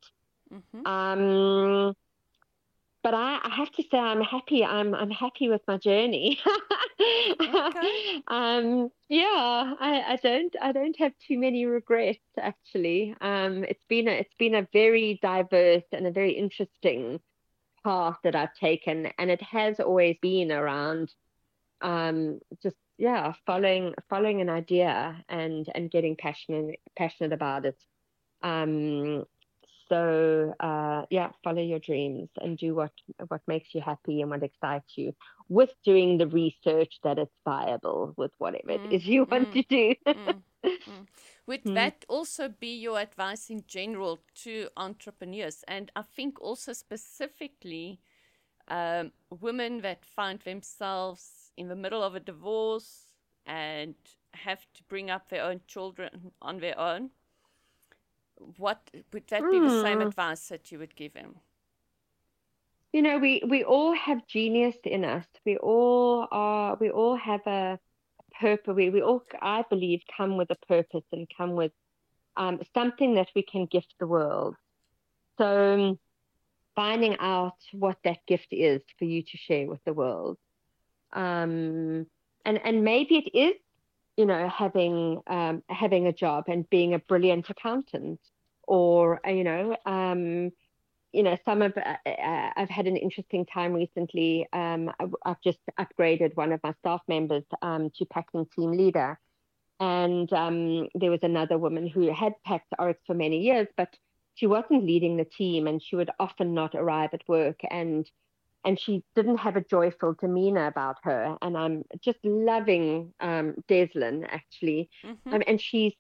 Mm-hmm. 0.53 0.87
Um, 0.87 1.95
but 3.03 3.15
I, 3.15 3.41
I, 3.43 3.55
have 3.57 3.73
to 3.73 3.83
say 3.91 3.99
I'm 3.99 4.21
happy. 4.21 4.65
I'm 4.65 4.95
I'm 4.95 5.11
happy 5.11 5.49
with 5.49 5.63
my 5.67 5.77
journey. 5.77 6.39
okay. 7.01 8.23
um, 8.29 8.91
yeah, 9.09 9.75
I, 9.81 10.05
I 10.09 10.19
don't 10.23 10.55
I 10.61 10.73
don't 10.73 10.97
have 10.99 11.13
too 11.27 11.39
many 11.39 11.65
regrets 11.67 12.21
actually. 12.39 13.15
Um, 13.21 13.65
it's 13.65 13.85
been 13.89 14.09
a 14.09 14.13
it's 14.13 14.35
been 14.39 14.55
a 14.55 14.69
very 14.73 15.19
diverse 15.21 15.85
and 15.93 16.07
a 16.07 16.13
very 16.13 16.33
interesting 16.33 17.21
path 17.85 18.19
that 18.23 18.37
I've 18.37 18.55
taken, 18.55 19.09
and 19.19 19.31
it 19.31 19.43
has 19.43 19.81
always 19.81 20.17
been 20.23 20.53
around 20.53 21.13
um, 21.81 22.41
just 22.63 22.77
yeah 22.99 23.33
following 23.47 23.95
following 24.09 24.41
an 24.41 24.49
idea 24.49 25.25
and 25.29 25.69
and 25.75 25.91
getting 25.91 26.15
passionate 26.15 26.79
passionate 26.97 27.33
about 27.33 27.65
it. 27.65 27.83
Um, 28.45 29.25
so 29.89 30.55
uh, 30.61 31.05
yeah, 31.11 31.31
follow 31.43 31.63
your 31.63 31.79
dreams 31.79 32.29
and 32.41 32.59
do 32.59 32.75
what 32.75 32.93
what 33.29 33.43
makes 33.47 33.75
you 33.75 33.81
happy 33.81 34.21
and 34.21 34.31
what 34.31 34.43
excites 34.43 34.93
you, 34.97 35.15
with 35.49 35.71
doing 35.85 36.19
the 36.19 36.27
research 36.27 36.95
that 37.03 37.19
it's 37.19 37.35
viable 37.45 38.15
with 38.17 38.33
whatever 38.39 38.73
mm, 38.73 38.85
it 38.85 38.95
is 38.95 39.07
you 39.07 39.27
mm, 39.27 39.31
want 39.31 39.53
to 39.53 39.63
do. 39.63 39.95
mm. 40.07 40.43
Would 41.47 41.65
mm. 41.65 41.75
that 41.75 42.05
also 42.09 42.49
be 42.49 42.77
your 42.77 43.01
advice 43.01 43.51
in 43.51 43.65
general 43.67 44.21
to 44.43 44.69
entrepreneurs? 44.77 45.65
And 45.67 45.91
I 45.97 46.03
think 46.03 46.41
also 46.41 46.73
specifically 46.73 48.01
um, 48.69 49.13
women 49.31 49.81
that 49.83 50.05
find 50.05 50.41
themselves 50.41 51.53
in 51.57 51.69
the 51.69 51.77
middle 51.77 52.03
of 52.03 52.15
a 52.15 52.21
divorce 52.21 53.07
and 53.47 53.95
have 54.35 54.61
to 54.75 54.83
bring 54.85 55.11
up 55.11 55.29
their 55.29 55.45
own 55.45 55.61
children 55.67 56.33
on 56.41 56.61
their 56.61 56.79
own 56.79 57.11
what 58.57 58.91
would 59.13 59.27
that 59.29 59.43
be 59.51 59.59
the 59.61 59.83
same 59.83 60.01
hmm. 60.01 60.07
advice 60.07 60.49
that 60.49 60.71
you 60.71 60.79
would 60.79 60.95
give 60.97 61.15
him? 61.15 61.37
You 62.93 63.01
know, 63.03 63.19
we 63.19 63.43
we 63.49 63.65
all 63.65 63.95
have 63.95 64.27
genius 64.27 64.77
in 64.85 65.05
us. 65.05 65.27
We 65.47 65.57
all 65.57 66.29
are. 66.31 66.77
We 66.79 66.91
all 66.91 67.17
have 67.17 67.47
a 67.47 67.79
purpose. 68.39 68.75
We 68.75 68.91
we 68.91 69.01
all, 69.03 69.23
I 69.41 69.65
believe, 69.71 70.03
come 70.15 70.37
with 70.37 70.51
a 70.51 70.67
purpose 70.67 71.05
and 71.13 71.27
come 71.37 71.53
with 71.53 71.73
um, 72.37 72.61
something 72.75 73.15
that 73.15 73.29
we 73.35 73.43
can 73.43 73.67
gift 73.67 73.95
the 73.99 74.07
world. 74.07 74.57
So, 75.39 75.99
finding 76.75 77.17
out 77.19 77.57
what 77.73 77.97
that 78.05 78.19
gift 78.27 78.49
is 78.51 78.83
for 78.99 79.05
you 79.05 79.23
to 79.23 79.37
share 79.37 79.67
with 79.67 79.83
the 79.85 79.93
world. 79.95 80.39
Um, 81.13 82.07
and 82.45 82.61
and 82.65 82.85
maybe 82.85 83.17
it 83.17 83.37
is, 83.37 83.57
you 84.17 84.27
know, 84.27 84.49
having 84.49 85.21
um, 85.27 85.63
having 85.69 86.07
a 86.07 86.13
job 86.13 86.45
and 86.49 86.69
being 86.69 86.95
a 86.95 86.99
brilliant 86.99 87.49
accountant, 87.49 88.21
or 88.73 89.21
you 89.27 89.45
know, 89.45 89.77
um, 89.85 90.51
you 91.13 91.23
know, 91.23 91.37
some 91.45 91.61
of 91.61 91.77
uh, 91.77 92.09
uh, 92.09 92.51
I've 92.57 92.71
had 92.71 92.87
an 92.87 92.97
interesting 92.97 93.45
time 93.45 93.75
recently. 93.75 94.49
Um, 94.51 94.91
I've 95.27 95.43
just 95.45 95.59
upgraded 95.79 96.35
one 96.37 96.53
of 96.53 96.61
my 96.63 96.73
staff 96.81 97.03
members 97.07 97.45
um, 97.61 97.91
to 97.99 98.07
packing 98.07 98.47
team 98.57 98.73
leader, 98.73 99.19
and 99.79 100.33
um, 100.33 100.89
there 100.95 101.11
was 101.11 101.23
another 101.23 101.59
woman 101.59 101.87
who 101.87 102.11
had 102.15 102.33
packed 102.47 102.73
Oryx 102.79 102.99
for 103.07 103.13
many 103.15 103.41
years, 103.41 103.69
but 103.77 103.95
she 104.37 104.47
wasn't 104.47 104.87
leading 104.87 105.19
the 105.19 105.27
team, 105.27 105.67
and 105.67 105.83
she 105.83 105.95
would 105.95 106.11
often 106.19 106.55
not 106.55 106.75
arrive 106.75 107.11
at 107.13 107.29
work, 107.29 107.61
and 107.71 108.11
and 108.65 108.81
she 108.81 109.05
didn't 109.15 109.37
have 109.37 109.57
a 109.57 109.65
joyful 109.65 110.15
demeanor 110.19 110.67
about 110.67 110.97
her. 111.03 111.37
And 111.43 111.59
I'm 111.59 111.85
just 112.01 112.21
loving 112.25 113.13
um, 113.21 113.57
Deslin 113.69 114.27
actually, 114.31 114.89
mm-hmm. 115.05 115.35
um, 115.35 115.43
and 115.47 115.61
she's 115.61 115.93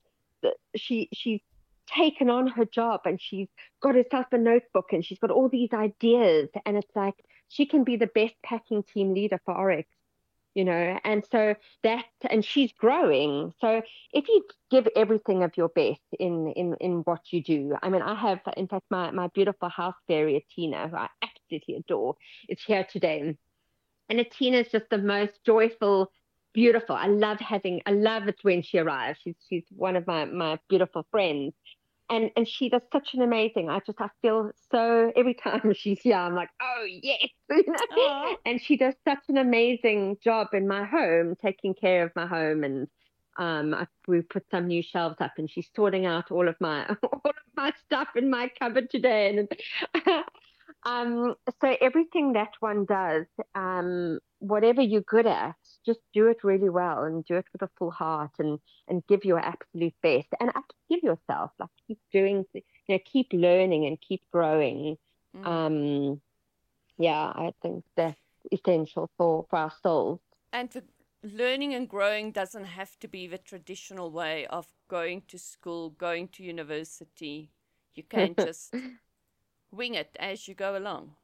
she 0.74 1.10
she's 1.12 1.40
taken 1.87 2.30
on 2.30 2.47
her 2.47 2.64
job 2.64 3.01
and 3.05 3.20
she's 3.20 3.49
got 3.83 3.95
herself 3.95 4.26
a 4.33 4.39
notebook 4.39 4.93
and 4.93 5.05
she's 5.05 5.18
got 5.18 5.30
all 5.30 5.49
these 5.49 5.72
ideas 5.72 6.49
and 6.64 6.76
it's 6.76 6.95
like 6.95 7.14
she 7.49 7.66
can 7.66 7.85
be 7.85 7.97
the 7.97 8.07
best 8.07 8.35
packing 8.43 8.83
team 8.83 9.14
leader 9.14 9.41
for 9.45 9.55
Oryx 9.55 9.89
you 10.55 10.64
know 10.64 10.99
and 11.05 11.24
so 11.30 11.55
that 11.83 12.05
and 12.28 12.45
she's 12.45 12.72
growing. 12.72 13.53
So 13.61 13.83
if 14.12 14.28
you 14.28 14.45
give 14.70 14.89
everything 14.95 15.43
of 15.43 15.57
your 15.57 15.68
best 15.68 16.01
in 16.18 16.53
in 16.53 16.74
in 16.80 16.93
what 17.05 17.20
you 17.30 17.43
do 17.43 17.76
i 17.83 17.89
mean 17.89 18.03
i 18.03 18.14
have 18.14 18.41
in 18.57 18.68
fact 18.68 18.85
my 18.91 19.11
my 19.11 19.28
beautiful 19.28 19.68
house 19.68 19.95
fairy 20.07 20.45
tina 20.55 20.89
who 20.89 20.97
i 20.97 21.09
absolutely 21.22 21.76
adore 21.76 22.16
is 22.49 22.62
here 22.62 22.87
today. 22.91 23.37
And 24.09 24.26
tina 24.30 24.59
is 24.59 24.68
just 24.68 24.91
the 24.91 24.99
most 24.99 25.33
joyful 25.45 26.11
beautiful. 26.53 26.94
I 26.94 27.07
love 27.07 27.38
having 27.40 27.80
i 27.86 27.92
love 27.92 28.28
it 28.28 28.38
when 28.42 28.62
she 28.62 28.78
arrives. 28.78 29.18
She's 29.22 29.36
she's 29.48 29.64
one 29.70 29.96
of 29.96 30.07
my 30.07 30.24
my 30.24 30.59
beautiful 30.68 31.07
friends. 31.11 31.55
And 32.11 32.30
and 32.36 32.46
she 32.46 32.68
does 32.68 32.82
such 32.92 33.14
an 33.14 33.22
amazing. 33.22 33.70
I 33.70 33.80
just 33.86 34.00
I 34.00 34.09
feel 34.20 34.50
so 34.70 35.12
every 35.16 35.34
time 35.34 35.72
she's 35.74 36.00
here, 36.00 36.16
I'm 36.16 36.34
like, 36.34 36.50
oh 36.61 36.86
yes, 36.86 37.28
and 38.46 38.61
she 38.61 38.76
does 38.76 38.94
such 39.07 39.24
an 39.28 39.38
amazing 39.38 40.18
job 40.22 40.48
in 40.53 40.68
my 40.68 40.84
home, 40.84 41.36
taking 41.40 41.74
care 41.74 42.05
of 42.05 42.12
my 42.14 42.26
home, 42.26 42.64
and 42.64 42.88
um, 43.38 43.72
I, 43.72 43.86
we 44.07 44.20
put 44.20 44.44
some 44.50 44.66
new 44.66 44.82
shelves 44.82 45.16
up, 45.20 45.32
and 45.38 45.50
she's 45.50 45.68
sorting 45.74 46.05
out 46.05 46.30
all 46.30 46.48
of 46.48 46.57
my 46.61 46.86
all 47.03 47.22
of 47.24 47.34
my 47.57 47.72
stuff 47.86 48.09
in 48.14 48.28
my 48.28 48.50
cupboard 48.59 48.90
today, 48.90 49.34
and 49.34 50.28
um, 50.84 51.34
so 51.61 51.76
everything 51.80 52.32
that 52.34 52.53
one 52.61 52.84
does, 52.84 53.26
um, 53.55 54.18
whatever 54.43 54.82
you're 54.82 55.03
good 55.03 55.26
at, 55.26 55.55
just 55.86 56.01
do 56.12 56.26
it 56.26 56.43
really 56.43 56.68
well 56.68 57.05
and 57.05 57.24
do 57.24 57.36
it 57.36 57.47
with 57.53 57.62
a 57.62 57.70
full 57.78 57.93
heart 57.93 58.32
and 58.38 58.59
and 58.88 59.07
give 59.07 59.24
your 59.24 59.38
absolute 59.38 59.95
best 60.03 60.28
and 60.40 60.51
give 60.90 61.03
yourself 61.03 61.53
like 61.59 61.70
keep 61.86 61.99
doing 62.12 62.45
you 62.53 62.62
know 62.88 62.99
keep 63.05 63.28
learning 63.32 63.86
and 63.86 63.99
keep 64.01 64.22
growing. 64.32 64.97
Mm. 65.36 65.47
Um, 65.47 66.20
yeah, 66.99 67.32
I 67.34 67.53
think 67.62 67.84
that's 67.97 68.18
essential 68.51 69.11
for 69.16 69.47
for 69.49 69.59
our 69.59 69.72
souls. 69.82 70.20
And 70.53 70.68
the 70.70 70.82
learning 71.22 71.74
and 71.74 71.88
growing 71.88 72.32
doesn't 72.32 72.64
have 72.64 72.99
to 72.99 73.09
be 73.09 73.28
the 73.28 73.38
traditional 73.38 74.11
way 74.11 74.47
of 74.47 74.66
going 74.88 75.22
to 75.28 75.38
school, 75.38 75.90
going 75.90 76.28
to 76.28 76.43
university. 76.43 77.51
You 77.95 78.03
can 78.03 78.34
just 78.38 78.74
wing 79.70 79.95
it 79.95 80.16
as 80.18 80.49
you 80.49 80.55
go 80.55 80.76
along. 80.76 81.14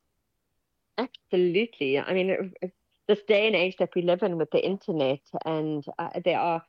Absolutely. 0.97 1.99
I 1.99 2.13
mean, 2.13 2.53
this 3.09 3.23
day 3.27 3.47
and 3.47 3.57
age 3.57 3.77
that 3.79 3.95
we 3.97 4.03
live 4.03 4.23
in 4.23 4.37
with 4.37 4.51
the 4.51 4.65
internet, 4.65 5.21
and 5.45 5.85
uh, 5.99 6.11
there 6.25 6.39
are 6.39 6.63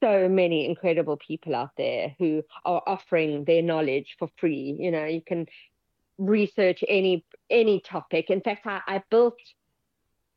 so 0.00 0.28
many 0.28 0.66
incredible 0.66 1.16
people 1.16 1.54
out 1.54 1.70
there 1.76 2.14
who 2.18 2.42
are 2.64 2.82
offering 2.86 3.44
their 3.44 3.62
knowledge 3.62 4.14
for 4.18 4.28
free. 4.36 4.76
You 4.78 4.90
know, 4.92 5.06
you 5.06 5.22
can 5.22 5.46
research 6.18 6.84
any 6.86 7.24
any 7.50 7.80
topic. 7.80 8.30
In 8.30 8.40
fact, 8.40 8.66
I, 8.66 8.80
I 8.86 9.02
built. 9.10 9.38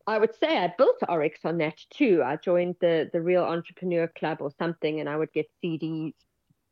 I 0.07 0.17
would 0.17 0.33
say 0.39 0.57
I 0.57 0.73
built 0.77 0.97
Oryx 1.07 1.41
on 1.43 1.59
that 1.59 1.77
too. 1.91 2.23
I 2.25 2.37
joined 2.37 2.77
the 2.79 3.09
the 3.11 3.21
Real 3.21 3.43
Entrepreneur 3.43 4.07
Club 4.07 4.37
or 4.41 4.51
something, 4.57 4.99
and 4.99 5.09
I 5.09 5.17
would 5.17 5.33
get 5.33 5.47
CDs 5.63 6.13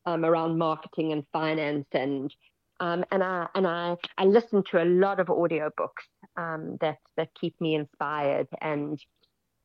um, 0.06 0.24
around 0.24 0.58
marketing 0.58 1.12
and 1.12 1.24
finance 1.32 1.86
and 1.92 2.34
um, 2.80 3.04
and 3.12 3.22
I 3.22 3.46
and 3.54 3.66
I, 3.66 3.96
I 4.16 4.24
listen 4.24 4.64
to 4.70 4.82
a 4.82 4.84
lot 4.84 5.20
of 5.20 5.26
audiobooks 5.26 6.08
um, 6.40 6.78
that 6.80 6.98
that 7.16 7.30
keep 7.40 7.60
me 7.60 7.74
inspired 7.74 8.48
and 8.60 8.98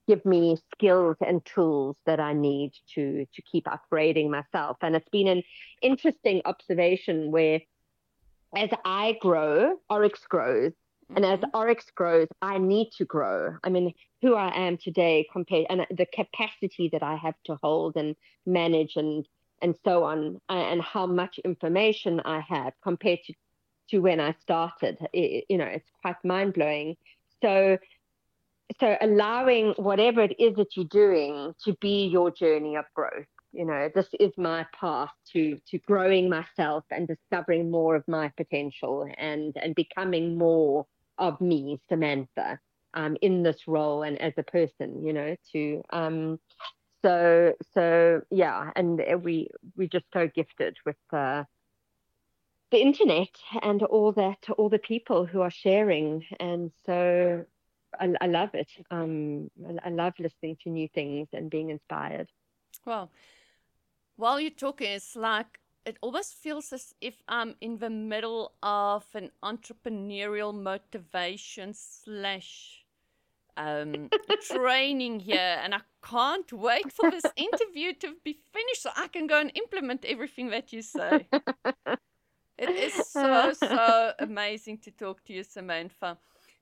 give 0.07 0.23
me 0.25 0.57
skills 0.73 1.17
and 1.25 1.43
tools 1.45 1.95
that 2.05 2.19
I 2.19 2.33
need 2.33 2.71
to 2.95 3.25
to 3.33 3.41
keep 3.41 3.65
upgrading 3.65 4.29
myself. 4.29 4.77
And 4.81 4.95
it's 4.95 5.09
been 5.09 5.27
an 5.27 5.43
interesting 5.81 6.41
observation 6.45 7.31
where 7.31 7.61
as 8.55 8.69
I 8.85 9.17
grow, 9.21 9.75
Oryx 9.89 10.19
grows. 10.29 10.71
Mm-hmm. 10.71 11.17
And 11.17 11.25
as 11.25 11.39
mm-hmm. 11.39 11.57
Oryx 11.57 11.85
grows, 11.93 12.27
I 12.41 12.57
need 12.57 12.89
to 12.97 13.05
grow. 13.05 13.57
I 13.63 13.69
mean, 13.69 13.93
who 14.21 14.35
I 14.35 14.49
am 14.55 14.77
today 14.77 15.27
compared 15.31 15.67
and 15.69 15.85
the 15.91 16.07
capacity 16.07 16.89
that 16.93 17.03
I 17.03 17.15
have 17.15 17.35
to 17.45 17.57
hold 17.61 17.95
and 17.95 18.15
manage 18.45 18.95
and 18.95 19.25
and 19.61 19.75
so 19.85 20.03
on, 20.03 20.39
and 20.49 20.81
how 20.81 21.05
much 21.07 21.39
information 21.39 22.21
I 22.25 22.41
have 22.41 22.73
compared 22.83 23.19
to, 23.25 23.33
to 23.89 23.99
when 23.99 24.19
I 24.19 24.35
started. 24.41 24.97
It, 25.13 25.45
you 25.49 25.57
know, 25.57 25.65
it's 25.65 25.89
quite 26.01 26.23
mind 26.23 26.53
blowing. 26.53 26.95
So, 27.41 27.77
so 28.79 28.97
allowing 29.01 29.73
whatever 29.77 30.21
it 30.21 30.35
is 30.39 30.55
that 30.55 30.75
you're 30.75 30.85
doing 30.85 31.53
to 31.63 31.73
be 31.81 32.07
your 32.07 32.31
journey 32.31 32.75
of 32.75 32.85
growth. 32.93 33.27
You 33.51 33.65
know, 33.65 33.89
this 33.93 34.07
is 34.19 34.33
my 34.37 34.65
path 34.77 35.11
to 35.33 35.57
to 35.69 35.77
growing 35.79 36.29
myself 36.29 36.83
and 36.91 37.07
discovering 37.07 37.71
more 37.71 37.95
of 37.95 38.03
my 38.07 38.29
potential 38.35 39.07
and 39.17 39.55
and 39.61 39.73
becoming 39.75 40.37
more 40.37 40.85
of 41.17 41.39
me, 41.39 41.79
Samantha, 41.87 42.59
um, 42.93 43.15
in 43.21 43.43
this 43.43 43.67
role 43.67 44.03
and 44.03 44.19
as 44.21 44.33
a 44.37 44.43
person. 44.43 45.05
You 45.05 45.13
know, 45.13 45.35
to 45.53 45.81
um, 45.91 46.39
so 47.05 47.53
so 47.73 48.21
yeah 48.31 48.71
and 48.75 48.99
we 49.23 49.47
we 49.75 49.87
just 49.87 50.05
so 50.11 50.27
gifted 50.27 50.75
with 50.85 50.95
uh, 51.13 51.43
the 52.75 52.81
internet 52.81 53.29
and 53.61 53.83
all 53.83 54.11
that 54.11 54.41
all 54.57 54.69
the 54.69 54.79
people 54.79 55.25
who 55.25 55.41
are 55.41 55.51
sharing. 55.51 56.25
And 56.39 56.71
so 56.85 57.45
I, 57.99 58.13
I 58.19 58.27
love 58.27 58.49
it. 58.53 58.71
Um 58.91 59.49
I, 59.69 59.87
I 59.87 59.89
love 59.89 60.13
listening 60.19 60.57
to 60.63 60.69
new 60.69 60.89
things 60.93 61.27
and 61.33 61.49
being 61.49 61.69
inspired. 61.69 62.29
Well 62.85 63.11
while 64.17 64.39
you're 64.39 64.61
talking 64.65 64.91
it's 64.91 65.15
like 65.15 65.59
it 65.85 65.97
almost 66.01 66.33
feels 66.35 66.73
as 66.73 66.93
if 66.99 67.21
I'm 67.27 67.55
in 67.61 67.77
the 67.77 67.89
middle 67.89 68.53
of 68.63 69.05
an 69.13 69.29
entrepreneurial 69.43 70.53
motivation 70.53 71.73
slash 71.73 72.83
um, 73.55 74.09
training 74.49 75.19
here, 75.19 75.59
and 75.63 75.75
I 75.75 75.81
can't 76.03 76.51
wait 76.51 76.91
for 76.91 77.11
this 77.11 77.23
interview 77.35 77.93
to 77.93 78.15
be 78.23 78.39
finished 78.51 78.81
so 78.81 78.89
I 78.95 79.07
can 79.09 79.27
go 79.27 79.39
and 79.39 79.51
implement 79.55 80.05
everything 80.05 80.49
that 80.49 80.73
you 80.73 80.81
say. 80.81 81.27
it 82.57 82.69
is 82.69 82.93
so, 83.07 83.53
so 83.53 84.13
amazing 84.19 84.77
to 84.79 84.91
talk 84.91 85.23
to 85.25 85.33
you, 85.33 85.43
Samantha. 85.43 86.17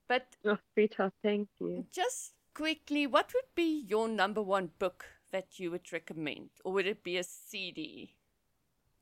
But, 0.08 0.28
oh, 0.46 0.58
sweetheart, 0.74 1.14
thank 1.24 1.50
you. 1.60 1.86
Just 1.92 2.34
quickly, 2.54 3.08
what 3.08 3.32
would 3.34 3.56
be 3.56 3.86
your 3.88 4.08
number 4.08 4.42
one 4.42 4.72
book 4.80 5.06
that 5.32 5.60
you 5.60 5.72
would 5.72 5.92
recommend? 5.92 6.50
Or 6.64 6.74
would 6.74 6.88
it 6.88 7.04
be 7.04 7.18
a 7.18 7.24
CD 7.24 8.16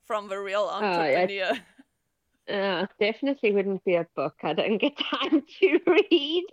from 0.06 0.30
the 0.30 0.40
real 0.40 0.70
entrepreneur? 0.72 1.58
Oh, 2.50 2.54
uh, 2.54 2.86
definitely 3.00 3.52
wouldn't 3.52 3.84
be 3.84 3.96
a 3.96 4.08
book. 4.16 4.36
I 4.44 4.54
don't 4.54 4.78
get 4.78 4.98
time 5.12 5.44
to 5.60 5.80
read. 5.88 6.46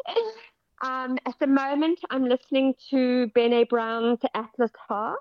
Um, 0.82 1.18
at 1.26 1.38
the 1.40 1.46
moment, 1.46 2.00
I'm 2.10 2.24
listening 2.24 2.74
to 2.90 3.30
Brene 3.34 3.68
Brown's 3.68 4.20
Atlas 4.34 4.70
Heart. 4.88 5.18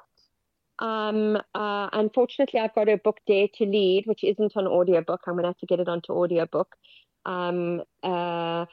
Um, 0.79 1.37
uh, 1.55 1.89
unfortunately, 1.93 2.59
I've 2.59 2.75
got 2.75 2.89
a 2.89 2.97
book, 2.97 3.19
Dare 3.27 3.47
to 3.55 3.65
Lead, 3.65 4.05
which 4.05 4.23
isn't 4.23 4.55
on 4.55 4.67
audiobook. 4.67 5.21
I'm 5.25 5.33
going 5.33 5.43
to 5.43 5.49
have 5.49 5.57
to 5.59 5.65
get 5.65 5.79
it 5.79 5.87
onto 5.87 6.13
audiobook. 6.13 6.75
Um, 7.25 7.81
uh, 8.03 8.65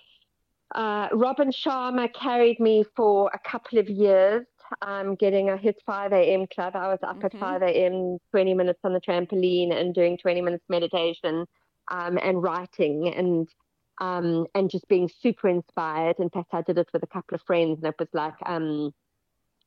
uh, 0.75 1.09
Robin 1.13 1.51
Sharma 1.51 2.13
carried 2.13 2.61
me 2.61 2.85
for 2.97 3.31
a 3.33 3.39
couple 3.39 3.79
of 3.79 3.89
years, 3.89 4.47
um, 4.83 5.15
getting 5.15 5.51
a, 5.51 5.57
his 5.57 5.75
5 5.87 6.13
a.m. 6.13 6.47
club. 6.47 6.77
I 6.77 6.89
was 6.89 6.99
up 7.03 7.17
mm-hmm. 7.17 7.37
at 7.37 7.41
5 7.41 7.63
a.m., 7.63 8.19
20 8.33 8.55
minutes 8.55 8.81
on 8.85 8.93
the 8.93 9.01
trampoline 9.01 9.73
and 9.73 9.95
doing 9.95 10.19
20 10.19 10.41
minutes 10.41 10.65
meditation 10.69 11.47
um, 11.91 12.19
and 12.23 12.43
writing. 12.43 13.09
And 13.15 13.49
um, 14.01 14.47
and 14.55 14.71
just 14.71 14.89
being 14.89 15.09
super 15.21 15.49
inspired. 15.49 16.17
In 16.19 16.31
fact, 16.31 16.49
I 16.53 16.63
did 16.63 16.79
it 16.79 16.89
with 16.93 17.03
a 17.03 17.07
couple 17.07 17.35
of 17.37 17.43
friends, 17.43 17.79
and 17.83 17.87
it 17.87 17.95
was 17.99 18.09
like 18.13 18.35
um, 18.45 18.93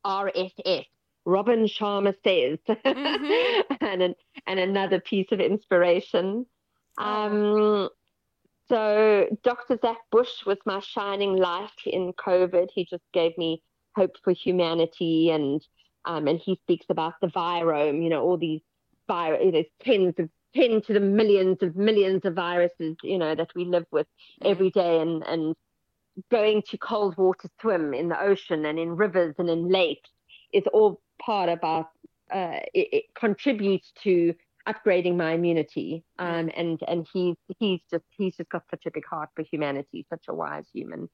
RSS. 0.04 0.84
Robin 1.28 1.66
Sharma 1.66 2.14
says, 2.24 2.58
mm-hmm. 2.66 3.74
and 3.82 4.02
an, 4.02 4.14
and 4.46 4.58
another 4.58 4.98
piece 4.98 5.30
of 5.30 5.40
inspiration. 5.40 6.46
Oh. 6.96 7.04
Um, 7.04 7.88
so 8.70 9.26
Dr. 9.42 9.78
Zach 9.80 9.98
Bush 10.10 10.46
was 10.46 10.56
my 10.64 10.80
shining 10.80 11.36
light 11.36 11.80
in 11.84 12.14
COVID. 12.14 12.68
He 12.74 12.86
just 12.86 13.04
gave 13.12 13.36
me 13.36 13.62
hope 13.94 14.16
for 14.24 14.32
humanity, 14.32 15.30
and 15.30 15.62
um, 16.06 16.28
and 16.28 16.38
he 16.38 16.58
speaks 16.62 16.86
about 16.88 17.14
the 17.20 17.28
virome. 17.28 18.02
You 18.02 18.08
know, 18.08 18.22
all 18.22 18.38
these 18.38 18.62
virus, 19.06 19.52
there's 19.52 19.66
tens 19.82 20.14
of 20.18 20.30
ten 20.54 20.80
to 20.82 20.92
the 20.94 21.00
millions 21.00 21.58
of 21.62 21.76
millions 21.76 22.24
of 22.24 22.34
viruses. 22.34 22.96
You 23.02 23.18
know 23.18 23.34
that 23.34 23.50
we 23.54 23.64
live 23.64 23.86
with 23.90 24.06
every 24.42 24.70
day, 24.70 25.00
and 25.00 25.22
and 25.26 25.54
going 26.30 26.62
to 26.70 26.78
cold 26.78 27.16
water 27.18 27.48
swim 27.60 27.92
in 27.92 28.08
the 28.08 28.20
ocean 28.20 28.64
and 28.64 28.78
in 28.78 28.96
rivers 28.96 29.34
and 29.38 29.48
in 29.48 29.68
lakes 29.68 30.10
is 30.52 30.64
all 30.72 31.00
part 31.18 31.48
about. 31.48 31.90
Uh, 32.30 32.60
it, 32.74 32.88
it 32.92 33.04
contributes 33.14 33.90
to 34.02 34.34
upgrading 34.68 35.16
my 35.16 35.32
immunity. 35.32 36.04
Um, 36.18 36.50
and 36.56 36.78
and 36.86 37.06
he's 37.12 37.36
he's 37.58 37.80
just 37.90 38.04
he's 38.16 38.36
just 38.36 38.50
got 38.50 38.64
such 38.70 38.84
a 38.86 38.90
big 38.90 39.06
heart 39.06 39.30
for 39.34 39.42
humanity, 39.50 40.06
such 40.10 40.24
a 40.28 40.34
wise 40.34 40.66
human. 40.72 41.08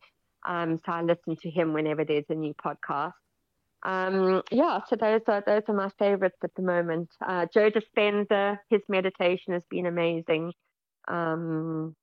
Um, 0.46 0.80
so 0.84 0.92
I 0.92 1.02
listen 1.02 1.36
to 1.42 1.50
him 1.50 1.72
whenever 1.72 2.04
there's 2.04 2.24
a 2.28 2.34
new 2.34 2.54
podcast. 2.54 3.12
Um, 3.84 4.42
yeah, 4.50 4.80
so 4.88 4.96
those 4.96 5.20
are 5.28 5.42
those 5.46 5.62
are 5.68 5.74
my 5.74 5.90
favorites 5.98 6.38
at 6.42 6.54
the 6.56 6.62
moment. 6.62 7.10
Uh, 7.24 7.46
Joe 7.52 7.70
Dispenza, 7.70 8.58
his 8.70 8.80
meditation 8.88 9.52
has 9.52 9.62
been 9.70 9.86
amazing. 9.86 10.52
Um, 11.06 11.94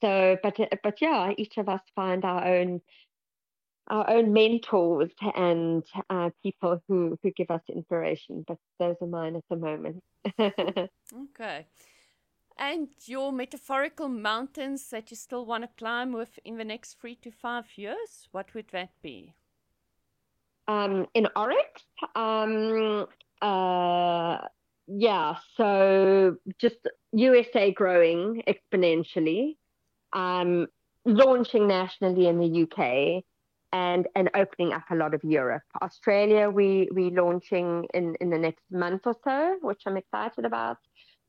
so, 0.00 0.36
but 0.42 0.56
but 0.82 1.00
yeah, 1.00 1.32
each 1.36 1.58
of 1.58 1.68
us 1.68 1.80
find 1.94 2.24
our 2.24 2.46
own 2.46 2.80
our 3.88 4.08
own 4.08 4.32
mentors 4.32 5.10
and 5.36 5.84
uh, 6.08 6.30
people 6.42 6.82
who, 6.88 7.18
who 7.22 7.30
give 7.32 7.50
us 7.50 7.60
inspiration. 7.68 8.44
But 8.46 8.58
those 8.78 8.96
are 9.00 9.06
mine 9.06 9.36
at 9.36 9.44
the 9.50 9.56
moment. 9.56 10.02
okay. 10.40 11.66
And 12.56 12.88
your 13.06 13.32
metaphorical 13.32 14.08
mountains 14.08 14.88
that 14.90 15.10
you 15.10 15.16
still 15.16 15.44
want 15.44 15.64
to 15.64 15.70
climb 15.76 16.12
within 16.12 16.56
the 16.56 16.64
next 16.64 17.00
three 17.00 17.16
to 17.16 17.30
five 17.30 17.66
years, 17.76 18.28
what 18.30 18.54
would 18.54 18.68
that 18.72 18.90
be? 19.02 19.34
Um, 20.68 21.06
in 21.14 21.26
Oryx, 21.36 21.82
um, 22.14 23.06
uh, 23.42 24.38
yeah, 24.86 25.34
so 25.56 26.36
just 26.58 26.76
USA 27.12 27.72
growing 27.72 28.42
exponentially, 28.46 29.56
um, 30.12 30.68
launching 31.04 31.66
nationally 31.66 32.28
in 32.28 32.38
the 32.38 32.62
UK, 32.62 33.24
and 33.74 34.06
and 34.14 34.30
opening 34.34 34.72
up 34.72 34.84
a 34.90 34.94
lot 34.94 35.14
of 35.14 35.20
Europe. 35.24 35.64
Australia, 35.82 36.48
we 36.48 36.88
we 36.92 37.10
launching 37.10 37.86
in 37.92 38.14
in 38.20 38.30
the 38.30 38.38
next 38.38 38.64
month 38.70 39.02
or 39.04 39.16
so, 39.24 39.58
which 39.62 39.82
I'm 39.84 39.96
excited 39.96 40.44
about. 40.44 40.78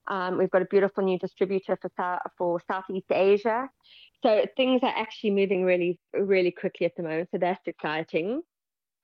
Um, 0.08 0.38
we've 0.38 0.52
got 0.52 0.62
a 0.62 0.66
beautiful 0.66 1.04
new 1.04 1.18
distributor 1.18 1.76
for 1.82 2.20
for 2.38 2.62
Southeast 2.72 3.12
Asia, 3.12 3.68
so 4.24 4.46
things 4.56 4.82
are 4.84 4.94
actually 4.96 5.32
moving 5.32 5.64
really 5.64 6.00
really 6.14 6.52
quickly 6.52 6.86
at 6.86 6.96
the 6.96 7.04
moment. 7.04 7.30
So 7.32 7.40
that's 7.40 7.68
exciting. 7.68 8.44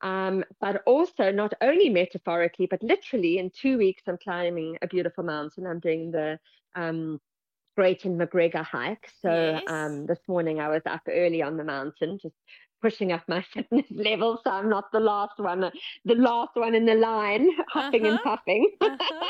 Um, 0.04 0.44
but 0.60 0.82
also 0.86 1.32
not 1.32 1.54
only 1.62 1.90
metaphorically, 1.90 2.68
but 2.68 2.82
literally 2.82 3.38
in 3.38 3.52
two 3.52 3.78
weeks, 3.78 4.04
I'm 4.08 4.18
climbing 4.24 4.78
a 4.82 4.88
beautiful 4.88 5.24
mountain. 5.24 5.68
I'm 5.68 5.80
doing 5.80 6.12
the 6.12 6.40
um, 6.76 7.20
and 7.78 8.20
McGregor 8.20 8.64
hike. 8.64 9.10
So 9.22 9.32
yes. 9.32 9.64
um, 9.68 10.06
this 10.06 10.20
morning 10.28 10.60
I 10.60 10.70
was 10.70 10.82
up 10.86 11.02
early 11.08 11.42
on 11.42 11.58
the 11.58 11.64
mountain, 11.64 12.20
just 12.22 12.36
pushing 12.82 13.12
up 13.12 13.22
my 13.28 13.44
fitness 13.54 13.86
level 13.92 14.40
so 14.44 14.52
I'm 14.52 14.70
not 14.70 14.92
the 14.92 15.00
last 15.00 15.38
one, 15.38 15.72
the 16.06 16.16
last 16.16 16.56
one 16.56 16.76
in 16.76 16.86
the 16.86 16.96
line, 16.96 17.50
huffing 17.70 18.06
uh-huh. 18.06 18.12
and 18.12 18.24
puffing. 18.24 18.72
Uh-huh. 18.82 19.30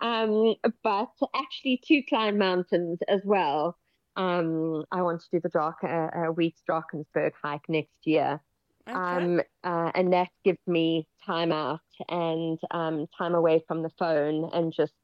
um, 0.06 0.54
but 0.82 1.10
actually 1.34 1.80
to 1.86 2.02
climb 2.02 2.38
mountains 2.38 2.98
as 3.08 3.20
well. 3.24 3.76
Um, 4.16 4.84
I 4.90 5.02
want 5.02 5.20
to 5.20 5.26
do 5.30 5.40
the 5.40 5.50
Drak, 5.50 5.74
uh, 5.84 6.28
uh, 6.28 6.32
Wheat 6.32 6.56
Drakensberg 6.68 7.32
hike 7.42 7.68
next 7.68 7.98
year. 8.04 8.40
Okay. 8.88 8.96
Um, 8.96 9.40
uh, 9.64 9.90
and 9.94 10.12
that 10.12 10.28
gives 10.44 10.64
me 10.66 11.08
time 11.24 11.52
out 11.52 11.80
and 12.08 12.58
um, 12.70 13.06
time 13.18 13.34
away 13.34 13.62
from 13.66 13.82
the 13.82 13.90
phone 13.98 14.48
and 14.54 14.72
just 14.72 14.94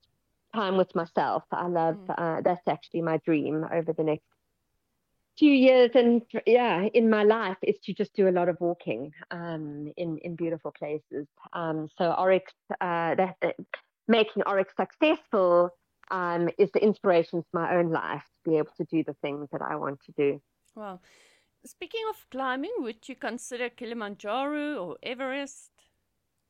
time 0.54 0.76
with 0.76 0.94
myself. 0.94 1.42
I 1.50 1.66
love 1.66 1.96
mm. 1.96 2.14
uh, 2.16 2.40
that's 2.42 2.66
actually 2.68 3.02
my 3.02 3.18
dream 3.18 3.66
over 3.72 3.92
the 3.92 4.04
next 4.04 4.31
few 5.38 5.52
years 5.52 5.90
and 5.94 6.22
yeah 6.46 6.86
in 6.94 7.08
my 7.08 7.22
life 7.22 7.56
is 7.62 7.76
to 7.84 7.94
just 7.94 8.14
do 8.14 8.28
a 8.28 8.30
lot 8.30 8.48
of 8.48 8.56
walking 8.60 9.12
um, 9.30 9.92
in 9.96 10.18
in 10.18 10.36
beautiful 10.36 10.72
places. 10.72 11.26
Um, 11.52 11.88
so 11.98 12.12
oryx 12.12 12.52
uh, 12.80 13.14
that, 13.14 13.36
uh, 13.42 13.52
making 14.08 14.42
oryx 14.46 14.74
successful 14.78 15.70
um, 16.10 16.50
is 16.58 16.70
the 16.74 16.82
inspiration 16.82 17.42
for 17.50 17.60
my 17.60 17.76
own 17.76 17.90
life 17.90 18.24
to 18.44 18.50
be 18.50 18.58
able 18.58 18.72
to 18.76 18.84
do 18.84 19.02
the 19.04 19.14
things 19.22 19.48
that 19.52 19.62
i 19.62 19.76
want 19.76 19.98
to 20.06 20.12
do. 20.12 20.40
Wow 20.74 21.00
speaking 21.64 22.00
of 22.10 22.26
climbing 22.30 22.72
would 22.78 23.08
you 23.08 23.14
consider 23.14 23.68
kilimanjaro 23.70 24.84
or 24.84 24.96
everest 25.02 25.70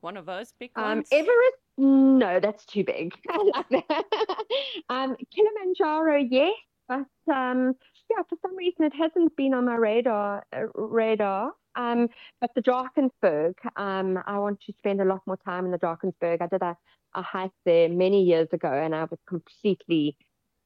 one 0.01 0.16
of 0.16 0.26
those 0.26 0.53
big 0.59 0.70
um, 0.76 0.83
ones? 0.85 1.09
Everest 1.12 1.59
no 1.78 2.41
that's 2.41 2.64
too 2.66 2.85
big. 2.85 3.14
Um, 4.89 5.16
kilimanjaro 5.30 6.16
yes 6.30 6.55
but 6.89 7.33
um, 7.33 7.74
yeah, 8.17 8.23
for 8.29 8.37
some 8.43 8.57
reason 8.57 8.85
it 8.85 8.95
hasn't 8.95 9.37
been 9.37 9.55
on 9.55 9.67
my 9.67 9.77
radar. 9.77 10.45
Uh, 10.55 10.67
radar. 10.75 11.53
Um, 11.75 12.09
but 12.41 12.51
the 12.55 12.63
Drakensberg, 12.63 13.55
um, 13.77 14.19
I 14.27 14.39
want 14.39 14.61
to 14.67 14.75
spend 14.79 15.01
a 15.01 15.05
lot 15.07 15.23
more 15.27 15.39
time 15.39 15.65
in 15.65 15.71
the 15.71 15.79
Drakensberg. 15.79 16.43
I 16.43 16.47
did 16.47 16.63
a, 16.63 16.77
a 17.15 17.23
hike 17.23 17.51
there 17.65 17.89
many 17.89 18.23
years 18.23 18.49
ago, 18.53 18.71
and 18.71 18.95
I 18.95 19.05
was 19.05 19.19
completely, 19.27 20.17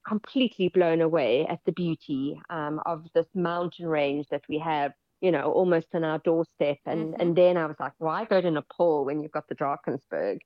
completely 0.06 0.68
blown 0.68 1.00
away 1.00 1.46
at 1.46 1.60
the 1.64 1.72
beauty 1.72 2.40
um, 2.50 2.80
of 2.86 3.04
this 3.14 3.26
mountain 3.34 3.86
range 3.86 4.26
that 4.30 4.42
we 4.48 4.58
have. 4.58 4.92
You 5.22 5.32
know, 5.32 5.50
almost 5.50 5.86
on 5.94 6.04
our 6.04 6.18
doorstep. 6.18 6.76
And 6.84 7.12
mm-hmm. 7.12 7.20
and 7.20 7.36
then 7.36 7.56
I 7.56 7.64
was 7.66 7.76
like, 7.80 7.94
why 7.98 8.26
go 8.26 8.40
to 8.40 8.50
Nepal 8.50 9.06
when 9.06 9.20
you've 9.20 9.32
got 9.32 9.48
the 9.48 9.54
Drakensberg? 9.54 10.40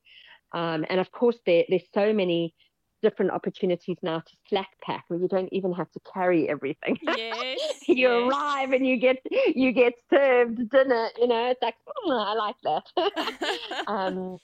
Um, 0.52 0.84
and 0.88 1.00
of 1.00 1.10
course, 1.10 1.36
there, 1.44 1.64
there's 1.68 1.88
so 1.92 2.12
many 2.12 2.54
different 3.02 3.30
opportunities 3.30 3.96
now 4.02 4.20
to 4.20 4.32
slack 4.48 4.68
pack 4.82 5.04
where 5.08 5.18
you 5.18 5.28
don't 5.28 5.52
even 5.52 5.72
have 5.72 5.90
to 5.92 6.00
carry 6.12 6.48
everything. 6.48 6.98
Yes, 7.16 7.88
you 7.88 8.08
yes. 8.08 8.30
arrive 8.30 8.72
and 8.72 8.86
you 8.86 8.96
get 8.96 9.18
you 9.54 9.72
get 9.72 9.94
served 10.08 10.70
dinner. 10.70 11.08
You 11.18 11.28
know, 11.28 11.50
it's 11.50 11.62
like 11.62 11.74
oh, 11.86 12.12
I 12.12 12.34
like 12.34 12.56
that. 12.64 13.86
um, 13.86 14.38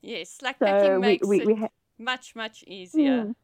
yes, 0.00 0.30
slack 0.30 0.58
packing 0.58 0.86
so 0.86 0.98
makes 0.98 1.26
we, 1.26 1.40
we, 1.40 1.54
we 1.54 1.60
ha- 1.60 1.66
it 1.66 1.72
much 1.98 2.34
much 2.34 2.64
easier. 2.66 3.24
Mm, 3.24 3.34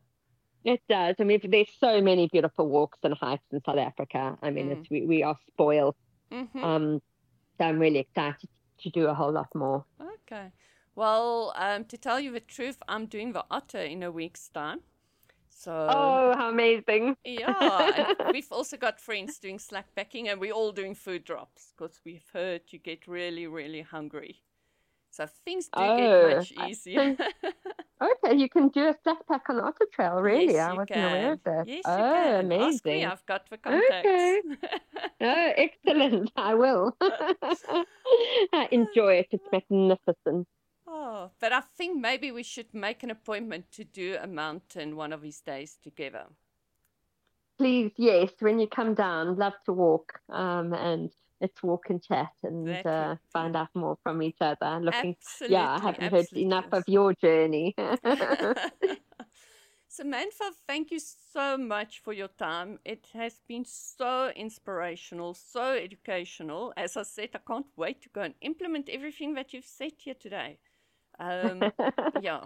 it 0.64 0.80
does. 0.88 1.16
I 1.18 1.24
mean, 1.24 1.40
there's 1.44 1.68
so 1.78 2.00
many 2.00 2.28
beautiful 2.28 2.68
walks 2.68 2.98
and 3.02 3.14
hikes 3.14 3.44
in 3.52 3.60
South 3.64 3.78
Africa. 3.78 4.38
I 4.42 4.50
mean, 4.50 4.68
mm. 4.68 4.80
it's, 4.80 4.90
we 4.90 5.06
we 5.06 5.22
are 5.22 5.36
spoiled. 5.48 5.96
Mm-hmm. 6.32 6.64
Um, 6.64 7.02
so 7.58 7.64
I'm 7.64 7.78
really 7.78 8.00
excited 8.00 8.48
to 8.80 8.90
do 8.90 9.06
a 9.06 9.14
whole 9.14 9.32
lot 9.32 9.48
more. 9.54 9.84
Okay. 10.00 10.50
Well, 10.96 11.52
um, 11.56 11.84
to 11.84 11.98
tell 11.98 12.18
you 12.18 12.32
the 12.32 12.40
truth, 12.40 12.82
I'm 12.88 13.04
doing 13.04 13.32
the 13.32 13.44
otter 13.50 13.80
in 13.80 14.02
a 14.02 14.10
week's 14.10 14.48
time. 14.48 14.80
So 15.50 15.88
Oh, 15.90 16.34
how 16.34 16.48
amazing. 16.48 17.16
yeah. 17.24 18.14
we've 18.32 18.50
also 18.50 18.78
got 18.78 18.98
friends 18.98 19.38
doing 19.38 19.58
slack 19.58 19.94
packing 19.94 20.28
and 20.28 20.40
we're 20.40 20.54
all 20.54 20.72
doing 20.72 20.94
food 20.94 21.24
drops 21.24 21.72
because 21.76 22.00
we've 22.04 22.24
heard 22.32 22.62
you 22.68 22.78
get 22.78 23.06
really, 23.06 23.46
really 23.46 23.82
hungry. 23.82 24.40
So 25.10 25.26
things 25.44 25.66
do 25.66 25.72
oh, 25.76 25.96
get 25.96 26.36
much 26.36 26.52
easier. 26.68 27.16
okay, 28.02 28.34
you 28.34 28.48
can 28.48 28.68
do 28.68 28.88
a 28.88 28.94
slack 29.02 29.26
pack 29.28 29.48
on 29.48 29.60
Otter 29.60 29.86
Trail, 29.92 30.16
really? 30.20 30.54
Yes, 30.54 30.68
I 30.68 30.72
wasn't 30.72 30.88
can. 30.88 31.04
aware 31.04 31.32
of 31.32 31.42
that. 31.44 31.68
Yes, 31.68 31.82
oh, 31.86 31.96
you 31.96 32.02
can. 32.02 32.44
amazing. 32.44 33.02
Ask 33.04 33.12
I've 33.12 33.26
got 33.26 33.50
the 33.50 33.56
contacts. 33.58 34.08
Okay. 34.08 34.42
oh, 35.20 35.52
excellent. 35.56 36.32
I 36.36 36.54
will. 36.54 36.96
I 37.00 38.68
enjoy 38.70 39.14
it. 39.14 39.28
It's 39.30 39.44
magnificent. 39.52 40.46
Oh, 40.86 41.30
but 41.40 41.52
I 41.52 41.60
think 41.60 42.00
maybe 42.00 42.30
we 42.30 42.42
should 42.42 42.72
make 42.72 43.02
an 43.02 43.10
appointment 43.10 43.72
to 43.72 43.84
do 43.84 44.16
a 44.20 44.26
mountain 44.26 44.96
one 44.96 45.12
of 45.12 45.22
these 45.22 45.40
days 45.40 45.78
together. 45.82 46.26
Please, 47.58 47.92
yes. 47.96 48.30
When 48.38 48.60
you 48.60 48.68
come 48.68 48.94
down, 48.94 49.36
love 49.36 49.54
to 49.64 49.72
walk. 49.72 50.20
Um, 50.28 50.74
and 50.74 51.10
let's 51.40 51.62
walk 51.62 51.86
and 51.90 52.02
chat 52.02 52.32
and 52.42 52.86
uh, 52.86 53.16
find 53.32 53.56
out 53.56 53.68
more 53.74 53.98
from 54.02 54.22
each 54.22 54.36
other. 54.40 54.78
Looking, 54.80 55.16
absolutely, 55.18 55.54
yeah, 55.54 55.78
I 55.78 55.80
haven't 55.80 56.12
heard 56.12 56.32
enough 56.34 56.66
of 56.72 56.84
your 56.86 57.14
journey. 57.14 57.74
Samantha, 59.88 60.50
thank 60.66 60.90
you 60.90 61.00
so 61.00 61.56
much 61.56 62.00
for 62.00 62.12
your 62.12 62.28
time. 62.28 62.78
It 62.84 63.08
has 63.14 63.40
been 63.48 63.64
so 63.64 64.30
inspirational, 64.36 65.32
so 65.32 65.74
educational. 65.74 66.74
As 66.76 66.98
I 66.98 67.02
said, 67.02 67.30
I 67.34 67.38
can't 67.38 67.66
wait 67.76 68.02
to 68.02 68.10
go 68.10 68.20
and 68.20 68.34
implement 68.42 68.90
everything 68.90 69.34
that 69.34 69.54
you've 69.54 69.64
said 69.64 69.92
here 69.96 70.14
today. 70.14 70.58
Um, 71.18 71.72
yeah, 72.20 72.40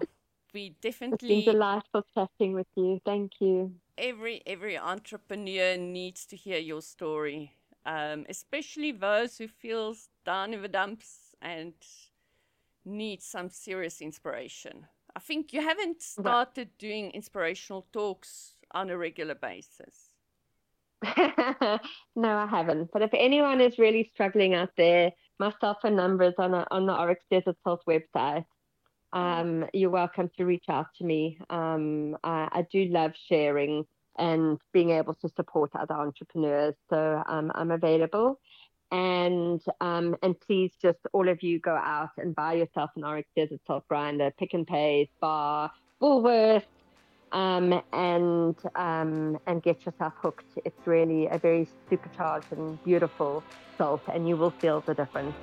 we 0.54 0.76
definitely. 0.80 1.38
It's 1.38 1.44
been 1.46 1.54
delightful 1.54 2.04
chatting 2.14 2.54
with 2.54 2.66
you. 2.76 3.00
Thank 3.04 3.32
you. 3.40 3.72
Every 3.98 4.42
every 4.46 4.78
entrepreneur 4.78 5.76
needs 5.76 6.26
to 6.26 6.36
hear 6.36 6.58
your 6.58 6.82
story, 6.82 7.52
um, 7.84 8.26
especially 8.28 8.92
those 8.92 9.38
who 9.38 9.48
feel 9.48 9.94
down 10.24 10.54
in 10.54 10.62
the 10.62 10.68
dumps 10.68 11.34
and 11.42 11.74
need 12.84 13.22
some 13.22 13.48
serious 13.50 14.00
inspiration. 14.00 14.86
I 15.14 15.20
think 15.20 15.52
you 15.52 15.60
haven't 15.60 16.02
started 16.02 16.68
right. 16.68 16.78
doing 16.78 17.10
inspirational 17.10 17.86
talks 17.92 18.54
on 18.72 18.90
a 18.90 18.96
regular 18.96 19.34
basis. 19.34 20.10
no, 22.16 22.36
I 22.36 22.46
haven't. 22.48 22.90
But 22.92 23.02
if 23.02 23.10
anyone 23.14 23.60
is 23.60 23.78
really 23.78 24.10
struggling 24.14 24.54
out 24.54 24.70
there, 24.76 25.12
my 25.38 25.52
cell 25.60 25.78
phone 25.80 25.96
number 25.96 26.24
is 26.24 26.34
on, 26.38 26.54
a, 26.54 26.66
on 26.70 26.86
the 26.86 26.96
Oryx 26.96 27.24
Desert 27.30 27.56
Salt 27.64 27.82
website. 27.88 28.44
Um, 29.12 29.66
you're 29.72 29.90
welcome 29.90 30.30
to 30.36 30.44
reach 30.44 30.66
out 30.68 30.86
to 30.98 31.04
me. 31.04 31.38
Um, 31.50 32.16
I, 32.22 32.48
I, 32.52 32.66
do 32.70 32.84
love 32.84 33.12
sharing 33.28 33.84
and 34.16 34.58
being 34.72 34.90
able 34.90 35.14
to 35.14 35.28
support 35.34 35.72
other 35.74 35.94
entrepreneurs. 35.94 36.74
So 36.88 37.22
um, 37.26 37.50
I'm 37.54 37.72
available. 37.72 38.38
And 38.92 39.60
um, 39.80 40.16
and 40.22 40.38
please 40.40 40.72
just 40.82 40.98
all 41.12 41.28
of 41.28 41.42
you 41.42 41.60
go 41.60 41.74
out 41.74 42.10
and 42.18 42.34
buy 42.34 42.54
yourself 42.54 42.90
an 42.96 43.04
Oryx 43.04 43.28
Desert 43.36 43.60
Salt 43.66 43.86
grinder, 43.88 44.32
Pick 44.36 44.52
n 44.52 44.64
Pay, 44.64 45.08
Bar, 45.20 45.70
Woolworths, 46.02 46.64
um, 47.30 47.80
and 47.92 48.56
um, 48.74 49.38
and 49.46 49.62
get 49.62 49.86
yourself 49.86 50.14
hooked. 50.16 50.58
It's 50.64 50.86
really 50.86 51.28
a 51.28 51.38
very 51.38 51.68
supercharged 51.88 52.50
and 52.50 52.82
beautiful 52.82 53.44
salt, 53.78 54.02
and 54.12 54.28
you 54.28 54.36
will 54.36 54.50
feel 54.50 54.80
the 54.80 54.94
difference. 54.94 55.36